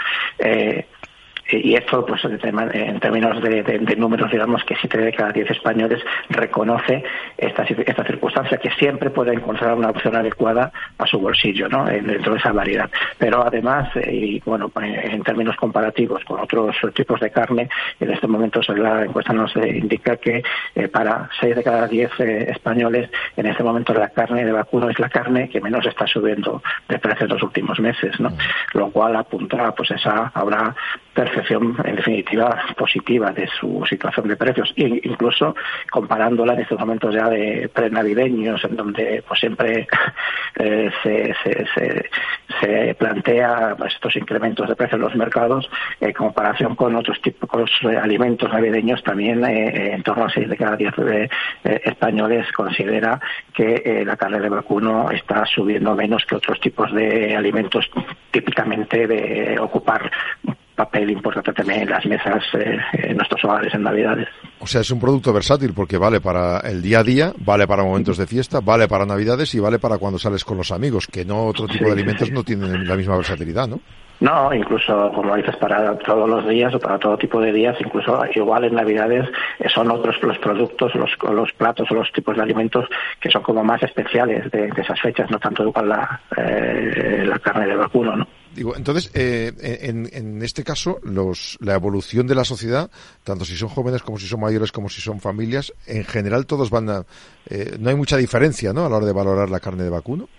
Y 1.50 1.76
esto, 1.76 2.06
pues 2.06 2.24
en 2.26 3.00
términos 3.00 3.42
de, 3.42 3.96
números, 3.98 4.32
digamos 4.32 4.64
que 4.64 4.76
7 4.76 4.98
de 4.98 5.14
cada 5.14 5.32
10 5.32 5.52
españoles 5.52 6.04
reconoce 6.30 7.04
esta, 7.38 7.64
esta 7.64 8.04
circunstancia, 8.04 8.58
que 8.58 8.72
siempre 8.72 9.12
puede 9.12 9.34
encontrar 9.34 9.76
una 9.76 9.90
opción 9.90 10.16
adecuada 10.16 10.72
a 10.98 11.06
su 11.06 11.20
bolsillo, 11.20 11.70
¿no? 11.70 11.86
Dentro 11.86 12.34
de 12.34 12.40
esa 12.40 12.52
variedad. 12.52 12.90
Pero 13.20 13.46
además, 13.46 13.90
eh, 13.96 14.12
y 14.12 14.40
bueno, 14.46 14.72
en 14.82 15.22
términos 15.22 15.56
comparativos 15.58 16.24
con 16.26 16.40
otros 16.40 16.76
tipos 16.96 17.20
de 17.20 17.30
carne, 17.30 17.70
en 18.00 18.12
este 18.12 18.28
momento 18.28 18.62
la 18.76 19.06
encuesta 19.06 19.34
nos 19.34 19.56
indica 19.56 20.18
que 20.18 20.44
eh, 20.74 20.88
para 20.88 21.30
6 21.40 21.56
de 21.58 21.64
cada 21.64 21.88
10 21.88 22.12
eh, 22.20 22.48
españoles, 22.50 23.10
en 23.38 23.46
este 23.46 23.64
momento 23.64 23.94
la 23.94 24.10
carne 24.10 24.46
de 24.46 24.52
vacuno 24.52 24.90
es 24.90 25.00
la 25.00 25.10
carne 25.10 25.50
que 25.50 25.62
menos 25.62 25.86
está 25.86 26.08
subiendo 26.08 26.64
de 26.90 26.98
precio 26.98 27.26
en 27.26 27.34
los 27.34 27.44
últimos 27.44 27.80
meses, 27.80 28.20
¿no? 28.20 28.32
Mm. 28.32 28.38
Lo 28.74 28.90
cual 28.90 29.16
apunta 29.16 29.72
pues 29.74 29.92
esa 29.92 30.32
una 30.44 30.76
percepción 31.16 31.76
en 31.84 31.96
definitiva 31.96 32.62
positiva 32.78 33.32
de 33.32 33.48
su 33.48 33.84
situación 33.90 34.28
de 34.28 34.36
precios 34.36 34.74
e 34.76 35.00
incluso 35.04 35.56
comparándola 35.90 36.54
en 36.54 36.60
estos 36.60 36.78
momentos 36.78 37.16
ya 37.16 37.30
de 37.30 37.70
prenavideños 37.74 38.64
en 38.66 38.76
donde 38.76 39.24
pues 39.26 39.40
siempre 39.40 39.88
eh, 40.60 40.92
se, 41.02 41.34
se, 41.44 42.10
se, 42.60 42.96
plantea 42.96 43.76
pues, 43.78 43.94
estos 43.94 44.16
incrementos 44.18 44.68
de 44.68 44.76
precios 44.76 45.00
en 45.00 45.06
los 45.06 45.16
mercados 45.16 45.70
en 46.02 46.12
comparación 46.12 46.76
con 46.76 46.96
otros 46.96 47.22
tipos 47.22 47.70
de 47.82 47.98
alimentos 47.98 48.52
navideños 48.52 49.02
también 49.02 49.44
eh, 49.46 49.94
en 49.94 50.04
torno 50.04 50.26
a 50.26 50.30
6 50.30 50.50
de 50.50 50.58
cada 50.58 50.76
10 50.76 50.94
eh, 51.00 51.30
españoles 51.86 52.52
considera 52.52 53.20
que 53.54 54.04
la 54.06 54.18
carne 54.18 54.42
de 54.42 54.50
vacuno 54.50 55.10
está 55.12 55.46
subiendo 55.46 55.96
menos 55.96 56.26
que 56.26 56.36
otros 56.36 56.60
tipos 56.60 56.94
de 56.94 57.36
alimentos 57.36 57.90
típicamente 58.32 59.08
de 59.08 59.58
ocupar 59.60 60.12
papel 60.76 61.10
importante 61.10 61.54
también 61.54 61.82
en 61.82 61.90
las 61.90 62.06
mesas 62.06 62.44
eh, 62.54 62.78
en 62.94 63.18
nuestros 63.18 63.44
hogares 63.46 63.74
en 63.74 63.84
Navidades. 63.84 64.28
O 64.60 64.68
sea, 64.68 64.82
es 64.82 64.92
un 64.92 65.00
producto 65.00 65.34
versátil 65.34 65.74
porque 65.74 65.98
vale 65.98 66.22
para 66.22 66.60
el 66.60 66.82
día 66.82 67.00
a 67.00 67.04
día, 67.04 67.34
vale 67.38 67.68
para 67.68 67.84
momentos 67.84 68.18
de 68.18 68.28
fiesta, 68.28 68.60
vale 68.60 68.88
para 68.88 69.06
Navidades 69.06 69.54
y 69.56 69.60
vale 69.60 69.80
para 69.80 69.98
cuando 69.98 70.20
sales 70.20 70.44
con 70.44 70.58
los 70.58 70.72
amigos, 70.72 71.08
que 71.08 71.26
no 71.26 71.46
otro 71.46 71.68
tipo 71.68 71.86
de 71.86 71.94
alimentos 71.94 72.32
no 72.32 72.44
tienen 72.44 72.88
la 72.88 72.96
misma 72.96 73.16
versatilidad, 73.16 73.68
¿no? 73.68 73.80
No, 74.22 74.54
incluso, 74.54 75.12
como 75.14 75.36
dices, 75.36 75.58
para 75.58 75.98
todos 75.98 76.30
los 76.30 76.48
días 76.48 76.74
o 76.74 76.80
para 76.80 76.98
todo 76.98 77.18
tipo 77.18 77.42
de 77.42 77.52
días, 77.52 77.76
incluso 77.82 78.24
igual 78.34 78.64
en 78.64 78.76
Navidades 78.76 79.30
eh, 79.60 79.68
son 79.68 79.92
otros 79.92 80.16
los 80.24 80.38
productos, 80.38 80.96
los, 80.96 81.12
los 81.32 81.52
platos 81.54 81.92
o 81.92 81.96
los 81.96 82.12
tipos 82.14 82.36
de 82.36 82.42
alimentos 82.42 82.86
que 83.20 83.30
son 83.30 83.44
como 83.44 83.64
más 83.64 83.84
especiales 83.84 84.50
de, 84.52 84.72
esas 84.78 85.02
fechas, 85.02 85.30
no 85.30 85.38
tanto 85.38 85.64
igual 85.64 85.90
la, 85.90 86.22
eh, 86.38 87.26
la 87.28 87.40
carne 87.40 87.68
de 87.68 87.76
vacuno, 87.76 88.16
¿no? 88.16 88.28
Digo, 88.56 88.74
entonces, 88.78 89.12
eh, 89.14 89.52
en, 89.82 90.10
en, 90.14 90.42
este 90.42 90.64
caso, 90.64 91.00
los, 91.04 91.58
la 91.60 91.76
evolución 91.76 92.26
de 92.26 92.36
la 92.36 92.46
sociedad, 92.46 92.90
tanto 93.26 93.44
si 93.44 93.58
son 93.58 93.68
jóvenes 93.68 94.02
como 94.02 94.18
si 94.18 94.28
son 94.28 94.40
mayores, 94.40 94.72
como 94.72 94.88
si 94.88 95.02
son 95.02 95.20
familias, 95.20 95.74
en 95.86 96.06
general 96.06 96.46
todos 96.46 96.70
van 96.70 96.90
a... 96.90 97.06
Eh, 97.50 97.76
no 97.78 97.90
hay 97.90 97.96
mucha 97.96 98.16
diferencia, 98.16 98.72
¿no?, 98.72 98.86
a 98.86 98.90
la 98.90 98.96
hora 98.96 99.06
de 99.06 99.12
valorar 99.12 99.50
la 99.50 99.60
carne 99.60 99.84
de 99.84 99.90
vacuno. 99.90 100.30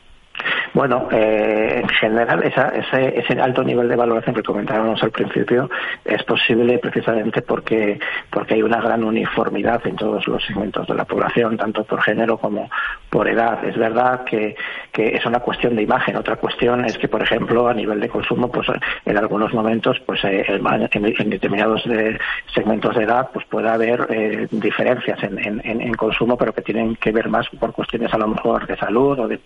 Bueno, 0.76 1.08
eh, 1.10 1.80
en 1.80 1.88
general 1.88 2.44
ese, 2.44 3.18
ese, 3.18 3.40
alto 3.40 3.64
nivel 3.64 3.88
de 3.88 3.96
valoración 3.96 4.34
que 4.34 4.42
comentábamos 4.42 5.02
al 5.02 5.10
principio 5.10 5.70
es 6.04 6.22
posible 6.24 6.76
precisamente 6.76 7.40
porque, 7.40 7.98
porque 8.28 8.56
hay 8.56 8.62
una 8.62 8.82
gran 8.82 9.02
uniformidad 9.02 9.80
en 9.86 9.96
todos 9.96 10.28
los 10.28 10.44
segmentos 10.44 10.86
de 10.86 10.94
la 10.94 11.06
población, 11.06 11.56
tanto 11.56 11.82
por 11.84 12.02
género 12.02 12.36
como 12.36 12.68
por 13.08 13.26
edad. 13.26 13.64
Es 13.64 13.74
verdad 13.78 14.24
que, 14.24 14.54
que 14.92 15.16
es 15.16 15.24
una 15.24 15.40
cuestión 15.40 15.76
de 15.76 15.82
imagen. 15.82 16.14
Otra 16.14 16.36
cuestión 16.36 16.84
es 16.84 16.98
que, 16.98 17.08
por 17.08 17.22
ejemplo, 17.22 17.68
a 17.68 17.72
nivel 17.72 17.98
de 17.98 18.10
consumo, 18.10 18.52
pues 18.52 18.66
en 19.06 19.16
algunos 19.16 19.54
momentos, 19.54 19.98
pues 20.04 20.22
eh, 20.24 20.44
en, 20.46 21.30
determinados 21.30 21.84
de 21.86 22.18
segmentos 22.52 22.94
de 22.96 23.04
edad, 23.04 23.30
pues 23.32 23.46
puede 23.46 23.70
haber 23.70 24.08
eh, 24.10 24.46
diferencias 24.50 25.22
en, 25.22 25.38
en, 25.38 25.80
en 25.80 25.94
consumo, 25.94 26.36
pero 26.36 26.52
que 26.52 26.60
tienen 26.60 26.96
que 26.96 27.12
ver 27.12 27.30
más 27.30 27.48
por 27.58 27.72
cuestiones 27.72 28.12
a 28.12 28.18
lo 28.18 28.28
mejor 28.28 28.66
de 28.66 28.76
salud 28.76 29.18
o 29.20 29.26
de 29.26 29.40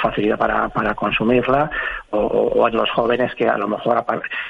facilidad 0.00 0.38
para 0.38 0.68
para 0.76 0.94
consumirla 0.94 1.70
o, 2.10 2.68
en 2.68 2.76
los 2.76 2.90
jóvenes 2.90 3.34
que 3.34 3.48
a 3.48 3.56
lo 3.56 3.66
mejor 3.66 4.04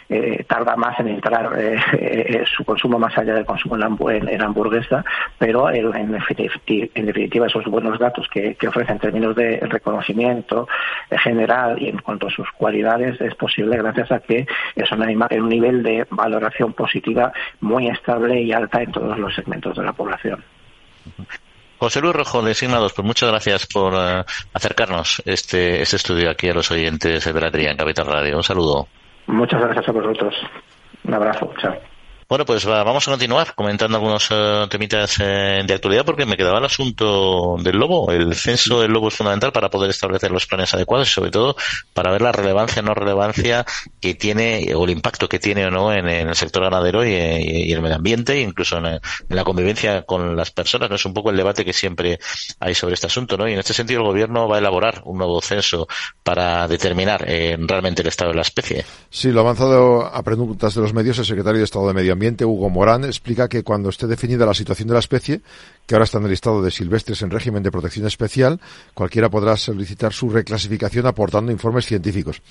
eh, 0.08 0.44
tarda 0.48 0.74
más 0.74 0.98
en 0.98 1.06
entrar 1.06 1.52
eh, 1.56 1.78
eh, 1.92 2.44
su 2.44 2.64
consumo 2.64 2.98
más 2.98 3.16
allá 3.16 3.34
del 3.34 3.46
consumo 3.46 3.76
en, 4.10 4.28
en 4.28 4.42
hamburguesa, 4.42 5.04
pero 5.38 5.70
en, 5.70 5.92
en, 5.94 7.06
definitiva 7.06 7.46
esos 7.46 7.64
buenos 7.66 7.96
datos 8.00 8.26
que, 8.28 8.56
que 8.56 8.66
ofrece 8.66 8.90
en 8.90 8.98
términos 8.98 9.36
de 9.36 9.60
reconocimiento 9.60 10.66
general 11.10 11.80
y 11.80 11.90
en 11.90 11.98
cuanto 11.98 12.26
a 12.26 12.30
sus 12.30 12.50
cualidades 12.50 13.20
es 13.20 13.34
posible 13.36 13.76
gracias 13.76 14.10
a 14.10 14.18
que 14.18 14.46
es 14.74 14.90
un, 14.90 15.02
un 15.02 15.48
nivel 15.48 15.84
de 15.84 16.08
valoración 16.10 16.72
positiva 16.72 17.32
muy 17.60 17.86
estable 17.86 18.40
y 18.40 18.52
alta 18.52 18.82
en 18.82 18.90
todos 18.90 19.16
los 19.16 19.32
segmentos 19.32 19.76
de 19.76 19.84
la 19.84 19.92
población. 19.92 20.42
José 21.78 22.00
Luis 22.00 22.14
Rojo, 22.14 22.42
designados, 22.42 22.92
pues 22.94 23.06
muchas 23.06 23.30
gracias 23.30 23.66
por 23.66 23.94
eh, 23.94 24.24
acercarnos 24.54 25.22
este, 25.26 25.82
este 25.82 25.96
estudio 25.96 26.30
aquí 26.30 26.48
a 26.48 26.54
los 26.54 26.70
oyentes 26.70 27.24
de 27.24 27.40
la 27.40 27.48
en 27.48 27.76
Capital 27.76 28.06
Radio. 28.06 28.36
Un 28.36 28.42
saludo. 28.42 28.88
Muchas 29.26 29.60
gracias 29.60 29.88
a 29.88 29.92
vosotros. 29.92 30.34
Un 31.04 31.14
abrazo. 31.14 31.52
Chao. 31.60 31.74
Bueno, 32.28 32.44
pues 32.44 32.64
vamos 32.64 33.06
a 33.06 33.12
continuar 33.12 33.54
comentando 33.54 33.98
algunos 33.98 34.28
uh, 34.32 34.66
temitas 34.68 35.16
eh, 35.20 35.62
de 35.64 35.74
actualidad 35.74 36.04
porque 36.04 36.26
me 36.26 36.36
quedaba 36.36 36.58
el 36.58 36.64
asunto 36.64 37.54
del 37.60 37.76
lobo. 37.76 38.10
El 38.10 38.34
censo 38.34 38.80
del 38.80 38.90
lobo 38.90 39.08
es 39.08 39.14
fundamental 39.14 39.52
para 39.52 39.70
poder 39.70 39.90
establecer 39.90 40.32
los 40.32 40.44
planes 40.44 40.74
adecuados 40.74 41.08
y 41.08 41.12
sobre 41.12 41.30
todo 41.30 41.54
para 41.94 42.10
ver 42.10 42.22
la 42.22 42.32
relevancia 42.32 42.82
o 42.82 42.84
no 42.84 42.94
relevancia 42.94 43.64
que 44.00 44.16
tiene 44.16 44.74
o 44.74 44.84
el 44.86 44.90
impacto 44.90 45.28
que 45.28 45.38
tiene 45.38 45.66
o 45.66 45.70
no 45.70 45.92
en, 45.92 46.08
el 46.08 46.34
sector 46.34 46.64
ganadero 46.64 47.06
y, 47.06 47.10
y, 47.10 47.72
el 47.72 47.80
medio 47.80 47.94
ambiente 47.94 48.32
e 48.32 48.40
incluso 48.40 48.78
en, 48.78 49.00
la 49.28 49.44
convivencia 49.44 50.02
con 50.02 50.34
las 50.34 50.50
personas. 50.50 50.90
Es 50.90 51.06
un 51.06 51.14
poco 51.14 51.30
el 51.30 51.36
debate 51.36 51.64
que 51.64 51.72
siempre 51.72 52.18
hay 52.58 52.74
sobre 52.74 52.94
este 52.94 53.06
asunto. 53.06 53.36
¿no? 53.36 53.48
Y 53.48 53.52
en 53.52 53.60
este 53.60 53.72
sentido 53.72 54.00
el 54.00 54.06
gobierno 54.06 54.48
va 54.48 54.56
a 54.56 54.58
elaborar 54.58 55.00
un 55.04 55.18
nuevo 55.18 55.40
censo 55.40 55.86
para 56.24 56.66
determinar 56.66 57.24
eh, 57.28 57.56
realmente 57.56 58.02
el 58.02 58.08
estado 58.08 58.32
de 58.32 58.36
la 58.36 58.42
especie. 58.42 58.84
Sí, 59.10 59.30
lo 59.30 59.38
ha 59.38 59.42
avanzado 59.42 60.06
a 60.06 60.20
preguntas 60.24 60.74
de 60.74 60.80
los 60.80 60.92
medios 60.92 61.20
el 61.20 61.24
secretario 61.24 61.58
de 61.58 61.64
Estado 61.64 61.86
de 61.86 61.94
Medio 61.94 62.15
Ambiente, 62.16 62.44
Hugo 62.44 62.70
Morán, 62.70 63.04
explica 63.04 63.48
que 63.48 63.62
cuando 63.62 63.90
esté 63.90 64.06
definida 64.06 64.46
la 64.46 64.54
situación 64.54 64.88
de 64.88 64.94
la 64.94 65.00
especie, 65.00 65.42
que 65.86 65.94
ahora 65.94 66.04
está 66.04 66.18
en 66.18 66.24
el 66.24 66.30
listado 66.30 66.62
de 66.62 66.70
silvestres 66.70 67.20
en 67.22 67.30
régimen 67.30 67.62
de 67.62 67.70
protección 67.70 68.06
especial, 68.06 68.58
cualquiera 68.94 69.28
podrá 69.28 69.56
solicitar 69.56 70.12
su 70.12 70.30
reclasificación 70.30 71.06
aportando 71.06 71.52
informes 71.52 71.86
científicos. 71.86 72.42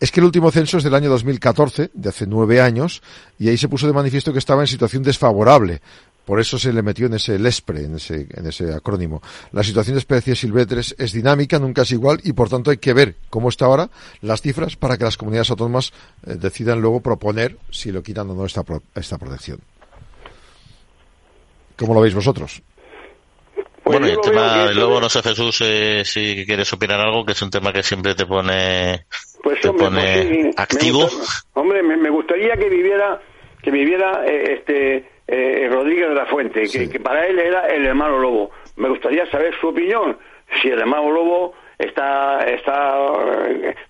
Es 0.00 0.10
que 0.10 0.20
el 0.20 0.26
último 0.26 0.50
censo 0.50 0.78
es 0.78 0.84
del 0.84 0.94
año 0.94 1.10
2014, 1.10 1.90
de 1.92 2.08
hace 2.08 2.26
nueve 2.26 2.60
años, 2.60 3.02
y 3.38 3.48
ahí 3.48 3.58
se 3.58 3.68
puso 3.68 3.86
de 3.86 3.92
manifiesto 3.92 4.32
que 4.32 4.38
estaba 4.38 4.62
en 4.62 4.66
situación 4.66 5.02
desfavorable, 5.02 5.82
por 6.30 6.38
eso 6.38 6.60
se 6.60 6.72
le 6.72 6.80
metió 6.80 7.06
en 7.06 7.14
ese 7.14 7.40
LESPRE, 7.40 7.86
en 7.86 7.96
ese, 7.96 8.28
en 8.30 8.46
ese 8.46 8.72
acrónimo. 8.72 9.20
La 9.50 9.64
situación 9.64 9.96
de 9.96 9.98
especies 9.98 10.38
silvestres 10.38 10.94
es 10.96 11.12
dinámica, 11.12 11.58
nunca 11.58 11.82
es 11.82 11.90
igual, 11.90 12.20
y 12.22 12.34
por 12.34 12.48
tanto 12.48 12.70
hay 12.70 12.76
que 12.76 12.92
ver 12.92 13.16
cómo 13.30 13.48
está 13.48 13.64
ahora 13.64 13.90
las 14.20 14.40
cifras 14.40 14.76
para 14.76 14.96
que 14.96 15.02
las 15.02 15.16
comunidades 15.16 15.50
autónomas 15.50 15.92
eh, 16.24 16.36
decidan 16.36 16.80
luego 16.80 17.00
proponer 17.00 17.56
si 17.72 17.90
lo 17.90 18.04
quitan 18.04 18.30
o 18.30 18.34
no 18.34 18.46
esta, 18.46 18.62
esta 18.94 19.18
protección. 19.18 19.58
¿Cómo 21.76 21.94
lo 21.94 22.00
veis 22.00 22.14
vosotros? 22.14 22.62
Bueno, 23.82 24.06
y 24.06 24.10
el 24.10 24.20
tema 24.20 24.66
del 24.66 24.76
lobo, 24.76 25.00
no 25.00 25.08
sé 25.08 25.22
Jesús, 25.22 25.60
eh, 25.64 26.04
si 26.04 26.46
quieres 26.46 26.72
opinar 26.72 27.00
algo, 27.00 27.26
que 27.26 27.32
es 27.32 27.42
un 27.42 27.50
tema 27.50 27.72
que 27.72 27.82
siempre 27.82 28.14
te 28.14 28.24
pone, 28.24 29.04
pues, 29.42 29.60
te 29.62 29.72
pone 29.72 30.52
pues 30.54 30.58
activo. 30.58 31.08
hombre, 31.54 31.82
me, 31.82 32.08
gustaría 32.08 32.56
que 32.56 32.68
viviera, 32.68 33.20
que 33.60 33.72
viviera 33.72 34.24
eh, 34.24 34.58
este 34.58 35.19
eh, 35.30 35.68
Rodríguez 35.70 36.08
de 36.08 36.14
la 36.14 36.26
Fuente, 36.26 36.64
que, 36.68 36.98
para 36.98 37.26
él 37.26 37.38
era 37.38 37.66
el 37.68 37.86
hermano 37.86 38.18
Lobo. 38.18 38.50
Me 38.76 38.88
gustaría 38.88 39.24
saber 39.26 39.54
su 39.60 39.68
opinión, 39.68 40.16
si 40.60 40.68
el 40.68 40.80
hermano 40.80 41.10
Lobo 41.12 41.54
está, 41.78 42.40
está 42.40 42.98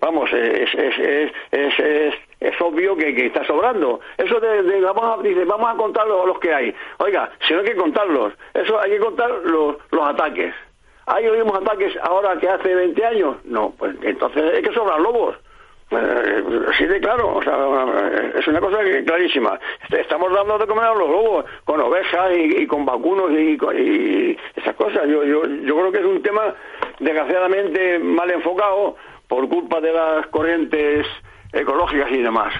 vamos, 0.01 0.30
es, 0.32 0.74
es, 0.74 1.32
es, 1.51 2.14
es, 2.41 2.61
obvio 2.61 2.95
que, 2.95 3.14
que, 3.14 3.26
está 3.26 3.43
sobrando. 3.45 4.01
Eso 4.18 4.38
de, 4.38 4.80
vamos, 4.82 5.18
a, 5.18 5.22
dice, 5.22 5.45
vamos 5.47 5.70
a 5.72 5.76
contar 5.76 6.07
los, 6.07 6.38
que 6.41 6.53
hay. 6.53 6.74
Oiga, 6.99 7.30
si 7.47 7.55
no 7.55 7.61
hay 7.61 7.66
que 7.66 7.76
contarlos, 7.76 8.34
eso 8.53 8.78
hay 8.78 8.91
que 8.91 8.99
contar 8.99 9.30
los, 9.45 9.76
los 9.91 10.09
ataques. 10.09 10.55
¿Hay 11.07 11.26
oímos 11.26 11.57
ataques 11.59 11.97
ahora 12.03 12.38
que 12.38 12.49
hace 12.49 12.74
20 12.74 13.05
años? 13.05 13.36
No, 13.45 13.72
pues 13.78 13.97
entonces 14.03 14.43
es 14.55 14.68
que 14.68 14.74
sobran 14.74 15.03
lobos. 15.03 15.36
Eh, 15.93 16.45
sí, 16.78 16.84
de 16.84 17.01
claro, 17.01 17.36
o 17.36 17.43
sea, 17.43 17.57
es 18.38 18.47
una 18.47 18.61
cosa 18.61 18.78
clarísima. 19.05 19.59
Estamos 19.91 20.32
dando 20.32 20.59
de 20.59 20.66
comer 20.66 20.84
a 20.84 20.95
los 20.95 21.11
lobos 21.11 21.45
con 21.64 21.80
ovejas 21.80 22.30
y, 22.36 22.66
con 22.66 22.86
vacunos 22.86 23.30
y, 23.32 24.36
esas 24.55 24.74
cosas. 24.76 25.03
Yo, 25.09 25.24
yo, 25.24 25.45
yo 25.47 25.76
creo 25.76 25.93
que 25.93 25.99
es 25.99 26.05
un 26.05 26.22
tema 26.22 26.55
desgraciadamente 27.01 27.99
mal 27.99 28.30
enfocado 28.30 28.97
por 29.26 29.49
culpa 29.49 29.80
de 29.80 29.93
las 29.93 30.26
corrientes 30.28 31.07
ecológicas 31.53 32.11
y 32.12 32.22
demás. 32.22 32.55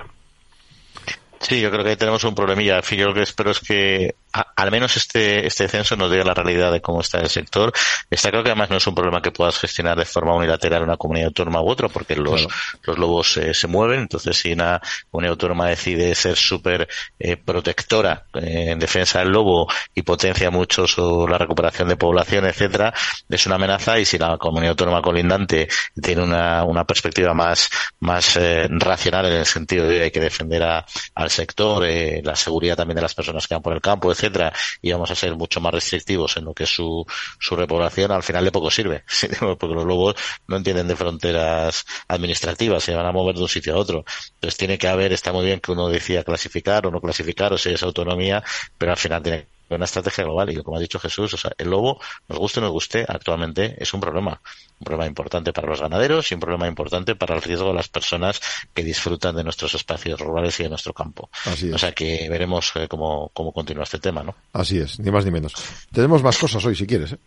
Sí, 1.41 1.61
yo 1.61 1.71
creo 1.71 1.85
que 1.85 1.97
tenemos 1.97 2.23
un 2.25 2.35
problemilla. 2.35 2.81
Yo 2.81 3.09
lo 3.09 3.15
que 3.15 3.23
espero 3.23 3.51
es 3.51 3.61
que 3.61 4.15
al 4.33 4.71
menos 4.71 4.97
este, 4.97 5.47
este 5.47 5.69
censo 5.69 5.97
nos 5.97 6.11
diga 6.11 6.25
la 6.25 6.35
realidad 6.35 6.73
de 6.73 6.81
cómo 6.81 7.01
está 7.01 7.19
el 7.21 7.29
sector. 7.29 7.73
Está 8.09 8.31
claro 8.31 8.45
que 8.45 8.51
además 8.51 8.71
no 8.71 8.77
es 8.77 8.87
un 8.87 8.95
problema 8.95 9.21
que 9.21 9.33
puedas 9.33 9.59
gestionar 9.59 9.99
de 9.99 10.05
forma 10.05 10.35
unilateral 10.35 10.83
una 10.83 10.97
comunidad 10.97 11.29
autónoma 11.29 11.63
u 11.63 11.69
otra, 11.69 11.89
porque 11.89 12.15
los, 12.17 12.47
los 12.85 12.99
lobos 12.99 13.37
eh, 13.37 13.55
se 13.55 13.67
mueven. 13.67 14.01
Entonces, 14.01 14.37
si 14.37 14.53
una 14.53 14.81
comunidad 15.11 15.33
autónoma 15.33 15.69
decide 15.69 16.15
ser 16.15 16.37
súper 16.37 16.89
eh, 17.19 17.37
protectora 17.37 18.25
eh, 18.35 18.71
en 18.71 18.79
defensa 18.79 19.19
del 19.19 19.31
lobo 19.31 19.69
y 19.95 20.03
potencia 20.03 20.51
mucho 20.51 20.87
su, 20.87 21.27
la 21.27 21.39
recuperación 21.39 21.89
de 21.89 21.97
población, 21.97 22.47
etcétera, 22.47 22.95
es 23.29 23.47
una 23.47 23.57
amenaza. 23.57 23.99
Y 23.99 24.05
si 24.05 24.19
la 24.19 24.39
comunidad 24.39 24.71
autónoma 24.71 25.03
colindante 25.03 25.69
tiene 26.01 26.23
una, 26.23 26.65
una 26.65 26.85
perspectiva 26.85 27.35
más, 27.35 27.69
más 28.01 28.39
racional 28.69 29.27
en 29.27 29.33
el 29.33 29.47
sentido 29.47 29.87
de 29.87 29.97
que 29.97 30.03
hay 30.05 30.11
que 30.11 30.21
defender 30.21 30.63
a, 30.63 30.87
al 31.15 31.31
sector, 31.31 31.85
la 32.23 32.37
seguridad 32.37 32.77
también 32.77 32.97
de 32.97 33.03
las 33.03 33.15
personas 33.15 33.47
que 33.47 33.55
van 33.55 33.63
por 33.63 33.73
el 33.73 33.81
campo, 33.81 34.11
etcétera, 34.21 34.53
y 34.83 34.93
vamos 34.93 35.11
a 35.11 35.15
ser 35.15 35.35
mucho 35.35 35.61
más 35.61 35.73
restrictivos 35.73 36.37
en 36.37 36.45
lo 36.45 36.55
que 36.55 36.67
su, 36.67 37.07
su 37.39 37.57
repoblación, 37.57 38.13
al 38.13 38.23
final 38.23 38.45
de 38.45 38.53
poco 38.53 38.71
sirve, 38.71 39.05
porque 39.59 39.75
los 39.75 39.85
lobos 39.85 40.15
no 40.47 40.57
entienden 40.57 40.89
de 40.89 40.97
fronteras 40.97 41.85
administrativas, 42.09 42.85
se 42.85 42.95
van 42.95 43.07
a 43.07 43.13
mover 43.13 43.37
de 43.37 43.43
un 43.43 43.49
sitio 43.49 43.75
a 43.75 43.79
otro. 43.79 44.05
Entonces 44.35 44.57
tiene 44.57 44.79
que 44.79 44.89
haber, 44.89 45.13
está 45.13 45.33
muy 45.33 45.45
bien 45.45 45.61
que 45.61 45.73
uno 45.73 45.89
decida 45.89 46.23
clasificar 46.25 46.87
o 46.87 46.91
no 46.91 47.01
clasificar, 47.01 47.53
o 47.53 47.59
si 47.59 47.71
es 47.71 47.83
autonomía, 47.83 48.43
pero 48.79 48.93
al 48.93 48.99
final 48.99 49.23
tiene 49.23 49.49
una 49.77 49.85
estrategia 49.85 50.25
global 50.25 50.51
y 50.51 50.63
como 50.63 50.77
ha 50.77 50.81
dicho 50.81 50.99
Jesús, 50.99 51.35
o 51.35 51.37
sea, 51.37 51.53
el 51.59 51.71
lobo, 51.71 52.01
nos 52.29 52.39
guste 52.39 52.61
o 52.61 52.63
nos 52.63 52.73
guste, 52.73 53.05
actualmente 53.09 53.77
es 53.79 53.93
un 53.95 54.01
problema. 54.01 54.41
Un 54.79 54.85
problema 54.85 55.07
importante 55.07 55.53
para 55.53 55.69
los 55.69 55.81
ganaderos 55.81 56.31
y 56.31 56.35
un 56.35 56.41
problema 56.41 56.67
importante 56.67 57.15
para 57.15 57.35
el 57.35 57.43
riesgo 57.43 57.69
de 57.69 57.75
las 57.75 57.89
personas 57.89 58.41
que 58.73 58.83
disfrutan 58.83 59.37
de 59.37 59.45
nuestros 59.45 59.75
espacios 59.75 60.19
rurales 60.19 60.59
y 60.61 60.63
de 60.63 60.71
nuestro 60.71 60.95
campo. 60.95 61.31
O 61.73 61.79
sea 61.79 61.93
que 61.93 62.29
veremos 62.31 62.73
eh, 62.77 62.89
cómo, 62.89 63.31
cómo 63.35 63.53
continúa 63.53 63.85
este 63.85 63.99
tema, 63.99 64.23
¿no? 64.23 64.35
Así 64.53 64.79
es, 64.79 64.99
ni 64.99 65.11
más 65.11 65.25
ni 65.25 65.31
menos. 65.31 65.53
Tenemos 65.93 66.23
más 66.23 66.39
cosas 66.39 66.65
hoy, 66.65 66.75
si 66.75 66.87
quieres, 66.87 67.13
¿eh? 67.13 67.19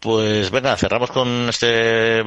Pues 0.00 0.50
venga, 0.50 0.76
cerramos 0.76 1.10
con 1.10 1.48
este, 1.48 2.20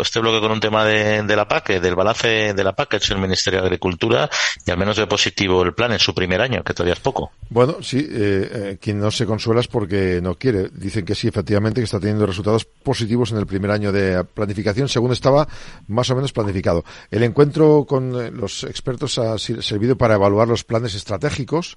este 0.00 0.20
bloque 0.20 0.40
con 0.40 0.52
un 0.52 0.60
tema 0.60 0.84
de, 0.84 1.36
la 1.36 1.48
PAC, 1.48 1.80
del 1.80 1.94
balance 1.94 2.54
de 2.54 2.64
la 2.64 2.74
PAC 2.74 2.88
que 2.88 2.96
ha 2.96 2.98
hecho 2.98 3.14
el 3.14 3.20
Ministerio 3.20 3.60
de 3.60 3.66
Agricultura 3.66 4.30
y 4.64 4.70
al 4.70 4.78
menos 4.78 4.96
de 4.96 5.06
positivo 5.06 5.62
el 5.62 5.74
plan 5.74 5.92
en 5.92 5.98
su 5.98 6.14
primer 6.14 6.40
año, 6.40 6.62
que 6.62 6.72
todavía 6.72 6.94
es 6.94 7.00
poco. 7.00 7.32
Bueno, 7.50 7.76
sí, 7.82 7.98
eh, 7.98 8.50
eh, 8.52 8.78
quien 8.80 9.00
no 9.00 9.10
se 9.10 9.26
consuela 9.26 9.60
es 9.60 9.68
porque 9.68 10.20
no 10.22 10.36
quiere. 10.36 10.68
Dicen 10.72 11.04
que 11.04 11.14
sí, 11.14 11.28
efectivamente, 11.28 11.80
que 11.80 11.84
está 11.84 11.98
teniendo 11.98 12.26
resultados 12.26 12.64
positivos 12.64 13.32
en 13.32 13.38
el 13.38 13.46
primer 13.46 13.70
año 13.70 13.92
de 13.92 14.24
planificación, 14.24 14.88
según 14.88 15.12
estaba 15.12 15.48
más 15.88 16.08
o 16.10 16.14
menos 16.14 16.32
planificado. 16.32 16.84
El 17.10 17.22
encuentro 17.24 17.84
con 17.88 18.14
eh, 18.20 18.30
los 18.30 18.64
expertos 18.64 19.18
ha 19.18 19.36
servido 19.38 19.96
para 19.96 20.14
evaluar 20.14 20.48
los 20.48 20.64
planes 20.64 20.94
estratégicos 20.94 21.76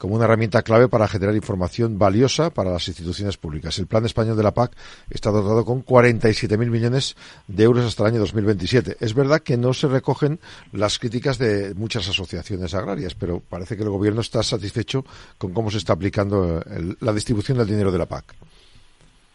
como 0.00 0.14
una 0.14 0.24
herramienta 0.24 0.62
clave 0.62 0.88
para 0.88 1.06
generar 1.06 1.36
información 1.36 1.98
valiosa 1.98 2.48
para 2.48 2.70
las 2.70 2.88
instituciones 2.88 3.36
públicas. 3.36 3.78
El 3.78 3.86
Plan 3.86 4.06
Español 4.06 4.34
de 4.34 4.42
la 4.42 4.54
PAC 4.54 4.72
está 5.10 5.30
dotado 5.30 5.64
con 5.64 5.84
47.000 5.84 6.70
millones 6.70 7.16
de 7.46 7.64
euros 7.64 7.84
hasta 7.84 8.04
el 8.04 8.10
año 8.10 8.20
2027. 8.20 8.96
Es 9.00 9.14
verdad 9.14 9.40
que 9.40 9.56
no 9.56 9.72
se 9.72 9.88
recogen 9.88 10.38
las 10.72 10.98
críticas 10.98 11.38
de 11.38 11.74
muchas 11.74 12.08
asociaciones 12.08 12.74
agrarias, 12.74 13.14
pero 13.14 13.40
parece 13.40 13.76
que 13.76 13.82
el 13.82 13.90
Gobierno 13.90 14.20
está 14.20 14.42
satisfecho 14.42 15.04
con 15.38 15.52
cómo 15.52 15.70
se 15.70 15.78
está 15.78 15.92
aplicando 15.92 16.62
la 17.00 17.12
distribución 17.12 17.58
del 17.58 17.66
dinero 17.66 17.90
de 17.90 17.98
la 17.98 18.06
PAC. 18.06 18.34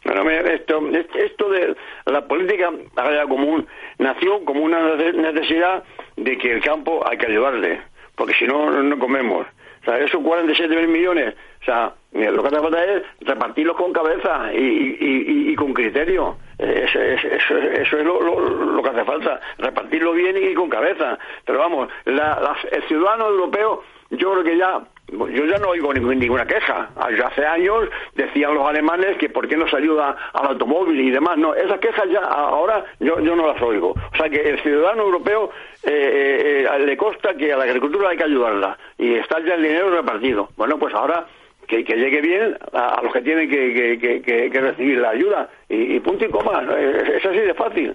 Bueno, 0.06 0.30
esto, 0.30 0.82
esto 1.16 1.50
de 1.50 1.76
la 2.06 2.28
política 2.28 2.72
agraria 2.96 3.26
común 3.26 3.68
nació 3.98 4.46
como 4.46 4.62
una 4.62 4.96
necesidad 4.96 5.84
de 6.16 6.38
que 6.38 6.54
el 6.54 6.62
campo 6.62 7.04
hay 7.08 7.18
que 7.18 7.26
ayudarle, 7.26 7.82
porque 8.16 8.36
si 8.36 8.46
no, 8.46 8.70
no 8.84 9.00
comemos. 9.00 9.48
O 9.82 9.86
sea, 9.86 10.00
esos 10.00 10.22
47 10.22 10.76
mil 10.76 10.88
millones, 10.88 11.36
o 11.66 11.72
sea, 11.72 11.94
lo 12.12 12.44
que 12.44 12.48
hace 12.48 12.62
falta 12.62 12.86
es 12.86 13.04
repartirlos 13.22 13.76
con 13.76 13.92
cabeza 13.92 14.54
y, 14.54 15.56
con 15.56 15.74
criterio. 15.74 16.38
Eso, 16.60 17.00
es 17.02 18.04
lo, 18.04 18.84
que 18.84 18.90
hace 18.90 19.04
falta, 19.04 19.42
repartirlo 19.58 20.14
bien 20.14 20.38
y 20.38 20.54
con 20.54 20.70
cabeza. 20.70 21.18
Pero 21.44 21.58
vamos, 21.58 21.90
el 22.06 22.84
ciudadano 22.88 23.30
europeo, 23.30 23.84
yo 24.12 24.34
creo 24.34 24.44
que 24.44 24.58
ya 24.58 24.80
yo 25.08 25.46
ya 25.46 25.58
no 25.58 25.70
oigo 25.70 25.94
ninguna 25.94 26.46
queja. 26.46 26.90
hace 26.96 27.46
años 27.46 27.90
decían 28.16 28.54
los 28.54 28.68
alemanes 28.68 29.18
que 29.18 29.30
por 29.30 29.48
qué 29.48 29.56
no 29.56 29.68
se 29.68 29.78
ayuda 29.78 30.16
al 30.34 30.48
automóvil 30.48 31.00
y 31.00 31.12
demás. 31.12 31.38
No, 31.38 31.54
esas 31.54 31.80
quejas 31.80 32.10
ya 32.10 32.22
ahora 32.22 32.84
yo, 33.00 33.20
yo 33.20 33.36
no 33.36 33.48
las 33.48 33.62
oigo. 33.62 33.92
O 33.92 34.18
sea 34.18 34.30
que 34.30 34.42
el 34.42 34.62
ciudadano 34.62 35.04
europeo 35.04 35.52
eh, 35.84 35.92
eh, 35.92 36.68
eh, 36.70 36.80
le 36.80 36.98
consta 36.98 37.36
que 37.36 37.54
a 37.54 37.58
la 37.58 37.66
agricultura 37.66 38.10
hay 38.10 38.18
que 38.18 38.24
ayudarla 38.24 38.78
y 38.98 39.14
está 39.16 39.40
ya 39.42 39.56
el 39.56 39.64
dinero 39.64 39.90
repartido. 39.92 40.50
Bueno, 40.58 40.78
pues 40.80 40.94
ahora 40.94 41.26
que, 41.68 41.84
llegue 41.84 42.22
bien 42.22 42.58
a, 42.74 43.02
los 43.02 43.14
que 43.14 43.22
tienen 43.22 43.50
que, 43.50 44.50
recibir 44.54 45.00
la 45.00 45.10
ayuda 45.10 45.50
y, 45.70 46.00
punto 46.00 46.26
y 46.26 46.30
coma. 46.30 46.64
Es, 46.78 47.10
es 47.10 47.26
así 47.26 47.40
de 47.40 47.54
fácil. 47.54 47.94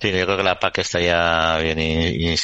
Sí, 0.00 0.12
yo 0.12 0.26
creo 0.26 0.36
que 0.36 0.42
la 0.42 0.58
PAC 0.58 0.78
está 0.78 1.00
ya 1.00 1.58
bien 1.62 1.78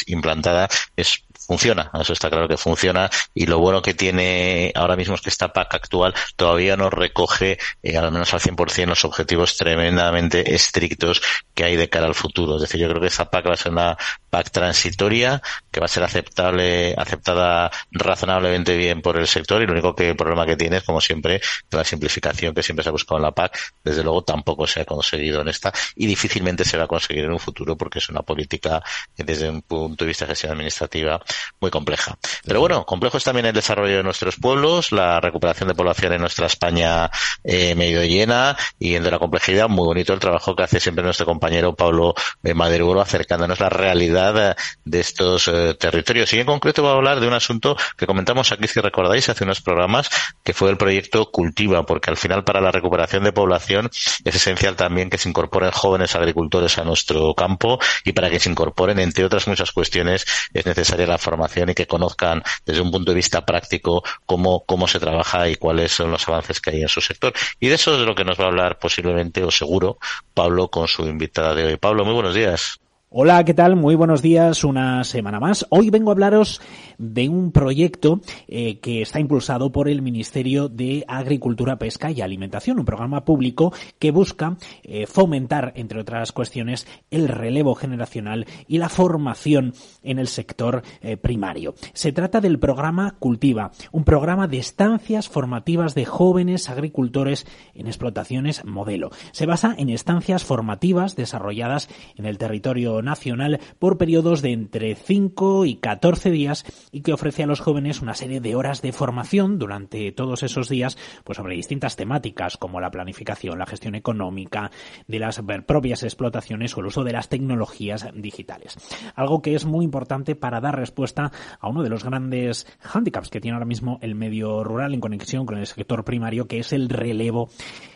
implantada. 0.07 0.69
Es 0.97 1.25
funciona, 1.51 1.91
eso 2.01 2.13
está 2.13 2.31
claro 2.31 2.47
que 2.47 2.57
funciona 2.57 3.11
y 3.35 3.47
lo 3.47 3.59
bueno 3.59 3.83
que 3.83 3.93
tiene 3.93 4.71
ahora 4.73 4.95
mismo 4.95 5.17
es 5.17 5.21
que 5.21 5.31
esta 5.31 5.53
PAC 5.53 5.75
actual 5.75 6.15
todavía 6.37 6.77
no 6.77 6.91
recoge 6.91 7.59
eh, 7.83 7.97
al 7.97 8.13
menos 8.13 8.33
al 8.33 8.39
100% 8.39 8.87
los 8.87 9.05
objetivos 9.05 9.57
tremendamente 9.57 10.55
estrictos 10.55 11.21
que 11.53 11.65
hay 11.65 11.75
de 11.75 11.89
cara 11.89 12.07
al 12.07 12.15
futuro. 12.15 12.55
Es 12.55 12.63
decir, 12.63 12.81
yo 12.81 12.89
creo 12.89 13.01
que 13.01 13.09
esa 13.09 13.29
PAC 13.29 13.49
va 13.49 13.55
a 13.55 13.57
ser 13.57 13.73
una 13.73 13.99
PAC 14.31 14.51
transitoria 14.53 15.43
que 15.73 15.81
va 15.81 15.87
a 15.87 15.89
ser 15.89 16.05
aceptable, 16.05 16.95
aceptada 16.97 17.73
razonablemente 17.91 18.77
bien 18.77 19.03
por 19.03 19.17
el 19.17 19.27
sector 19.27 19.61
y 19.61 19.67
lo 19.67 19.73
único 19.73 19.97
que 19.97 20.11
el 20.11 20.17
problema 20.17 20.47
que 20.47 20.57
tiene 20.57 20.77
es, 20.77 20.85
como 20.85 21.01
siempre, 21.01 21.41
la 21.73 21.83
simplificación 21.83 22.55
que 22.55 22.63
siempre 22.63 22.85
se 22.85 22.91
ha 22.91 22.93
buscado 22.93 23.19
en 23.19 23.25
la 23.25 23.33
PAC, 23.33 23.59
desde 23.83 24.05
luego 24.05 24.23
tampoco 24.23 24.69
se 24.69 24.83
ha 24.83 24.85
conseguido 24.85 25.41
en 25.41 25.49
esta 25.49 25.73
y 25.97 26.07
difícilmente 26.07 26.65
se 26.65 26.79
va 26.79 26.85
a 26.85 26.87
conseguir 26.87 27.25
en 27.25 27.33
un 27.33 27.41
futuro 27.41 27.77
porque 27.77 27.99
es 27.99 28.09
una 28.09 28.23
política 28.23 28.81
desde 29.17 29.51
un 29.51 29.63
punto 29.63 30.05
de 30.05 30.09
vista 30.09 30.27
de 30.27 30.31
gestión 30.31 30.53
administrativa 30.53 31.21
muy 31.61 31.71
compleja. 31.71 32.17
Pero 32.45 32.61
bueno, 32.61 32.85
complejo 32.85 33.19
es 33.19 33.25
también 33.25 33.47
el 33.47 33.53
desarrollo 33.53 33.99
de 33.99 34.03
nuestros 34.03 34.37
pueblos, 34.37 34.93
la 34.93 35.21
recuperación 35.21 35.69
de 35.69 35.75
población 35.75 36.13
en 36.13 36.21
nuestra 36.21 36.47
España 36.47 37.11
eh, 37.45 37.75
medio 37.75 38.05
llena 38.05 38.57
y 38.79 38.95
en 38.95 39.03
de 39.03 39.11
la 39.11 39.19
complejidad, 39.19 39.69
muy 39.69 39.87
bonito 39.87 40.13
el 40.13 40.21
trabajo 40.21 40.55
que 40.55 40.63
hace 40.63 40.81
siempre 40.81 41.05
nuestro 41.05 41.27
compañero 41.27 41.75
Pablo 41.75 42.15
eh, 42.43 42.55
Maderuelo 42.55 43.01
acercándonos 43.01 43.61
la 43.61 43.69
realidad 43.69 44.57
de 44.85 45.01
estos 45.01 45.49
eh, 45.49 45.75
territorios. 45.79 46.33
Y 46.33 46.41
en 46.41 46.47
concreto 46.47 46.83
va 46.83 46.91
a 46.91 46.95
hablar 46.95 47.21
de 47.21 47.27
un 47.27 47.35
asunto 47.35 47.77
que 47.97 48.07
comentamos 48.07 48.53
aquí, 48.53 48.69
si 48.69 48.81
recordáis, 48.81 49.29
hace 49.29 49.45
unos 49.45 49.61
programas, 49.61 50.09
que 50.43 50.53
fue 50.53 50.71
el 50.71 50.77
proyecto 50.77 51.31
Cultiva, 51.31 51.85
porque 51.87 52.11
al 52.11 52.17
final 52.17 52.45
para 52.45 52.61
la 52.61 52.71
recuperación 52.71 53.25
de 53.25 53.33
población 53.33 53.91
es 54.25 54.35
esencial 54.35 54.77
también 54.77 55.11
que 55.11 55.19
se 55.19 55.29
incorporen 55.29 55.71
jóvenes 55.71 56.15
agricultores 56.15 56.79
a 56.79 56.85
nuestro 56.85 57.35
campo 57.35 57.79
y 58.05 58.13
para 58.13 58.31
que 58.31 58.41
se 58.41 58.51
incorporen, 58.51 58.99
entre 58.99 59.25
otras 59.25 59.47
muchas 59.49 59.73
cuestiones, 59.73 60.27
es 60.53 60.67
necesaria 60.67 61.07
la 61.07 61.19
formación 61.19 61.30
y 61.69 61.75
que 61.75 61.87
conozcan 61.87 62.43
desde 62.65 62.81
un 62.81 62.91
punto 62.91 63.11
de 63.11 63.17
vista 63.17 63.45
práctico 63.45 64.03
cómo, 64.27 64.65
cómo 64.65 64.89
se 64.89 65.01
trabaja 65.01 65.49
y 65.49 65.57
cuáles 65.57 65.93
son 65.93 66.11
los 66.11 66.27
avances 66.29 66.61
que 66.61 66.71
hay 66.71 66.83
en 66.83 66.89
su 66.89 67.01
sector. 67.01 67.33
Y 67.59 67.69
de 67.69 67.75
eso 67.75 67.95
es 67.95 68.01
de 68.01 68.07
lo 68.07 68.15
que 68.15 68.25
nos 68.25 68.39
va 68.39 68.45
a 68.45 68.49
hablar 68.49 68.79
posiblemente 68.79 69.45
o 69.45 69.51
seguro 69.51 69.99
Pablo 70.35 70.69
con 70.69 70.89
su 70.89 71.07
invitada 71.07 71.55
de 71.55 71.65
hoy. 71.65 71.77
Pablo, 71.77 72.05
muy 72.05 72.15
buenos 72.15 72.35
días. 72.35 72.81
Hola, 73.13 73.45
¿qué 73.45 73.55
tal? 73.55 73.75
Muy 73.75 73.97
buenos 73.97 74.23
días, 74.23 74.63
una 74.63 75.03
semana 75.03 75.41
más. 75.41 75.67
Hoy 75.71 75.91
vengo 75.91 76.11
a 76.11 76.13
hablaros 76.13 76.61
de 76.97 77.29
un 77.29 77.51
proyecto 77.51 78.21
eh, 78.47 78.79
que 78.79 79.03
está 79.03 79.19
impulsado 79.19 79.73
por 79.73 79.89
el 79.89 80.01
Ministerio 80.01 80.69
de 80.69 81.05
Agricultura, 81.09 81.77
Pesca 81.77 82.13
y 82.13 82.21
Alimentación, 82.21 82.79
un 82.79 82.85
programa 82.85 83.25
público 83.25 83.73
que 83.99 84.13
busca 84.13 84.57
eh, 84.85 85.09
fomentar, 85.09 85.73
entre 85.75 85.99
otras 85.99 86.31
cuestiones, 86.31 86.87
el 87.11 87.27
relevo 87.27 87.75
generacional 87.75 88.47
y 88.69 88.79
la 88.79 88.89
formación 88.89 89.75
en 90.05 90.21
el 90.21 90.29
sector 90.29 90.83
eh, 91.01 91.17
primario. 91.17 91.75
Se 91.93 92.13
trata 92.13 92.41
del 92.41 92.61
programa 92.61 93.17
Cultiva, 93.19 93.73
un 93.91 94.05
programa 94.05 94.47
de 94.47 94.59
estancias 94.59 95.29
formativas 95.29 95.97
de 95.97 96.05
jóvenes 96.05 96.71
agricultores 96.71 97.45
en 97.75 97.89
explotaciones 97.89 98.65
modelo. 98.65 99.11
Se 99.33 99.47
basa 99.47 99.75
en 99.77 99.91
estancias 99.91 100.45
formativas 100.45 101.17
desarrolladas 101.17 101.89
en 102.15 102.27
el 102.27 102.39
territorio 102.39 103.00
nacional 103.03 103.61
por 103.79 103.99
periodos 103.99 104.43
de 104.43 104.53
entre 104.53 104.95
5 104.95 105.65
y 105.65 105.77
14 105.77 106.31
días 106.31 106.65
y 106.93 107.03
que 107.03 107.13
ofrece 107.13 107.43
a 107.43 107.47
los 107.47 107.61
jóvenes 107.61 108.01
una 108.01 108.15
serie 108.15 108.41
de 108.41 108.55
horas 108.55 108.83
de 108.83 108.93
formación 108.93 109.59
durante 109.59 110.13
todos 110.13 110.43
esos 110.43 110.69
días 110.69 110.99
pues 111.25 111.37
sobre 111.37 111.57
distintas 111.57 111.97
temáticas 111.97 112.57
como 112.57 112.81
la 112.81 112.91
planificación, 112.91 113.59
la 113.59 113.67
gestión 113.67 113.95
económica 113.95 114.71
de 115.07 115.19
las 115.19 115.43
propias 115.67 116.03
explotaciones 116.03 116.77
o 116.77 116.81
el 116.81 116.87
uso 116.87 117.05
de 117.05 117.13
las 117.13 117.29
tecnologías 117.29 118.09
digitales. 118.15 118.77
Algo 119.15 119.43
que 119.43 119.55
es 119.55 119.65
muy 119.65 119.85
importante 119.85 120.37
para 120.37 120.61
dar 120.61 120.77
respuesta 120.77 121.33
a 121.61 121.69
uno 121.69 121.83
de 121.83 121.91
los 121.91 122.05
grandes 122.05 122.67
hándicaps 122.81 123.31
que 123.31 123.41
tiene 123.41 123.55
ahora 123.55 123.67
mismo 123.67 123.99
el 124.03 124.15
medio 124.15 124.65
rural 124.65 124.95
en 124.95 125.01
conexión 125.01 125.47
con 125.47 125.59
el 125.59 125.67
sector 125.67 126.05
primario 126.05 126.47
que 126.47 126.59
es 126.59 126.73
el 126.73 126.89
relevo 126.89 127.51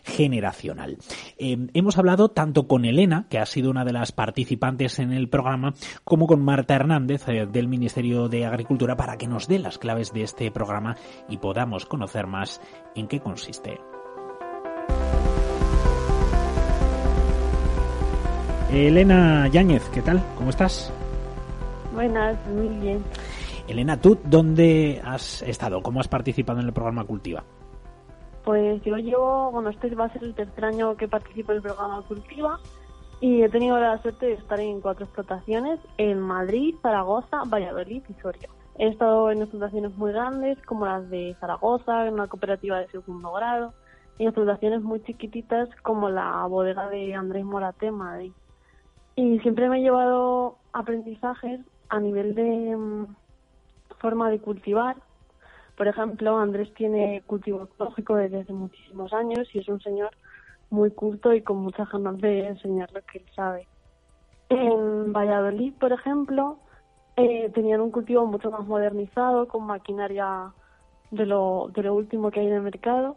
generacional. 0.04 0.98
Eh, 1.38 1.66
hemos 1.74 1.98
hablado 1.98 2.30
tanto 2.30 2.66
con 2.66 2.84
Elena, 2.84 3.26
que 3.28 3.38
ha 3.38 3.46
sido 3.46 3.70
una 3.70 3.84
de 3.84 3.92
las 3.92 4.12
participantes 4.12 4.93
antes 4.94 4.98
en 4.98 5.12
el 5.12 5.28
programa, 5.28 5.74
como 6.04 6.26
con 6.26 6.42
Marta 6.42 6.74
Hernández 6.74 7.28
eh, 7.28 7.46
del 7.46 7.68
Ministerio 7.68 8.28
de 8.28 8.46
Agricultura 8.46 8.96
para 8.96 9.16
que 9.16 9.26
nos 9.26 9.48
dé 9.48 9.58
las 9.58 9.78
claves 9.78 10.12
de 10.12 10.22
este 10.22 10.50
programa 10.50 10.96
y 11.28 11.38
podamos 11.38 11.86
conocer 11.86 12.26
más 12.26 12.60
en 12.94 13.08
qué 13.08 13.20
consiste. 13.20 13.80
Elena 18.70 19.48
Yáñez, 19.48 19.88
¿qué 19.90 20.02
tal? 20.02 20.22
¿Cómo 20.36 20.50
estás? 20.50 20.92
Buenas, 21.92 22.36
muy 22.48 22.68
bien. 22.80 23.04
Elena, 23.68 24.00
¿tú 24.00 24.18
dónde 24.24 25.00
has 25.04 25.42
estado? 25.42 25.82
¿Cómo 25.82 26.00
has 26.00 26.08
participado 26.08 26.60
en 26.60 26.66
el 26.66 26.72
programa 26.72 27.04
Cultiva? 27.04 27.44
Pues 28.44 28.82
yo 28.82 28.96
llevo, 28.96 29.50
bueno, 29.52 29.70
este 29.70 29.94
va 29.94 30.06
a 30.06 30.12
ser 30.12 30.24
el 30.24 30.34
tercer 30.34 30.64
año 30.64 30.96
que 30.96 31.08
participo 31.08 31.52
en 31.52 31.56
el 31.56 31.62
programa 31.62 32.02
Cultiva 32.02 32.60
y 33.20 33.42
he 33.42 33.48
tenido 33.48 33.78
la 33.78 34.00
suerte 34.02 34.26
de 34.26 34.32
estar 34.34 34.60
en 34.60 34.80
cuatro 34.80 35.04
explotaciones 35.04 35.80
en 35.98 36.20
Madrid, 36.20 36.74
Zaragoza, 36.82 37.42
Valladolid 37.46 38.02
y 38.08 38.14
Soria. 38.20 38.48
He 38.76 38.88
estado 38.88 39.30
en 39.30 39.40
explotaciones 39.40 39.96
muy 39.96 40.12
grandes 40.12 40.60
como 40.62 40.86
las 40.86 41.08
de 41.08 41.36
Zaragoza, 41.40 42.06
en 42.06 42.14
una 42.14 42.26
cooperativa 42.26 42.78
de 42.80 42.88
segundo 42.88 43.32
grado, 43.32 43.72
y 44.18 44.24
explotaciones 44.24 44.82
muy 44.82 45.02
chiquititas 45.02 45.68
como 45.82 46.08
la 46.10 46.44
bodega 46.46 46.88
de 46.88 47.14
Andrés 47.14 47.44
Morate 47.44 47.86
en 47.86 47.94
Madrid. 47.94 48.32
Y 49.16 49.38
siempre 49.40 49.68
me 49.68 49.78
he 49.78 49.82
llevado 49.82 50.58
aprendizajes 50.72 51.60
a 51.88 52.00
nivel 52.00 52.34
de 52.34 52.76
mm, 52.76 53.06
forma 54.00 54.30
de 54.30 54.40
cultivar. 54.40 54.96
Por 55.76 55.88
ejemplo, 55.88 56.38
Andrés 56.38 56.72
tiene 56.74 57.22
cultivo 57.26 57.64
ecológico 57.64 58.16
desde 58.16 58.40
hace 58.40 58.52
muchísimos 58.52 59.12
años 59.12 59.48
y 59.52 59.60
es 59.60 59.68
un 59.68 59.80
señor 59.80 60.10
muy 60.74 60.90
culto 60.90 61.32
y 61.32 61.42
con 61.42 61.58
muchas 61.58 61.88
ganas 61.90 62.18
de 62.18 62.48
enseñar 62.48 62.92
lo 62.92 63.00
que 63.02 63.18
él 63.18 63.26
sabe. 63.34 63.66
En 64.48 65.12
Valladolid, 65.12 65.72
por 65.80 65.92
ejemplo, 65.92 66.58
eh, 67.16 67.50
tenían 67.54 67.80
un 67.80 67.90
cultivo 67.90 68.26
mucho 68.26 68.50
más 68.50 68.66
modernizado, 68.66 69.48
con 69.48 69.64
maquinaria 69.64 70.52
de 71.10 71.26
lo, 71.26 71.70
de 71.74 71.82
lo 71.82 71.94
último 71.94 72.30
que 72.30 72.40
hay 72.40 72.48
en 72.48 72.54
el 72.54 72.62
mercado, 72.62 73.16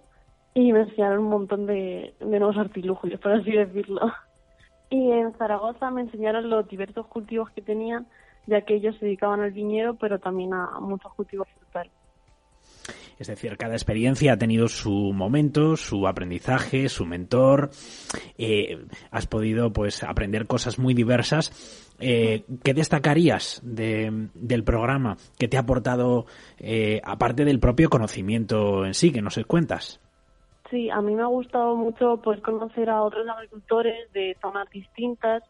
y 0.53 0.71
me 0.71 0.81
enseñaron 0.81 1.19
un 1.19 1.29
montón 1.29 1.65
de, 1.65 2.13
de 2.19 2.39
nuevos 2.39 2.57
artilugios, 2.57 3.19
por 3.19 3.33
así 3.33 3.51
decirlo. 3.51 4.01
Y 4.89 5.11
en 5.11 5.33
Zaragoza 5.33 5.91
me 5.91 5.99
enseñaron 5.99 6.49
los 6.49 6.65
diversos 6.69 7.05
cultivos 7.07 7.49
que 7.49 7.61
tenían, 7.61 8.07
ya 8.45 8.61
que 8.61 8.75
ellos 8.75 8.95
se 8.97 9.05
dedicaban 9.05 9.41
al 9.41 9.51
viñedo, 9.51 9.95
pero 9.95 10.17
también 10.19 10.53
a 10.53 10.79
muchos 10.79 11.13
cultivos. 11.13 11.45
Es 13.19 13.27
decir, 13.27 13.57
cada 13.57 13.73
experiencia 13.73 14.33
ha 14.33 14.37
tenido 14.37 14.67
su 14.67 15.11
momento, 15.13 15.75
su 15.75 16.07
aprendizaje, 16.07 16.87
su 16.89 17.05
mentor. 17.05 17.71
Eh, 18.37 18.85
has 19.11 19.25
podido, 19.25 19.73
pues, 19.73 20.03
aprender 20.03 20.45
cosas 20.45 20.77
muy 20.77 20.93
diversas. 20.93 21.51
Eh, 21.99 22.43
¿Qué 22.63 22.73
destacarías 22.73 23.59
de, 23.63 24.29
del 24.35 24.63
programa? 24.63 25.17
¿Qué 25.39 25.47
te 25.47 25.57
ha 25.57 25.61
aportado, 25.61 26.25
eh, 26.59 27.01
aparte 27.03 27.43
del 27.43 27.59
propio 27.59 27.89
conocimiento 27.89 28.85
en 28.85 28.93
sí, 28.93 29.11
que 29.11 29.21
nos 29.21 29.37
cuentas? 29.47 29.99
Sí, 30.69 30.89
a 30.89 31.01
mí 31.01 31.15
me 31.15 31.21
ha 31.21 31.27
gustado 31.27 31.75
mucho 31.75 32.17
poder 32.17 32.41
conocer 32.41 32.89
a 32.89 33.01
otros 33.01 33.27
agricultores 33.27 34.11
de 34.13 34.35
zonas 34.41 34.69
distintas, 34.69 35.43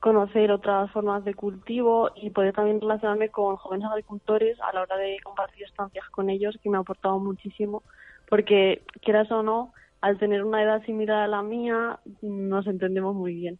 conocer 0.00 0.50
otras 0.50 0.90
formas 0.92 1.24
de 1.24 1.34
cultivo 1.34 2.10
y 2.14 2.30
poder 2.30 2.54
también 2.54 2.80
relacionarme 2.80 3.30
con 3.30 3.56
jóvenes 3.56 3.88
agricultores 3.88 4.58
a 4.60 4.72
la 4.72 4.82
hora 4.82 4.96
de 4.96 5.16
compartir 5.22 5.64
estancias 5.64 6.08
con 6.10 6.30
ellos, 6.30 6.58
que 6.62 6.70
me 6.70 6.76
ha 6.76 6.80
aportado 6.80 7.18
muchísimo, 7.18 7.82
porque 8.28 8.82
quieras 9.02 9.30
o 9.30 9.42
no, 9.42 9.72
al 10.00 10.18
tener 10.18 10.44
una 10.44 10.62
edad 10.62 10.82
similar 10.84 11.22
a 11.22 11.28
la 11.28 11.42
mía, 11.42 11.98
nos 12.22 12.66
entendemos 12.66 13.14
muy 13.14 13.34
bien. 13.34 13.58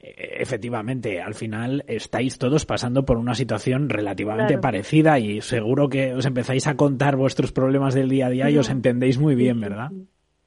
Eh, 0.00 0.36
efectivamente, 0.42 1.22
al 1.22 1.34
final 1.34 1.82
estáis 1.86 2.38
todos 2.38 2.66
pasando 2.66 3.06
por 3.06 3.16
una 3.16 3.34
situación 3.34 3.88
relativamente 3.88 4.58
parecida 4.58 5.18
y 5.18 5.40
seguro 5.40 5.88
que 5.88 6.12
os 6.12 6.26
empezáis 6.26 6.66
a 6.66 6.76
contar 6.76 7.16
vuestros 7.16 7.52
problemas 7.52 7.94
del 7.94 8.10
día 8.10 8.26
a 8.26 8.30
día 8.30 8.50
y 8.50 8.58
os 8.58 8.68
entendéis 8.70 9.18
muy 9.18 9.34
bien, 9.34 9.60
¿verdad? 9.60 9.90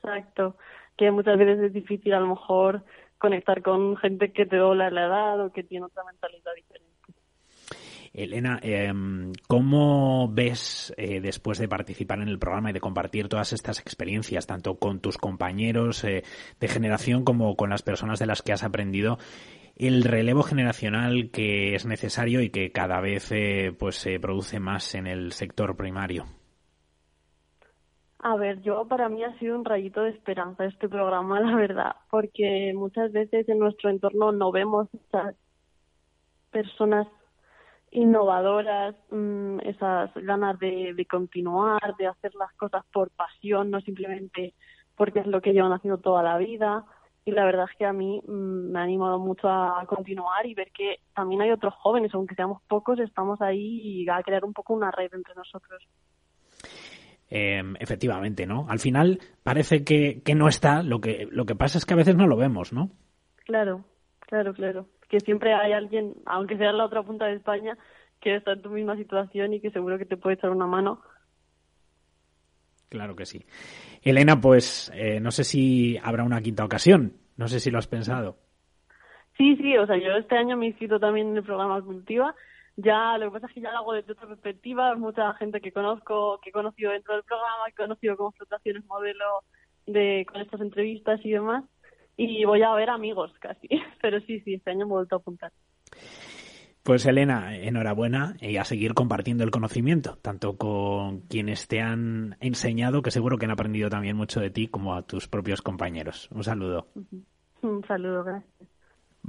Exacto, 0.03 0.57
que 0.95 1.09
muchas 1.09 1.39
veces 1.39 1.59
es 1.59 1.73
difícil 1.73 2.13
a 2.13 2.19
lo 2.19 2.27
mejor 2.27 2.83
conectar 3.17 3.61
con 3.61 3.97
gente 3.97 4.31
que 4.31 4.45
te 4.45 4.57
dobla 4.57 4.89
la 4.89 5.05
edad 5.05 5.45
o 5.45 5.51
que 5.51 5.63
tiene 5.63 5.85
otra 5.85 6.03
mentalidad 6.03 6.51
diferente. 6.55 6.87
Elena, 8.13 8.59
em, 8.63 9.31
¿cómo 9.47 10.27
ves 10.27 10.91
eh, 10.97 11.21
después 11.21 11.59
de 11.59 11.67
participar 11.67 12.19
en 12.19 12.29
el 12.29 12.39
programa 12.39 12.71
y 12.71 12.73
de 12.73 12.79
compartir 12.79 13.27
todas 13.27 13.53
estas 13.53 13.79
experiencias, 13.79 14.47
tanto 14.47 14.79
con 14.79 14.99
tus 15.01 15.19
compañeros 15.19 16.03
eh, 16.03 16.23
de 16.59 16.67
generación 16.67 17.23
como 17.23 17.55
con 17.55 17.69
las 17.69 17.83
personas 17.83 18.17
de 18.17 18.25
las 18.25 18.41
que 18.41 18.53
has 18.53 18.63
aprendido, 18.63 19.19
el 19.75 20.03
relevo 20.03 20.41
generacional 20.41 21.29
que 21.31 21.75
es 21.75 21.85
necesario 21.85 22.41
y 22.41 22.49
que 22.49 22.71
cada 22.71 22.99
vez 23.01 23.31
eh, 23.31 23.71
pues 23.77 23.97
se 23.97 24.19
produce 24.19 24.59
más 24.59 24.95
en 24.95 25.05
el 25.05 25.31
sector 25.31 25.75
primario? 25.75 26.25
A 28.19 28.35
ver, 28.35 28.61
yo 28.61 28.87
para 28.87 29.09
mí 29.09 29.23
ha 29.23 29.37
sido 29.39 29.55
un 29.57 29.65
rayito 29.65 30.03
de 30.03 30.09
esperanza 30.11 30.65
este 30.65 30.89
programa, 30.89 31.39
la 31.41 31.55
verdad, 31.55 31.95
porque 32.09 32.73
muchas 32.75 33.11
veces 33.11 33.47
en 33.49 33.59
nuestro 33.59 33.89
entorno 33.89 34.31
no 34.31 34.51
vemos 34.51 34.87
estas 34.93 35.35
personas 36.51 37.07
innovadoras, 37.91 38.95
mm, 39.11 39.59
esas 39.61 40.13
ganas 40.15 40.59
de, 40.59 40.93
de, 40.95 41.05
continuar, 41.05 41.95
de 41.97 42.07
hacer 42.07 42.33
las 42.35 42.51
cosas 42.53 42.83
por 42.91 43.11
pasión, 43.11 43.71
no 43.71 43.81
simplemente 43.81 44.53
porque 44.95 45.19
es 45.19 45.27
lo 45.27 45.41
que 45.41 45.53
llevan 45.53 45.71
haciendo 45.71 45.99
toda 45.99 46.23
la 46.23 46.37
vida. 46.37 46.85
Y 47.23 47.31
la 47.31 47.45
verdad 47.45 47.67
es 47.69 47.77
que 47.77 47.85
a 47.85 47.93
mí 47.93 48.21
mm, 48.25 48.71
me 48.71 48.79
ha 48.79 48.83
animado 48.83 49.19
mucho 49.19 49.47
a, 49.49 49.85
continuar 49.85 50.45
y 50.45 50.53
ver 50.53 50.71
que 50.71 50.99
también 51.13 51.41
hay 51.41 51.51
otros 51.51 51.73
jóvenes, 51.75 52.13
aunque 52.13 52.35
seamos 52.35 52.61
pocos, 52.67 52.99
estamos 52.99 53.41
ahí 53.41 53.81
y 53.83 54.09
a 54.09 54.21
crear 54.23 54.43
un 54.43 54.53
poco 54.53 54.73
una 54.73 54.91
red 54.91 55.13
entre 55.13 55.35
nosotros. 55.35 55.83
Eh, 57.29 57.61
efectivamente, 57.79 58.45
¿no? 58.45 58.67
Al 58.69 58.79
final 58.79 59.19
parece 59.43 59.83
que, 59.83 60.21
que 60.23 60.33
no 60.33 60.47
está, 60.47 60.81
lo 60.81 61.01
que, 61.01 61.27
lo 61.29 61.45
que 61.45 61.55
pasa 61.55 61.77
es 61.77 61.85
que 61.85 61.93
a 61.93 61.97
veces 61.97 62.15
no 62.15 62.25
lo 62.25 62.37
vemos, 62.37 62.71
¿no? 62.71 62.91
Claro, 63.45 63.83
claro, 64.19 64.53
claro 64.53 64.87
que 65.07 65.19
siempre 65.19 65.53
hay 65.53 65.73
alguien, 65.73 66.15
aunque 66.25 66.57
sea 66.57 66.69
en 66.69 66.77
la 66.77 66.85
otra 66.85 67.03
punta 67.03 67.25
de 67.25 67.35
España, 67.35 67.77
que 68.19 68.35
está 68.35 68.53
en 68.53 68.61
tu 68.61 68.69
misma 68.69 68.95
situación 68.97 69.53
y 69.53 69.61
que 69.61 69.71
seguro 69.71 69.97
que 69.97 70.05
te 70.05 70.17
puede 70.17 70.35
echar 70.35 70.49
una 70.49 70.67
mano. 70.67 71.01
Claro 72.89 73.15
que 73.15 73.25
sí. 73.25 73.45
Elena, 74.01 74.39
pues 74.39 74.91
eh, 74.95 75.19
no 75.19 75.31
sé 75.31 75.43
si 75.43 75.97
habrá 76.01 76.23
una 76.23 76.41
quinta 76.41 76.63
ocasión. 76.63 77.13
No 77.35 77.47
sé 77.47 77.59
si 77.59 77.69
lo 77.69 77.77
has 77.77 77.87
pensado. 77.87 78.37
Sí, 79.37 79.55
sí, 79.57 79.77
o 79.77 79.85
sea, 79.85 79.97
yo 79.97 80.15
este 80.17 80.35
año 80.35 80.57
me 80.57 80.65
he 80.65 80.69
inscrito 80.69 80.99
también 80.99 81.27
en 81.27 81.37
el 81.37 81.43
programa 81.43 81.81
Cultiva. 81.81 82.33
Ya, 82.77 83.17
lo 83.17 83.25
que 83.25 83.31
pasa 83.33 83.47
es 83.47 83.53
que 83.53 83.61
ya 83.61 83.71
lo 83.71 83.79
hago 83.79 83.93
desde 83.93 84.13
otra 84.13 84.27
perspectiva. 84.27 84.95
Mucha 84.95 85.33
gente 85.33 85.59
que 85.61 85.71
conozco, 85.71 86.39
que 86.41 86.49
he 86.49 86.53
conocido 86.53 86.91
dentro 86.91 87.15
del 87.15 87.23
programa, 87.23 87.65
que 87.67 87.71
he 87.71 87.85
conocido 87.85 88.15
como 88.15 88.31
flotaciones 88.31 88.85
modelo 88.85 89.43
de, 89.85 90.25
con 90.31 90.41
estas 90.41 90.61
entrevistas 90.61 91.19
y 91.23 91.31
demás 91.31 91.63
y 92.17 92.43
voy 92.45 92.63
a 92.63 92.73
ver 92.73 92.89
amigos 92.89 93.31
casi. 93.39 93.69
Pero 94.01 94.19
sí, 94.21 94.41
sí, 94.41 94.55
este 94.55 94.71
año 94.71 94.85
me 94.85 94.91
he 94.91 94.95
vuelto 94.95 95.15
a 95.15 95.19
apuntar. 95.19 95.51
Pues 96.83 97.05
Elena, 97.05 97.55
enhorabuena 97.55 98.37
y 98.39 98.57
a 98.57 98.63
seguir 98.63 98.93
compartiendo 98.93 99.43
el 99.43 99.51
conocimiento, 99.51 100.17
tanto 100.21 100.57
con 100.57 101.19
quienes 101.21 101.67
te 101.67 101.81
han 101.81 102.37
enseñado, 102.39 103.01
que 103.01 103.11
seguro 103.11 103.37
que 103.37 103.45
han 103.45 103.51
aprendido 103.51 103.89
también 103.89 104.15
mucho 104.15 104.39
de 104.39 104.49
ti, 104.49 104.67
como 104.67 104.95
a 104.95 105.01
tus 105.01 105.27
propios 105.27 105.61
compañeros. 105.61 106.29
Un 106.31 106.43
saludo. 106.43 106.87
Un 107.61 107.83
saludo, 107.85 108.23
gracias. 108.23 108.69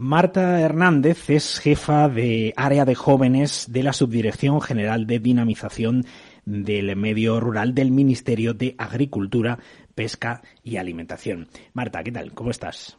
Marta 0.00 0.60
Hernández 0.60 1.28
es 1.28 1.58
jefa 1.58 2.08
de 2.08 2.52
área 2.56 2.84
de 2.84 2.94
jóvenes 2.94 3.66
de 3.72 3.82
la 3.82 3.92
Subdirección 3.92 4.60
General 4.60 5.08
de 5.08 5.18
Dinamización 5.18 6.04
del 6.44 6.94
Medio 6.94 7.40
Rural 7.40 7.74
del 7.74 7.90
Ministerio 7.90 8.54
de 8.54 8.76
Agricultura, 8.78 9.58
Pesca 9.96 10.42
y 10.62 10.76
Alimentación. 10.76 11.48
Marta, 11.72 12.04
¿qué 12.04 12.12
tal? 12.12 12.32
¿Cómo 12.32 12.50
estás? 12.50 12.96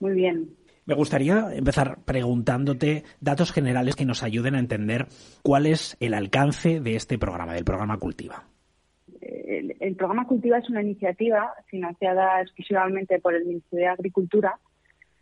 Muy 0.00 0.14
bien. 0.14 0.48
Me 0.86 0.94
gustaría 0.94 1.54
empezar 1.54 1.98
preguntándote 2.06 3.04
datos 3.20 3.52
generales 3.52 3.94
que 3.94 4.06
nos 4.06 4.22
ayuden 4.22 4.54
a 4.54 4.60
entender 4.60 5.08
cuál 5.42 5.66
es 5.66 5.94
el 6.00 6.14
alcance 6.14 6.80
de 6.80 6.96
este 6.96 7.18
programa, 7.18 7.52
del 7.52 7.66
programa 7.66 7.98
Cultiva. 7.98 8.44
El, 9.20 9.94
programa 9.94 10.26
Cultiva 10.26 10.56
es 10.56 10.70
una 10.70 10.80
iniciativa 10.80 11.52
financiada 11.66 12.40
exclusivamente 12.40 13.20
por 13.20 13.34
el 13.34 13.44
Ministerio 13.44 13.88
de 13.88 13.92
Agricultura 13.92 14.58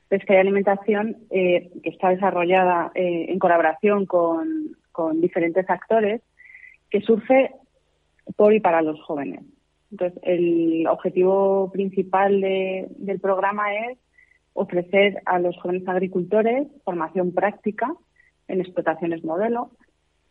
pesca 0.08 0.34
y 0.34 0.36
alimentación 0.36 1.16
eh, 1.30 1.70
que 1.82 1.90
está 1.90 2.10
desarrollada 2.10 2.92
eh, 2.94 3.26
en 3.28 3.38
colaboración 3.38 4.06
con, 4.06 4.76
diferentes 5.20 5.68
actores 5.68 6.22
que 6.88 7.02
surge 7.02 7.50
por 8.34 8.54
y 8.54 8.60
para 8.60 8.80
los 8.80 8.98
jóvenes. 9.02 9.42
Entonces, 9.90 10.18
el 10.22 10.86
objetivo 10.86 11.70
principal 11.70 12.40
del 12.40 13.20
programa 13.20 13.74
es 13.74 13.98
ofrecer 14.54 15.20
a 15.26 15.38
los 15.38 15.54
jóvenes 15.58 15.86
agricultores 15.86 16.66
formación 16.82 17.34
práctica 17.34 17.94
en 18.48 18.60
explotaciones 18.60 19.22
modelo, 19.22 19.70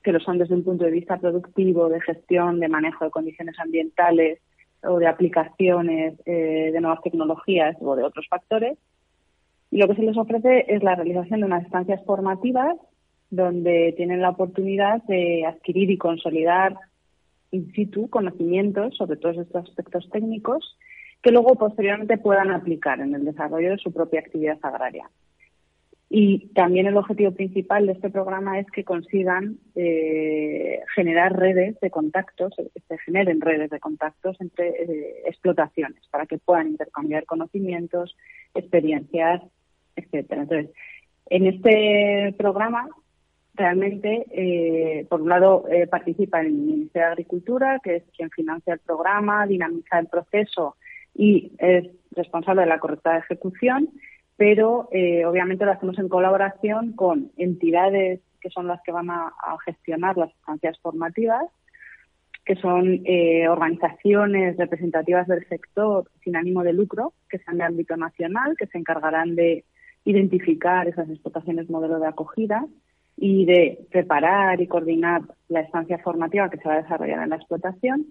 que 0.04 0.12
lo 0.12 0.20
son 0.20 0.40
desde 0.40 0.56
un 0.56 0.64
punto 0.64 0.84
de 0.84 0.92
vista 0.92 1.18
productivo, 1.18 1.90
de 1.90 2.02
gestión, 2.02 2.60
de 2.60 2.68
manejo 2.68 3.06
de 3.06 3.12
condiciones 3.12 3.58
ambientales 3.60 4.40
o 4.84 5.00
de 5.00 5.08
aplicaciones 5.08 6.16
eh, 6.26 6.72
de 6.72 6.82
nuevas 6.82 7.02
tecnologías 7.02 7.76
o 7.82 7.96
de 7.96 8.04
otros 8.04 8.28
factores, 8.28 8.78
Y 9.72 9.78
lo 9.78 9.88
que 9.88 9.95
se 9.95 10.03
les 10.03 10.18
ofrece 10.18 10.66
es 10.68 10.84
la 10.84 10.95
realización 10.95 11.41
de 11.41 11.47
unas 11.47 11.66
estancias 11.66 12.03
formativas 12.05 12.78
donde 13.30 13.93
tienen 13.97 14.22
la 14.22 14.30
oportunidad 14.30 15.03
de 15.03 15.45
adquirir 15.45 15.89
y 15.91 15.97
consolidar 15.97 16.78
in 17.51 17.72
situ 17.74 18.09
conocimientos 18.09 18.95
sobre 18.97 19.18
todos 19.18 19.38
estos 19.38 19.68
aspectos 19.68 20.09
técnicos 20.11 20.78
que 21.22 21.32
luego 21.32 21.55
posteriormente 21.55 22.18
puedan 22.18 22.51
aplicar 22.51 22.99
en 22.99 23.16
el 23.16 23.26
desarrollo 23.26 23.72
de 23.72 23.78
su 23.78 23.91
propia 23.91 24.20
actividad 24.20 24.59
agraria. 24.61 25.09
Y 26.07 26.49
también 26.53 26.86
el 26.86 26.97
objetivo 26.97 27.32
principal 27.32 27.88
de 27.88 27.93
este 27.93 28.11
programa 28.11 28.59
es 28.59 28.70
que 28.70 28.84
consigan 28.84 29.57
eh, 29.74 30.82
generar 30.93 31.36
redes 31.36 31.80
de 31.80 31.89
contactos, 31.89 32.53
se 32.55 32.97
generen 32.99 33.41
redes 33.41 33.72
de 33.72 33.80
contactos 33.80 34.39
entre 34.39 34.70
eh, 34.70 35.24
explotaciones 35.26 36.07
para 36.11 36.28
que 36.28 36.38
puedan 36.38 36.68
intercambiar 36.68 37.26
conocimientos, 37.26 38.16
experiencias, 38.56 39.41
etcétera. 39.95 40.43
Entonces, 40.43 40.72
en 41.30 41.47
este 41.47 42.34
programa 42.38 42.88
realmente, 43.53 44.26
eh, 44.32 45.06
por 45.10 45.22
un 45.22 45.30
lado, 45.30 45.66
participa 45.89 46.41
el 46.41 46.51
Ministerio 46.51 47.08
de 47.08 47.12
Agricultura, 47.14 47.80
que 47.82 47.97
es 47.97 48.03
quien 48.16 48.30
financia 48.32 48.74
el 48.74 48.80
programa, 48.80 49.47
dinamiza 49.47 49.99
el 49.99 50.08
proceso 50.08 50.76
y 51.14 51.53
es 51.60 51.86
responsable 52.12 52.64
de 52.64 52.68
la 52.68 52.80
correcta 52.80 53.18
ejecución 53.18 53.89
pero 54.38 54.89
eh, 54.91 55.26
obviamente 55.26 55.66
lo 55.66 55.72
hacemos 55.72 55.97
en 55.97 56.10
colaboración 56.10 56.93
con 56.93 57.32
entidades 57.38 58.20
que 58.41 58.49
son 58.49 58.68
las 58.68 58.82
que 58.84 58.91
van 58.91 59.10
a, 59.10 59.34
gestionar 59.66 60.18
las 60.18 60.30
estancias 60.30 60.78
formativas, 60.80 61.45
que 62.46 62.56
son 62.56 63.02
eh, 63.06 63.48
organizaciones 63.48 64.56
representativas 64.58 65.28
del 65.28 65.48
sector 65.48 66.10
sin 66.24 66.36
ánimo 66.36 66.64
de 66.64 66.74
lucro, 66.74 67.14
que 67.28 67.39
sean 67.39 67.58
de 67.58 67.64
ámbito 67.64 67.98
nacional, 67.98 68.56
que 68.58 68.68
se 68.68 68.78
encargarán 68.78 69.36
de 69.36 69.66
identificar 70.06 70.88
esas 70.88 71.10
explotaciones 71.10 71.70
modelo 71.70 72.00
de 72.00 72.08
acogida 72.08 72.66
y 73.18 73.46
de 73.46 73.80
preparar 73.89 74.62
y 74.62 74.68
coordinar 74.68 75.24
la 75.50 75.62
estancia 75.62 75.98
formativa 76.00 76.50
que 76.50 76.58
se 76.58 76.70
va 76.70 76.76
a 76.76 76.82
desarrollar 76.82 77.24
en 77.24 77.30
la 77.30 77.38
explotación. 77.38 78.06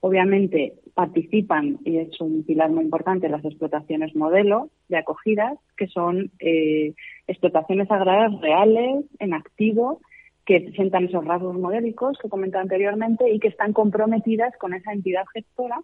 Obviamente 0.00 0.74
participan, 0.94 1.78
y 1.84 1.98
es 1.98 2.20
un 2.20 2.42
pilar 2.44 2.70
muy 2.70 2.84
importante, 2.84 3.28
las 3.28 3.44
explotaciones 3.44 4.16
modelo 4.16 4.70
de 4.88 4.98
acogidas, 4.98 5.58
que 5.76 5.86
son 5.86 6.30
eh, 6.40 6.94
explotaciones 7.28 7.90
agrarias 7.90 8.40
reales, 8.40 9.04
en 9.20 9.32
activo, 9.32 10.00
que 10.46 10.60
presentan 10.60 11.06
esos 11.06 11.24
rasgos 11.24 11.58
modélicos 11.58 12.16
que 12.18 12.28
comentaba 12.28 12.62
anteriormente 12.62 13.28
y 13.28 13.40
que 13.40 13.48
están 13.48 13.72
comprometidas 13.72 14.56
con 14.58 14.72
esa 14.74 14.92
entidad 14.92 15.24
gestora 15.34 15.80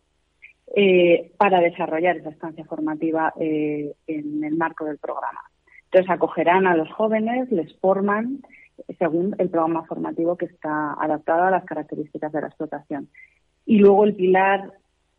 eh, 0.74 1.32
para 1.36 1.60
desarrollar 1.60 2.16
esa 2.16 2.30
estancia 2.30 2.64
formativa 2.64 3.34
eh, 3.38 3.92
en 4.06 4.44
el 4.44 4.56
marco 4.56 4.84
del 4.84 4.98
programa. 4.98 5.40
Entonces 5.86 6.08
acogerán 6.08 6.68
a 6.68 6.76
los 6.76 6.90
jóvenes, 6.92 7.50
les 7.50 7.76
forman 7.80 8.38
según 8.98 9.34
el 9.38 9.50
programa 9.50 9.84
formativo 9.84 10.36
que 10.36 10.46
está 10.46 10.94
adaptado 10.94 11.42
a 11.42 11.50
las 11.50 11.64
características 11.64 12.32
de 12.32 12.40
la 12.40 12.46
explotación. 12.46 13.08
Y 13.66 13.78
luego 13.78 14.04
el 14.04 14.14
pilar 14.14 14.72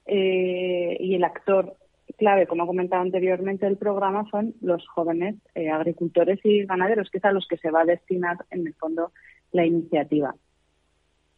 eh, 0.05 0.97
y 0.99 1.15
el 1.15 1.23
actor 1.25 1.75
clave, 2.17 2.47
como 2.47 2.63
he 2.63 2.67
comentado 2.67 3.01
anteriormente, 3.01 3.65
del 3.65 3.77
programa 3.77 4.25
son 4.31 4.55
los 4.61 4.87
jóvenes 4.87 5.35
agricultores 5.71 6.39
y 6.43 6.65
ganaderos, 6.65 7.09
que 7.09 7.17
es 7.17 7.25
a 7.25 7.31
los 7.31 7.47
que 7.47 7.57
se 7.57 7.71
va 7.71 7.81
a 7.81 7.85
destinar 7.85 8.37
en 8.49 8.67
el 8.67 8.73
fondo 8.75 9.11
la 9.53 9.65
iniciativa. 9.65 10.35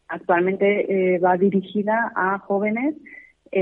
Actualmente 0.07 1.15
eh, 1.15 1.19
va 1.19 1.37
dirigida 1.37 2.11
a 2.15 2.39
jóvenes 2.39 2.95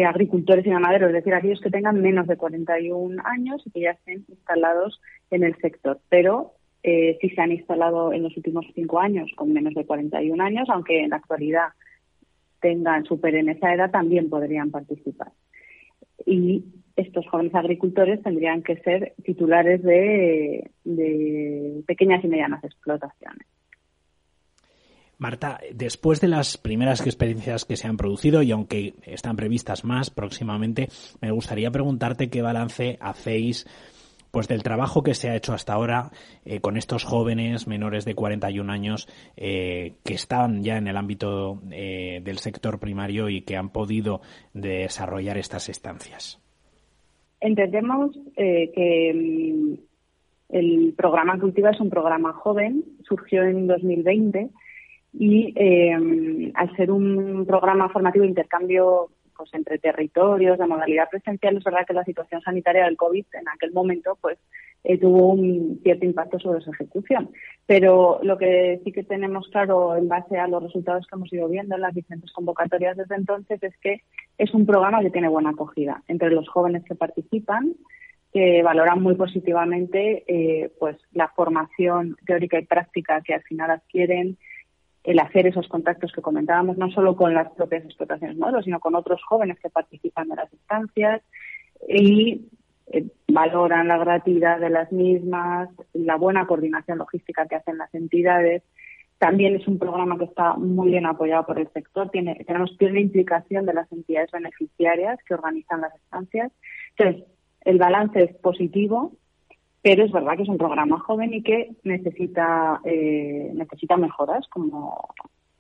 agricultores 0.08 0.66
y 0.66 0.72
ganaderos, 0.72 1.10
es 1.10 1.14
decir, 1.14 1.36
aquellos 1.36 1.62
que 1.62 1.70
tengan 1.70 2.02
menos 2.02 2.26
de 2.26 2.36
41 2.36 3.22
años 3.26 3.62
y 3.64 3.70
que 3.70 3.82
ya 3.82 3.92
estén 3.92 4.26
instalados 4.28 5.00
en 5.30 5.44
el 5.44 5.56
sector. 5.58 6.00
Pero 6.10 6.54
si 6.82 7.30
se 7.30 7.40
han 7.40 7.52
instalado 7.52 8.12
en 8.12 8.24
los 8.24 8.36
últimos 8.36 8.66
cinco 8.74 9.00
años 9.00 9.30
con 9.36 9.54
menos 9.54 9.76
de 9.76 9.86
41 9.86 10.44
años, 10.44 10.68
aunque 10.70 11.04
en 11.04 11.12
la 11.12 11.18
actualidad 11.18 11.68
tengan, 12.64 13.06
superen 13.06 13.50
esa 13.50 13.72
edad, 13.72 13.92
también 13.92 14.30
podrían 14.32 14.72
participar. 14.72 15.32
Y 16.26 16.64
estos 16.96 17.28
jóvenes 17.28 17.54
agricultores 17.54 18.24
tendrían 18.24 18.64
que 18.64 18.78
ser 18.78 19.14
titulares 19.24 19.84
de, 19.84 20.72
pequeñas 21.86 22.24
y 22.24 22.28
medianas 22.28 22.64
explotaciones. 22.64 23.46
Marta, 25.24 25.62
después 25.74 26.20
de 26.20 26.28
las 26.28 26.58
primeras 26.58 27.00
experiencias 27.00 27.64
que 27.64 27.78
se 27.78 27.88
han 27.88 27.96
producido 27.96 28.42
y 28.42 28.52
aunque 28.52 28.96
están 29.04 29.38
previstas 29.38 29.86
más 29.86 30.10
próximamente, 30.10 30.90
me 31.22 31.32
gustaría 31.32 31.72
preguntarte 31.72 32.30
qué 32.30 32.42
balance 32.42 32.98
hacéis 33.00 33.66
pues 34.32 34.50
del 34.50 34.64
trabajo 34.64 35.02
que 35.02 35.14
se 35.14 35.30
ha 35.30 35.36
hecho 35.38 35.54
hasta 35.54 35.72
ahora 35.76 36.12
eh, 36.44 36.60
con 36.60 36.76
estos 36.76 37.06
jóvenes 37.06 37.68
menores 37.68 38.04
de 38.04 38.16
41 38.16 38.70
años 38.70 39.08
eh, 39.38 39.94
que 40.04 40.14
están 40.14 40.62
ya 40.62 40.76
en 40.76 40.90
el 40.90 40.98
ámbito 40.98 41.62
eh, 41.72 42.20
del 42.22 42.40
sector 42.40 42.78
primario 42.80 43.30
y 43.30 43.44
que 43.44 43.56
han 43.56 43.70
podido 43.70 44.20
desarrollar 44.54 45.38
estas 45.38 45.70
estancias. 45.70 46.42
Entendemos 47.40 48.12
que 48.36 49.14
mm, 49.16 49.74
el 50.50 50.94
programa 50.98 51.40
Cultiva 51.40 51.70
es 51.70 51.80
un 51.80 51.90
programa 51.90 52.34
joven, 52.34 52.84
surgió 53.08 53.44
en 53.44 53.68
2020 53.68 54.50
y 55.14 55.54
al 56.56 56.76
ser 56.76 56.92
un 56.92 57.46
programa 57.46 57.90
formativo 57.90 58.24
de 58.24 58.30
intercambio 58.30 59.10
pues 59.36 59.54
entre 59.54 59.80
territorios 59.80 60.60
de 60.60 60.68
modalidad 60.68 61.10
presencial, 61.10 61.58
es 61.58 61.64
verdad 61.64 61.86
que 61.88 61.94
la 61.94 62.04
situación 62.04 62.42
sanitaria 62.42 62.86
del 62.86 62.98
COVID 62.98 63.26
en 63.34 63.50
aquel 63.50 63.72
momento 63.74 64.18
pues 64.22 64.38
eh, 64.84 64.98
tuvo 64.98 65.30
un 65.30 65.80
cierto 65.82 66.06
impacto 66.06 66.40
sobre 66.40 66.62
su 66.62 66.72
ejecución. 66.72 67.30
Pero 67.66 68.20
lo 68.22 68.38
que 68.38 68.80
sí 68.84 68.92
que 68.92 69.04
tenemos 69.04 69.48
claro 69.50 69.96
en 69.96 70.08
base 70.08 70.38
a 70.38 70.48
los 70.48 70.62
resultados 70.62 71.08
que 71.08 71.16
hemos 71.16 71.32
ido 71.34 71.48
viendo 71.48 71.76
en 71.76 71.82
las 71.82 71.96
diferentes 71.96 72.32
convocatorias 72.32 72.98
desde 72.98 73.16
entonces 73.16 73.62
es 73.64 73.76
que 73.78 74.02
es 74.38 74.54
un 74.54 74.66
programa 74.66 75.02
que 75.02 75.12
tiene 75.12 75.30
buena 75.30 75.52
acogida 75.52 76.04
entre 76.08 76.32
los 76.32 76.48
jóvenes 76.50 76.84
que 76.84 76.96
participan 76.96 77.76
que 78.34 78.64
valoran 78.64 79.02
muy 79.02 79.14
positivamente 79.14 80.24
eh, 80.28 80.72
pues 80.80 80.98
la 81.12 81.28
formación 81.30 82.18
teórica 82.26 82.58
y 82.58 82.66
práctica 82.66 83.22
que 83.22 83.36
al 83.36 83.44
final 83.44 83.70
adquieren, 83.70 84.40
el 85.04 85.20
hacer 85.20 85.48
esos 85.48 85.68
contactos 85.68 86.12
que 86.12 86.22
comentábamos, 86.22 86.78
no 86.78 86.90
solo 86.92 87.16
con 87.16 87.34
las 87.34 87.52
propias 87.52 87.84
explotaciones 87.84 88.38
modelos, 88.38 88.66
sino 88.66 88.80
con 88.80 88.96
otros 88.96 89.22
jóvenes 89.24 89.60
que 89.60 89.70
participan 89.70 90.30
de 90.30 90.36
las 90.36 90.54
instancias 90.54 91.22
y 91.88 92.48
eh, 92.88 93.06
valoran 93.28 93.88
la 93.88 93.98
gratuidad 93.98 94.60
de 94.60 94.70
las 94.70 94.92
mismas, 94.92 95.70
la 95.94 96.16
buena 96.16 96.48
coordinación 96.48 96.98
logística 97.00 97.46
que 97.48 97.56
hacen 97.56 97.78
las 97.78 97.94
entidades. 97.94 98.64
También 99.18 99.56
es 99.56 99.68
un 99.68 99.78
programa 99.78 100.18
que 100.18 100.26
está 100.26 100.54
muy 100.56 100.90
bien 100.92 101.06
apoyado 101.06 101.46
por 101.46 101.60
el 101.60 101.70
sector. 101.74 102.10
Tiene, 102.10 102.44
tenemos 102.46 102.72
plena 102.78 103.00
implicación 103.00 103.66
de 103.66 103.74
las 103.74 103.92
entidades 103.92 104.32
beneficiarias 104.32 105.20
que 105.26 105.34
organizan 105.34 105.82
las 105.82 105.96
estancias. 105.96 106.52
Entonces, 106.98 107.26
el 107.62 107.78
balance 107.78 108.24
es 108.24 108.36
positivo 108.38 109.14
pero 109.84 110.04
es 110.04 110.12
verdad 110.12 110.36
que 110.36 110.44
es 110.44 110.50
un 110.50 110.58
programa 110.58 111.00
joven 111.00 111.34
y 111.34 111.44
que 111.44 111.74
necesita 111.84 112.82
eh, 112.86 113.52
necesita 113.54 113.98
mejoras 113.98 114.48
como 114.48 115.10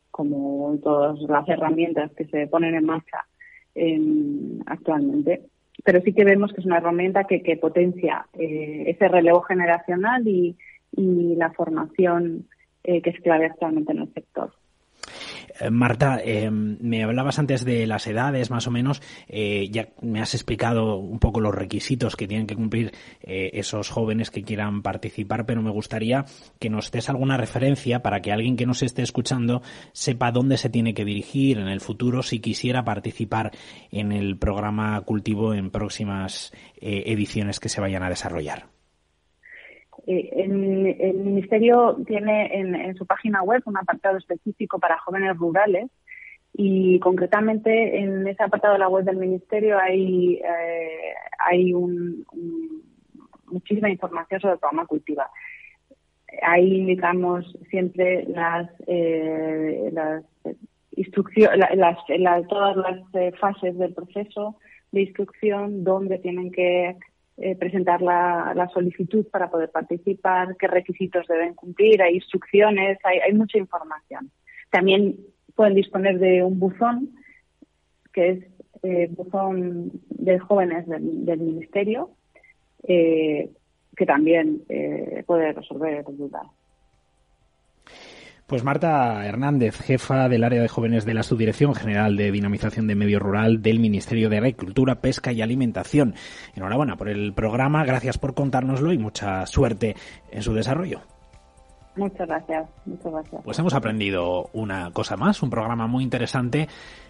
como 0.10 0.76
todas 0.84 1.20
las 1.22 1.48
herramientas 1.48 2.12
que 2.14 2.26
se 2.26 2.48
ponen 2.48 2.76
en 2.76 2.86
marcha 2.86 3.26
actualmente 4.66 5.48
pero 5.84 6.02
sí 6.02 6.14
que 6.14 6.24
vemos 6.24 6.54
que 6.54 6.62
es 6.62 6.66
una 6.66 6.78
herramienta 6.78 7.26
que, 7.26 7.42
que 7.42 7.58
potencia 7.58 8.28
eh, 8.34 8.84
ese 8.88 9.08
relevo 9.08 9.42
generacional 9.42 10.28
y, 10.28 10.56
y 10.96 11.36
la 11.36 11.52
formación 11.52 12.48
eh, 12.84 13.02
que 13.02 13.10
es 13.10 13.20
clave 13.22 13.46
actualmente 13.46 13.92
en 13.92 14.00
el 14.00 14.14
sector. 14.14 14.54
Eh, 15.60 15.70
Marta, 15.70 16.20
eh, 16.24 16.50
me 16.52 17.04
hablabas 17.04 17.40
antes 17.40 17.66
de 17.66 17.86
las 17.88 18.08
edades, 18.08 18.50
más 18.50 18.68
o 18.68 18.72
menos. 18.72 19.02
Eh, 19.28 19.70
ya 19.72 19.90
me 20.02 20.22
has 20.22 20.34
explicado 20.34 20.98
un 20.98 21.20
poco 21.20 21.40
los 21.40 21.54
requisitos 21.54 22.16
que 22.16 22.28
tienen 22.28 22.48
que 22.48 22.56
cumplir 22.56 22.92
esos 23.22 23.90
jóvenes 23.90 24.32
que 24.32 24.44
quieran 24.44 24.82
participar, 24.82 25.46
pero 25.46 25.62
me 25.62 25.72
gustaría 25.72 26.26
que 26.60 26.70
nos 26.70 26.92
des 26.92 27.10
alguna 27.10 27.38
referencia 27.38 28.02
para 28.02 28.22
que 28.22 28.32
alguien 28.32 28.56
que 28.56 28.66
nos 28.66 28.84
esté 28.84 29.02
escuchando 29.02 29.62
sepa 29.92 30.32
dónde 30.32 30.58
se 30.58 30.70
tiene 30.70 30.94
que 30.94 31.06
dirigir 31.06 31.58
en 31.58 31.68
el 31.68 31.82
futuro 31.82 32.22
si 32.22 32.40
quisiera 32.40 32.84
participar 32.84 33.52
en 33.92 34.12
el 34.12 34.38
programa 34.38 35.00
Cultivo 35.02 35.54
en 35.54 35.72
próximas 35.72 36.52
ediciones 36.82 37.60
que 37.60 37.70
se 37.70 37.82
vayan 37.82 38.04
a 38.04 38.10
desarrollar. 38.10 38.73
Eh, 40.06 40.30
el, 40.36 40.50
Ministerio 40.50 41.98
tiene 42.06 42.50
en, 42.54 42.96
su 42.96 43.06
página 43.06 43.42
web 43.42 43.62
un 43.66 43.78
apartado 43.78 44.18
específico 44.18 44.80
para 44.80 45.00
jóvenes 45.00 45.38
rurales 45.38 45.90
y 46.54 47.00
concretamente 47.00 48.00
en 48.00 48.28
ese 48.28 48.44
apartado 48.44 48.74
de 48.74 48.80
la 48.80 48.90
web 48.90 49.06
del 49.06 49.18
Ministerio 49.18 49.80
hay, 49.80 50.36
eh, 50.36 51.14
hay 51.40 51.74
muchísima 53.48 53.90
información 53.90 54.42
sobre 54.42 54.54
el 54.54 54.60
programa 54.60 54.86
Cultiva. 54.86 55.30
Ahí 56.42 56.80
indicamos 56.80 57.46
siempre 57.70 58.26
las, 58.26 58.70
eh, 58.88 59.90
las 59.94 60.24
instrucciones, 60.92 61.70
todas 62.50 62.76
las 62.76 63.40
fases 63.40 63.78
del 63.78 63.94
proceso 63.94 64.58
de 64.92 65.02
instrucción, 65.02 65.84
dónde 65.84 66.20
tienen 66.20 66.52
que 66.52 66.98
eh, 67.38 67.56
presentar 67.56 68.02
la, 68.02 68.70
solicitud 68.74 69.26
para 69.28 69.50
poder 69.50 69.70
participar, 69.72 70.56
qué 70.58 70.68
requisitos 70.68 71.28
deben 71.28 71.56
cumplir, 71.56 72.02
hay 72.02 72.16
instrucciones, 72.16 72.98
hay, 73.04 73.20
hay 73.20 73.34
mucha 73.34 73.58
información. 73.58 74.32
También 74.70 75.18
pueden 75.56 75.76
disponer 75.76 76.20
de 76.20 76.44
un 76.44 76.60
buzón, 76.60 77.10
que 78.12 78.30
es 78.30 78.46
eh, 78.84 79.08
buzón 79.12 79.92
de 80.10 80.40
jóvenes 80.40 80.88
del, 80.88 81.26
del 81.26 81.40
Ministerio, 81.40 82.12
eh, 82.84 83.50
que 83.96 84.06
también 84.06 84.64
eh, 84.70 85.24
puede 85.26 85.54
resolver 85.54 86.04
dudas. 86.04 86.48
Pues 88.48 88.64
Marta 88.64 89.26
Hernández, 89.26 89.80
jefa 89.80 90.28
del 90.28 90.44
área 90.44 90.62
de 90.62 90.68
jóvenes 90.68 91.06
de 91.06 91.14
la 91.14 91.24
Subdirección 91.24 91.74
General 91.74 92.18
de 92.18 92.32
Dinamización 92.32 92.88
de 92.88 92.96
Medio 92.96 93.20
Rural 93.20 93.62
del 93.62 93.80
Ministerio 93.80 94.30
de 94.30 94.38
Agricultura, 94.38 94.96
Pesca 94.96 95.32
y 95.32 95.42
Alimentación. 95.42 96.16
Enhorabuena 96.54 96.98
por 96.98 97.08
el 97.08 97.34
programa, 97.34 97.86
gracias 97.86 98.18
por 98.18 98.34
contárnoslo 98.34 98.92
y 98.92 98.98
mucha 98.98 99.46
suerte 99.46 99.96
en 100.30 100.44
su 100.44 100.54
desarrollo. 100.54 101.02
Muchas 101.96 102.28
gracias, 102.28 102.70
muchas 102.86 103.12
gracias. 103.12 103.42
Pues 103.44 103.60
hemos 103.60 103.74
aprendido 103.74 104.50
una 104.54 104.92
cosa 104.92 105.16
más, 105.16 105.42
un 105.42 105.50
programa 105.50 105.88
muy 105.88 106.04
interesante 106.04 106.68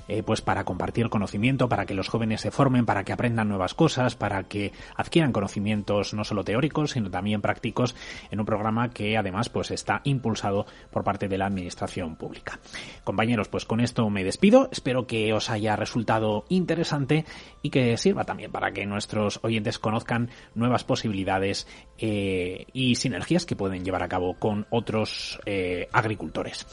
eh, 0.08 0.24
pues 0.24 0.42
para 0.42 0.64
compartir 0.64 1.10
conocimiento, 1.10 1.70
para 1.70 1.86
que 1.86 1.94
los 1.94 2.10
jóvenes 2.10 2.42
se 2.42 2.52
formen, 2.52 2.86
para 2.86 3.04
que 3.04 3.14
aprendan 3.14 3.50
nuevas 3.50 3.74
cosas, 3.74 4.16
para 4.16 4.44
que 4.44 4.72
adquieran 4.96 5.32
conocimientos 5.32 6.14
no 6.14 6.24
solo 6.24 6.44
teóricos, 6.44 6.92
sino 6.92 7.10
también 7.10 7.42
prácticos 7.42 7.96
en 8.32 8.40
un 8.40 8.46
programa 8.46 8.90
que 8.90 9.18
además 9.18 9.50
pues 9.50 9.72
está 9.72 10.02
impulsado 10.04 10.66
por 10.92 11.04
parte 11.04 11.28
de 11.28 11.38
la 11.38 11.46
administración 11.46 12.16
pública. 12.16 12.60
Compañeros, 13.04 13.48
pues 13.48 13.66
con 13.66 13.80
esto 13.80 14.10
me 14.10 14.24
despido. 14.24 14.70
Espero 14.72 15.08
que 15.08 15.34
os 15.34 15.50
haya 15.50 15.76
resultado 15.76 16.46
interesante 16.50 17.26
y 17.62 17.70
que 17.70 17.98
sirva 17.98 18.24
también 18.24 18.52
para 18.52 18.72
que 18.72 18.86
nuestros 18.86 19.40
oyentes 19.44 19.80
conozcan 19.80 20.30
nuevas 20.56 20.84
posibilidades 20.84 21.68
eh, 21.98 22.66
y 22.74 22.96
sinergias 22.96 23.46
que 23.46 23.56
pueden 23.56 23.84
llevar 23.84 24.04
a 24.04 24.10
cabo 24.10 24.36
con 24.36 24.68
otros 24.70 25.40
eh, 25.46 25.88
agricultores 25.92 26.68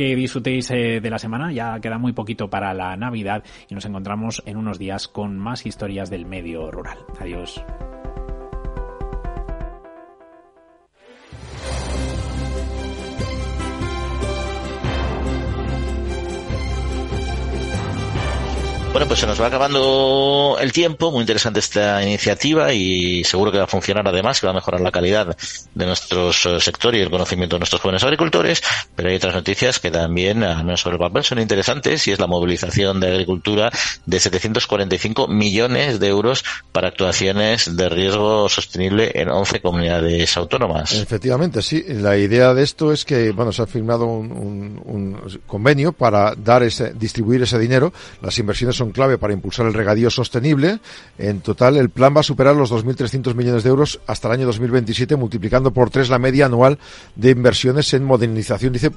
que 0.00 0.16
disfrutéis 0.16 0.70
eh, 0.70 1.00
de 1.02 1.10
la 1.10 1.18
semana. 1.18 1.52
Ya 1.52 1.78
queda 1.78 1.98
muy 1.98 2.14
poquito 2.14 2.48
para 2.48 2.72
la 2.72 2.96
Navidad 2.96 3.44
y 3.68 3.74
nos 3.74 3.84
encontramos 3.84 4.42
en 4.46 4.56
unos 4.56 4.78
días 4.78 5.08
con 5.08 5.38
más 5.38 5.66
historias 5.66 6.08
del 6.08 6.24
medio 6.24 6.70
rural. 6.70 6.96
Adiós. 7.18 7.62
Bueno, 18.92 19.06
pues 19.06 19.20
se 19.20 19.26
nos 19.28 19.40
va 19.40 19.46
acabando 19.46 20.56
el 20.60 20.72
tiempo. 20.72 21.12
Muy 21.12 21.20
interesante 21.20 21.60
esta 21.60 22.02
iniciativa 22.02 22.72
y 22.72 23.22
seguro 23.22 23.52
que 23.52 23.58
va 23.58 23.64
a 23.64 23.68
funcionar 23.68 24.06
además, 24.08 24.40
que 24.40 24.48
va 24.48 24.50
a 24.50 24.54
mejorar 24.54 24.80
la 24.80 24.90
calidad 24.90 25.36
de 25.74 25.86
nuestro 25.86 26.30
eh, 26.30 26.60
sector 26.60 26.96
y 26.96 27.00
el 27.00 27.08
conocimiento 27.08 27.54
de 27.54 27.60
nuestros 27.60 27.80
jóvenes 27.80 28.02
agricultores. 28.02 28.60
Pero 28.96 29.08
hay 29.08 29.14
otras 29.14 29.34
noticias 29.34 29.78
que 29.78 29.92
también, 29.92 30.42
al 30.42 30.64
menos 30.64 30.80
sobre 30.80 30.96
el 30.96 31.00
papel, 31.00 31.22
son 31.22 31.38
interesantes 31.38 32.08
y 32.08 32.10
es 32.10 32.18
la 32.18 32.26
movilización 32.26 32.98
de 32.98 33.12
agricultura 33.12 33.70
de 34.06 34.18
745 34.18 35.28
millones 35.28 36.00
de 36.00 36.08
euros 36.08 36.44
para 36.72 36.88
actuaciones 36.88 37.76
de 37.76 37.88
riesgo 37.88 38.48
sostenible 38.48 39.12
en 39.14 39.28
11 39.28 39.60
comunidades 39.60 40.36
autónomas. 40.36 40.94
Efectivamente, 40.94 41.62
sí. 41.62 41.84
La 41.86 42.16
idea 42.16 42.54
de 42.54 42.64
esto 42.64 42.92
es 42.92 43.04
que, 43.04 43.30
bueno, 43.30 43.52
se 43.52 43.62
ha 43.62 43.66
firmado 43.68 44.06
un, 44.06 44.82
un 44.84 45.40
convenio 45.46 45.92
para 45.92 46.34
dar 46.34 46.64
ese, 46.64 46.92
distribuir 46.92 47.42
ese 47.42 47.56
dinero. 47.56 47.92
Las 48.20 48.36
inversiones 48.38 48.79
son 48.80 48.92
clave 48.92 49.18
para 49.18 49.34
impulsar 49.34 49.66
el 49.66 49.74
regadío 49.74 50.10
sostenible. 50.10 50.80
En 51.18 51.40
total, 51.40 51.76
el 51.76 51.90
plan 51.90 52.14
va 52.16 52.20
a 52.20 52.24
superar 52.24 52.56
los 52.56 52.72
2.300 52.72 53.34
millones 53.34 53.62
de 53.62 53.68
euros 53.68 54.00
hasta 54.06 54.28
el 54.28 54.34
año 54.34 54.46
2027, 54.46 55.16
multiplicando 55.16 55.70
por 55.70 55.90
tres 55.90 56.08
la 56.08 56.18
media 56.18 56.46
anual 56.46 56.78
de 57.14 57.30
inversiones 57.30 57.92
en 57.92 58.04
modernización. 58.04 58.72
Dice 58.72 58.90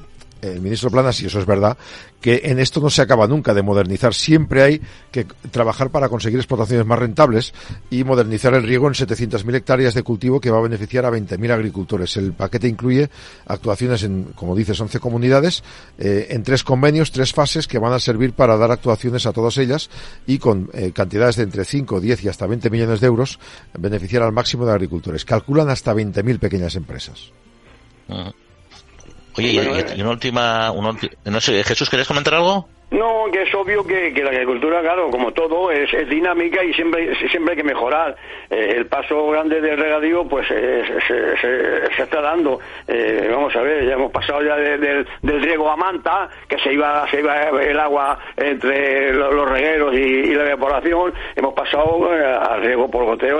el 0.43 0.61
ministro 0.61 0.89
Planas, 0.89 1.21
y 1.21 1.27
eso 1.27 1.39
es 1.39 1.45
verdad, 1.45 1.77
que 2.21 2.41
en 2.45 2.59
esto 2.59 2.79
no 2.79 2.89
se 2.89 3.01
acaba 3.01 3.27
nunca 3.27 3.53
de 3.53 3.61
modernizar. 3.61 4.13
Siempre 4.13 4.63
hay 4.63 4.81
que 5.11 5.25
trabajar 5.51 5.89
para 5.89 6.09
conseguir 6.09 6.39
explotaciones 6.39 6.85
más 6.85 6.99
rentables 6.99 7.53
y 7.89 8.03
modernizar 8.03 8.53
el 8.53 8.63
riego 8.63 8.87
en 8.87 8.93
700.000 8.93 9.55
hectáreas 9.55 9.93
de 9.93 10.03
cultivo 10.03 10.39
que 10.39 10.51
va 10.51 10.59
a 10.59 10.61
beneficiar 10.61 11.05
a 11.05 11.11
20.000 11.11 11.51
agricultores. 11.51 12.15
El 12.17 12.33
paquete 12.33 12.67
incluye 12.67 13.09
actuaciones 13.45 14.03
en, 14.03 14.25
como 14.35 14.55
dices, 14.55 14.79
11 14.79 14.99
comunidades, 14.99 15.63
eh, 15.97 16.27
en 16.29 16.43
tres 16.43 16.63
convenios, 16.63 17.11
tres 17.11 17.33
fases 17.33 17.67
que 17.67 17.79
van 17.79 17.93
a 17.93 17.99
servir 17.99 18.33
para 18.33 18.57
dar 18.57 18.71
actuaciones 18.71 19.25
a 19.25 19.33
todas 19.33 19.57
ellas 19.57 19.89
y 20.25 20.37
con 20.39 20.69
eh, 20.73 20.91
cantidades 20.93 21.35
de 21.37 21.43
entre 21.43 21.65
5, 21.65 21.99
10 21.99 22.23
y 22.23 22.29
hasta 22.29 22.47
20 22.47 22.69
millones 22.69 23.01
de 23.01 23.07
euros 23.07 23.39
beneficiar 23.77 24.23
al 24.23 24.31
máximo 24.31 24.65
de 24.65 24.71
agricultores. 24.71 25.25
Calculan 25.25 25.69
hasta 25.69 25.93
20.000 25.93 26.39
pequeñas 26.39 26.75
empresas. 26.75 27.31
Oye, 29.35 29.49
y, 29.49 29.99
y, 29.99 30.01
una 30.01 30.11
última, 30.11 30.71
una, 30.71 30.97
no 31.25 31.41
sé, 31.41 31.63
Jesús, 31.63 31.89
¿querías 31.89 32.07
comentar 32.07 32.35
algo? 32.35 32.69
No, 32.93 33.25
que 33.31 33.41
es 33.41 33.55
obvio 33.55 33.83
que, 33.83 34.13
que, 34.13 34.23
la 34.23 34.29
agricultura, 34.29 34.81
claro, 34.81 35.09
como 35.09 35.31
todo, 35.31 35.71
es, 35.71 35.91
es 35.91 36.07
dinámica 36.07 36.63
y 36.63 36.75
siempre, 36.75 37.15
siempre 37.27 37.53
hay 37.53 37.57
que 37.57 37.63
mejorar. 37.63 38.15
Eh, 38.51 38.75
el 38.77 38.85
paso 38.85 39.29
grande 39.29 39.59
del 39.61 39.79
regadío, 39.79 40.25
pues 40.25 40.45
eh, 40.51 40.83
se, 41.07 42.03
está 42.03 42.21
dando. 42.21 42.59
Eh, 42.87 43.29
vamos 43.31 43.55
a 43.55 43.63
ver, 43.63 43.87
ya 43.87 43.93
hemos 43.93 44.11
pasado 44.11 44.43
ya 44.43 44.55
de, 44.57 44.77
de, 44.77 45.05
del 45.23 45.41
riego 45.41 45.71
a 45.71 45.75
manta, 45.75 46.29
que 46.47 46.59
se 46.59 46.71
iba, 46.71 47.09
se 47.09 47.21
iba 47.21 47.49
el 47.49 47.79
agua 47.79 48.19
entre 48.37 49.11
los 49.11 49.49
regueros 49.49 49.95
y, 49.95 50.35
la 50.35 50.51
evaporación. 50.51 51.15
Hemos 51.35 51.55
pasado 51.55 52.15
eh, 52.15 52.23
al 52.23 52.61
riego 52.61 52.91
por 52.91 53.05
goteo 53.05 53.39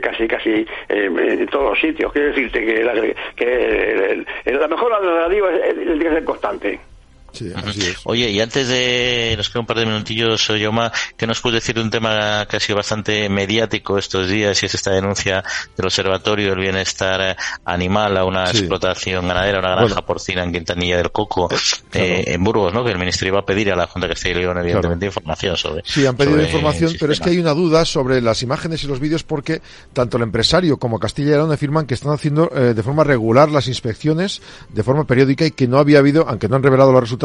casi, 0.00 0.28
casi 0.28 0.64
en 0.88 1.46
todos 1.46 1.70
los 1.70 1.80
sitios. 1.80 2.12
Quiero 2.12 2.28
decirte 2.28 2.64
que 2.64 2.84
la, 2.84 2.92
que 3.34 4.24
el, 4.44 4.60
la 4.60 4.68
mejora 4.68 5.00
del 5.00 5.12
regadío 5.12 5.48
es, 5.48 5.74
que 6.00 6.08
ser 6.08 6.24
constante. 6.24 6.91
Sí, 7.32 7.50
así 7.54 7.80
es. 7.80 7.96
Oye, 8.04 8.30
y 8.30 8.40
antes 8.40 8.68
de, 8.68 9.34
nos 9.36 9.48
queda 9.48 9.60
un 9.60 9.66
par 9.66 9.78
de 9.78 9.86
minutillos, 9.86 10.48
Yoma, 10.48 10.92
¿qué 11.16 11.26
nos 11.26 11.40
puedes 11.40 11.62
decir 11.62 11.74
de 11.74 11.82
un 11.82 11.90
tema 11.90 12.46
que 12.48 12.56
ha 12.56 12.60
sido 12.60 12.76
bastante 12.76 13.28
mediático 13.28 13.98
estos 13.98 14.28
días 14.28 14.62
y 14.62 14.66
es 14.66 14.74
esta 14.74 14.90
denuncia 14.90 15.42
del 15.76 15.86
Observatorio 15.86 16.50
del 16.50 16.60
Bienestar 16.60 17.36
Animal 17.64 18.16
a 18.16 18.24
una 18.24 18.46
sí. 18.46 18.58
explotación 18.58 19.26
ganadera, 19.28 19.58
una 19.58 19.70
granja 19.70 19.94
bueno. 19.94 20.06
porcina 20.06 20.42
en 20.44 20.52
Quintanilla 20.52 20.96
del 20.96 21.10
Coco, 21.10 21.48
claro. 21.48 21.62
eh, 21.92 22.24
en 22.26 22.44
Burgos, 22.44 22.72
¿no? 22.72 22.84
Que 22.84 22.90
el 22.90 22.98
Ministerio 22.98 23.34
va 23.34 23.40
a 23.40 23.46
pedir 23.46 23.72
a 23.72 23.76
la 23.76 23.86
Junta 23.86 24.08
de 24.08 24.14
Castilla 24.14 24.36
y 24.36 24.42
León, 24.42 24.58
evidentemente, 24.58 25.06
claro. 25.06 25.20
información 25.20 25.56
sobre. 25.56 25.82
Sí, 25.86 26.06
han 26.06 26.16
pedido 26.16 26.40
información, 26.40 26.92
pero 26.98 27.12
es 27.12 27.20
que 27.20 27.30
hay 27.30 27.38
una 27.38 27.54
duda 27.54 27.84
sobre 27.84 28.20
las 28.20 28.42
imágenes 28.42 28.84
y 28.84 28.86
los 28.86 29.00
vídeos 29.00 29.22
porque 29.22 29.62
tanto 29.92 30.16
el 30.16 30.22
empresario 30.24 30.76
como 30.76 30.98
Castilla 30.98 31.28
y 31.28 31.32
León 31.32 31.52
afirman 31.52 31.86
que 31.86 31.94
están 31.94 32.12
haciendo 32.12 32.50
eh, 32.54 32.74
de 32.74 32.82
forma 32.82 33.04
regular 33.04 33.50
las 33.50 33.68
inspecciones 33.68 34.42
de 34.68 34.82
forma 34.82 35.04
periódica 35.04 35.46
y 35.46 35.50
que 35.50 35.68
no 35.68 35.78
había 35.78 35.98
habido, 35.98 36.26
aunque 36.28 36.48
no 36.48 36.56
han 36.56 36.62
revelado 36.62 36.92
los 36.92 37.00
resultados, 37.00 37.21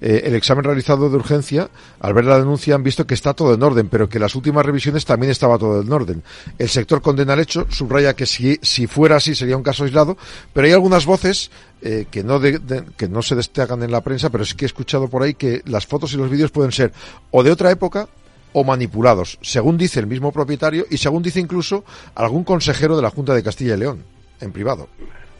eh, 0.00 0.22
el 0.24 0.34
examen 0.34 0.64
realizado 0.64 1.08
de 1.08 1.16
urgencia, 1.16 1.70
al 2.00 2.14
ver 2.14 2.24
la 2.24 2.38
denuncia 2.38 2.74
han 2.74 2.82
visto 2.82 3.06
que 3.06 3.14
está 3.14 3.34
todo 3.34 3.54
en 3.54 3.62
orden, 3.62 3.88
pero 3.88 4.08
que 4.08 4.18
las 4.18 4.34
últimas 4.34 4.64
revisiones 4.64 5.04
también 5.04 5.30
estaba 5.30 5.58
todo 5.58 5.82
en 5.82 5.92
orden. 5.92 6.22
El 6.58 6.68
sector 6.68 7.00
condena 7.00 7.34
el 7.34 7.40
hecho, 7.40 7.66
subraya 7.70 8.14
que 8.14 8.26
si, 8.26 8.58
si 8.62 8.86
fuera 8.86 9.16
así 9.16 9.34
sería 9.34 9.56
un 9.56 9.62
caso 9.62 9.84
aislado, 9.84 10.16
pero 10.52 10.66
hay 10.66 10.72
algunas 10.72 11.06
voces 11.06 11.50
eh, 11.82 12.06
que, 12.10 12.22
no 12.22 12.38
de, 12.38 12.60
que 12.96 13.08
no 13.08 13.22
se 13.22 13.34
destacan 13.34 13.82
en 13.82 13.90
la 13.90 14.02
prensa, 14.02 14.30
pero 14.30 14.44
sí 14.44 14.54
que 14.54 14.64
he 14.64 14.66
escuchado 14.66 15.08
por 15.08 15.22
ahí 15.22 15.34
que 15.34 15.62
las 15.66 15.86
fotos 15.86 16.12
y 16.12 16.16
los 16.16 16.30
vídeos 16.30 16.50
pueden 16.50 16.72
ser 16.72 16.92
o 17.30 17.42
de 17.42 17.50
otra 17.50 17.70
época 17.70 18.08
o 18.52 18.64
manipulados, 18.64 19.38
según 19.42 19.78
dice 19.78 20.00
el 20.00 20.06
mismo 20.06 20.32
propietario 20.32 20.84
y 20.90 20.98
según 20.98 21.22
dice 21.22 21.40
incluso 21.40 21.84
algún 22.14 22.44
consejero 22.44 22.96
de 22.96 23.02
la 23.02 23.10
Junta 23.10 23.34
de 23.34 23.42
Castilla 23.42 23.74
y 23.74 23.78
León, 23.78 24.04
en 24.40 24.52
privado. 24.52 24.88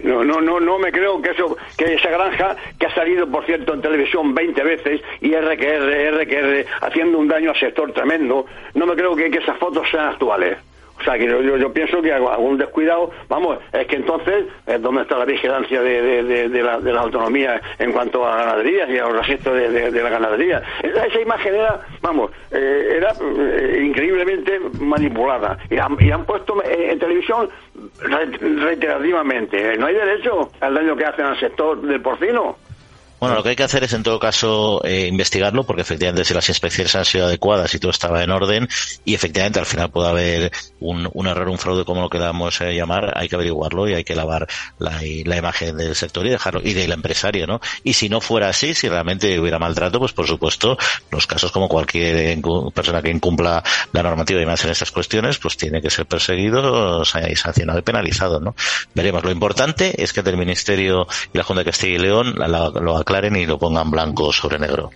No, 0.03 0.25
no, 0.25 0.41
no, 0.41 0.61
no 0.61 0.79
me 0.79 0.91
creo 0.93 1.21
que 1.21 1.31
eso, 1.31 1.57
que 1.77 1.95
esa 1.95 2.11
granja 2.11 2.57
que 2.79 2.87
ha 2.87 2.95
salido, 2.95 3.27
por 3.27 3.45
cierto, 3.45 3.75
en 3.75 3.83
televisión 3.83 4.35
20 4.35 4.63
veces 4.63 5.03
y 5.21 5.35
RQR, 5.35 6.23
RQR, 6.23 6.67
haciendo 6.81 7.19
un 7.19 7.29
daño 7.29 7.51
al 7.51 7.61
sector 7.61 7.93
tremendo, 7.93 8.47
no 8.75 8.87
me 8.87 8.95
creo 8.95 9.15
que, 9.15 9.31
que 9.31 9.39
esas 9.39 9.59
fotos 9.59 9.89
sean 9.91 10.09
actuales. 10.09 10.59
O 11.01 11.05
sea, 11.05 11.19
que 11.19 11.27
yo, 11.27 11.73
pienso 11.73 12.03
que 12.03 12.13
algún 12.13 12.59
descuidado, 12.59 13.11
vamos, 13.29 13.59
es 13.73 13.87
que 13.87 13.97
entonces, 13.97 14.45
¿dónde 14.81 15.03
está 15.03 15.17
la 15.19 15.25
vigilancia 15.25 15.81
de, 15.81 16.03
de, 16.03 16.23
de, 16.25 16.49
de 16.49 16.93
la, 16.93 17.01
autonomía 17.01 17.61
en 17.79 17.93
cuanto 17.93 18.27
a 18.27 18.37
ganadería 18.37 18.89
y 18.89 18.99
a 18.99 19.05
los 19.05 19.27
registros 19.27 19.57
de, 19.57 19.91
la 19.91 20.11
ganadería? 20.11 20.63
Esa, 20.83 21.21
imagen 21.21 21.55
era, 21.55 21.81
vamos, 22.03 22.31
eh, 22.51 22.95
era 22.97 23.13
eh, 23.21 23.83
increíblemente 23.83 24.61
manipulada. 24.81 25.59
Y 25.71 25.79
han, 25.79 25.97
y 25.99 26.11
han 26.11 26.25
puesto 26.25 26.63
en 26.65 26.99
televisión 26.99 27.49
reiterativamente. 28.01 29.77
No 29.79 29.87
hay 29.87 29.95
derecho 29.95 30.51
al 30.61 30.75
daño 30.75 30.97
que 30.97 31.05
hacen 31.05 31.27
al 31.27 31.41
sector 31.41 31.81
del 31.81 32.01
porcino. 32.01 32.57
Bueno, 33.21 33.35
lo 33.35 33.43
que 33.43 33.51
hay 33.51 33.57
que 33.57 33.65
hacer 33.65 33.85
es 33.85 33.93
en 33.93 34.03
todo 34.03 34.19
caso 34.19 34.81
eh, 34.83 35.07
investigarlo, 35.07 35.65
porque 35.65 35.83
efectivamente 35.83 36.25
si 36.25 36.33
las 36.33 36.49
inspecciones 36.49 36.95
han 36.95 37.05
sido 37.05 37.27
adecuadas 37.27 37.75
y 37.75 37.79
todo 37.79 37.91
estaba 37.91 38.23
en 38.23 38.31
orden, 38.31 38.67
y 39.05 39.15
efectivamente 39.15 39.59
al 39.59 39.67
final 39.67 39.91
puede 39.91 40.09
haber 40.09 40.53
un, 40.81 41.27
error, 41.27 41.49
un 41.51 41.59
fraude, 41.59 41.85
como 41.85 42.01
lo 42.01 42.09
queramos 42.09 42.59
llamar, 42.61 43.13
hay 43.17 43.29
que 43.29 43.35
averiguarlo 43.35 43.87
y 43.89 43.95
hay 43.95 44.05
que 44.05 44.15
lavar 44.15 44.49
la, 44.79 45.01
la 45.25 45.37
imagen 45.37 45.77
del 45.77 45.95
sector 45.95 46.27
y 46.27 46.31
dejarlo, 46.31 46.63
y 46.65 46.73
del 46.73 46.93
empresario, 46.93 47.47
¿no? 47.47 47.61
Y 47.85 47.93
si 47.93 48.09
no 48.09 48.23
fuera 48.23 48.49
así, 48.49 48.75
si 48.75 48.89
realmente 48.89 49.39
hubiera 49.39 49.59
maltrato, 49.59 49.99
pues 49.99 50.13
por 50.13 50.27
supuesto, 50.27 50.79
los 51.11 51.27
casos 51.27 51.53
como 51.53 51.69
cualquier 51.69 52.41
persona 52.75 53.03
que 53.03 53.11
incumpla 53.11 53.63
la 53.93 54.03
normativa 54.03 54.41
y 54.41 54.47
más 54.47 54.65
en 54.65 54.71
estas 54.71 54.91
cuestiones, 54.93 55.39
pues 55.39 55.59
tiene 55.59 55.83
que 55.83 55.91
ser 55.91 56.07
perseguido, 56.07 57.05
sancionado 57.05 57.79
y 57.79 57.83
penalizado, 57.83 58.41
¿no? 58.41 58.55
Veremos. 58.95 59.23
Lo 59.25 59.31
importante 59.31 60.03
es 60.03 60.15
que 60.15 60.21
el 60.21 60.37
Ministerio 60.39 61.07
y 61.35 61.37
la 61.37 61.45
Junta 61.45 61.61
de 61.61 61.71
Castilla 61.71 61.97
y 61.97 61.99
León 61.99 62.35
lo 62.37 62.97
aclaren 63.11 63.37
y 63.37 63.47
lo 63.47 63.59
pongan 63.59 63.91
blanco 63.91 64.33
sobre 64.33 64.59
negro. 64.59 64.91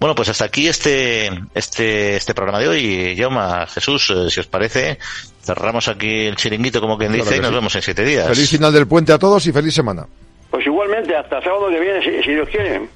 Bueno, 0.00 0.14
pues 0.14 0.28
hasta 0.28 0.46
aquí 0.46 0.66
este, 0.66 1.30
este, 1.54 2.16
este 2.16 2.34
programa 2.34 2.58
de 2.58 2.68
hoy. 2.68 3.14
Yoma, 3.14 3.66
Jesús, 3.66 4.10
eh, 4.10 4.28
si 4.28 4.40
os 4.40 4.46
parece, 4.46 4.98
cerramos 5.42 5.88
aquí 5.88 6.26
el 6.26 6.36
chiringuito, 6.36 6.80
como 6.80 6.98
quien 6.98 7.12
dice, 7.12 7.36
y 7.36 7.40
nos 7.40 7.52
vemos 7.52 7.74
en 7.76 7.82
siete 7.82 8.04
días. 8.04 8.28
Feliz 8.28 8.50
final 8.50 8.72
del 8.72 8.86
puente 8.86 9.12
a 9.12 9.18
todos 9.18 9.46
y 9.46 9.52
feliz 9.52 9.72
semana. 9.72 10.06
Pues 10.50 10.66
igualmente, 10.66 11.16
hasta 11.16 11.40
sábado 11.40 11.68
que 11.70 11.80
viene, 11.80 12.02
si, 12.02 12.22
si 12.22 12.32
Dios 12.32 12.48
quiere. 12.48 12.88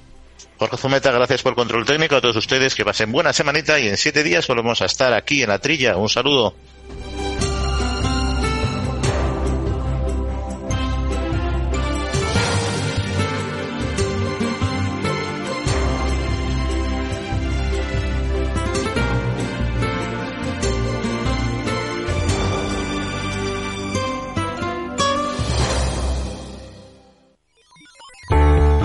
Jorge 0.58 0.76
Zumeta, 0.76 1.12
gracias 1.12 1.42
por 1.42 1.52
el 1.52 1.56
control 1.56 1.86
técnico. 1.86 2.16
A 2.16 2.20
todos 2.20 2.36
ustedes 2.36 2.74
que 2.74 2.84
pasen 2.84 3.12
buena 3.12 3.32
semanita 3.32 3.78
y 3.78 3.88
en 3.88 3.96
siete 3.96 4.22
días 4.22 4.46
volvemos 4.48 4.82
a 4.82 4.86
estar 4.86 5.12
aquí 5.14 5.42
en 5.42 5.48
la 5.48 5.60
trilla. 5.60 5.96
Un 5.96 6.08
saludo. 6.08 6.54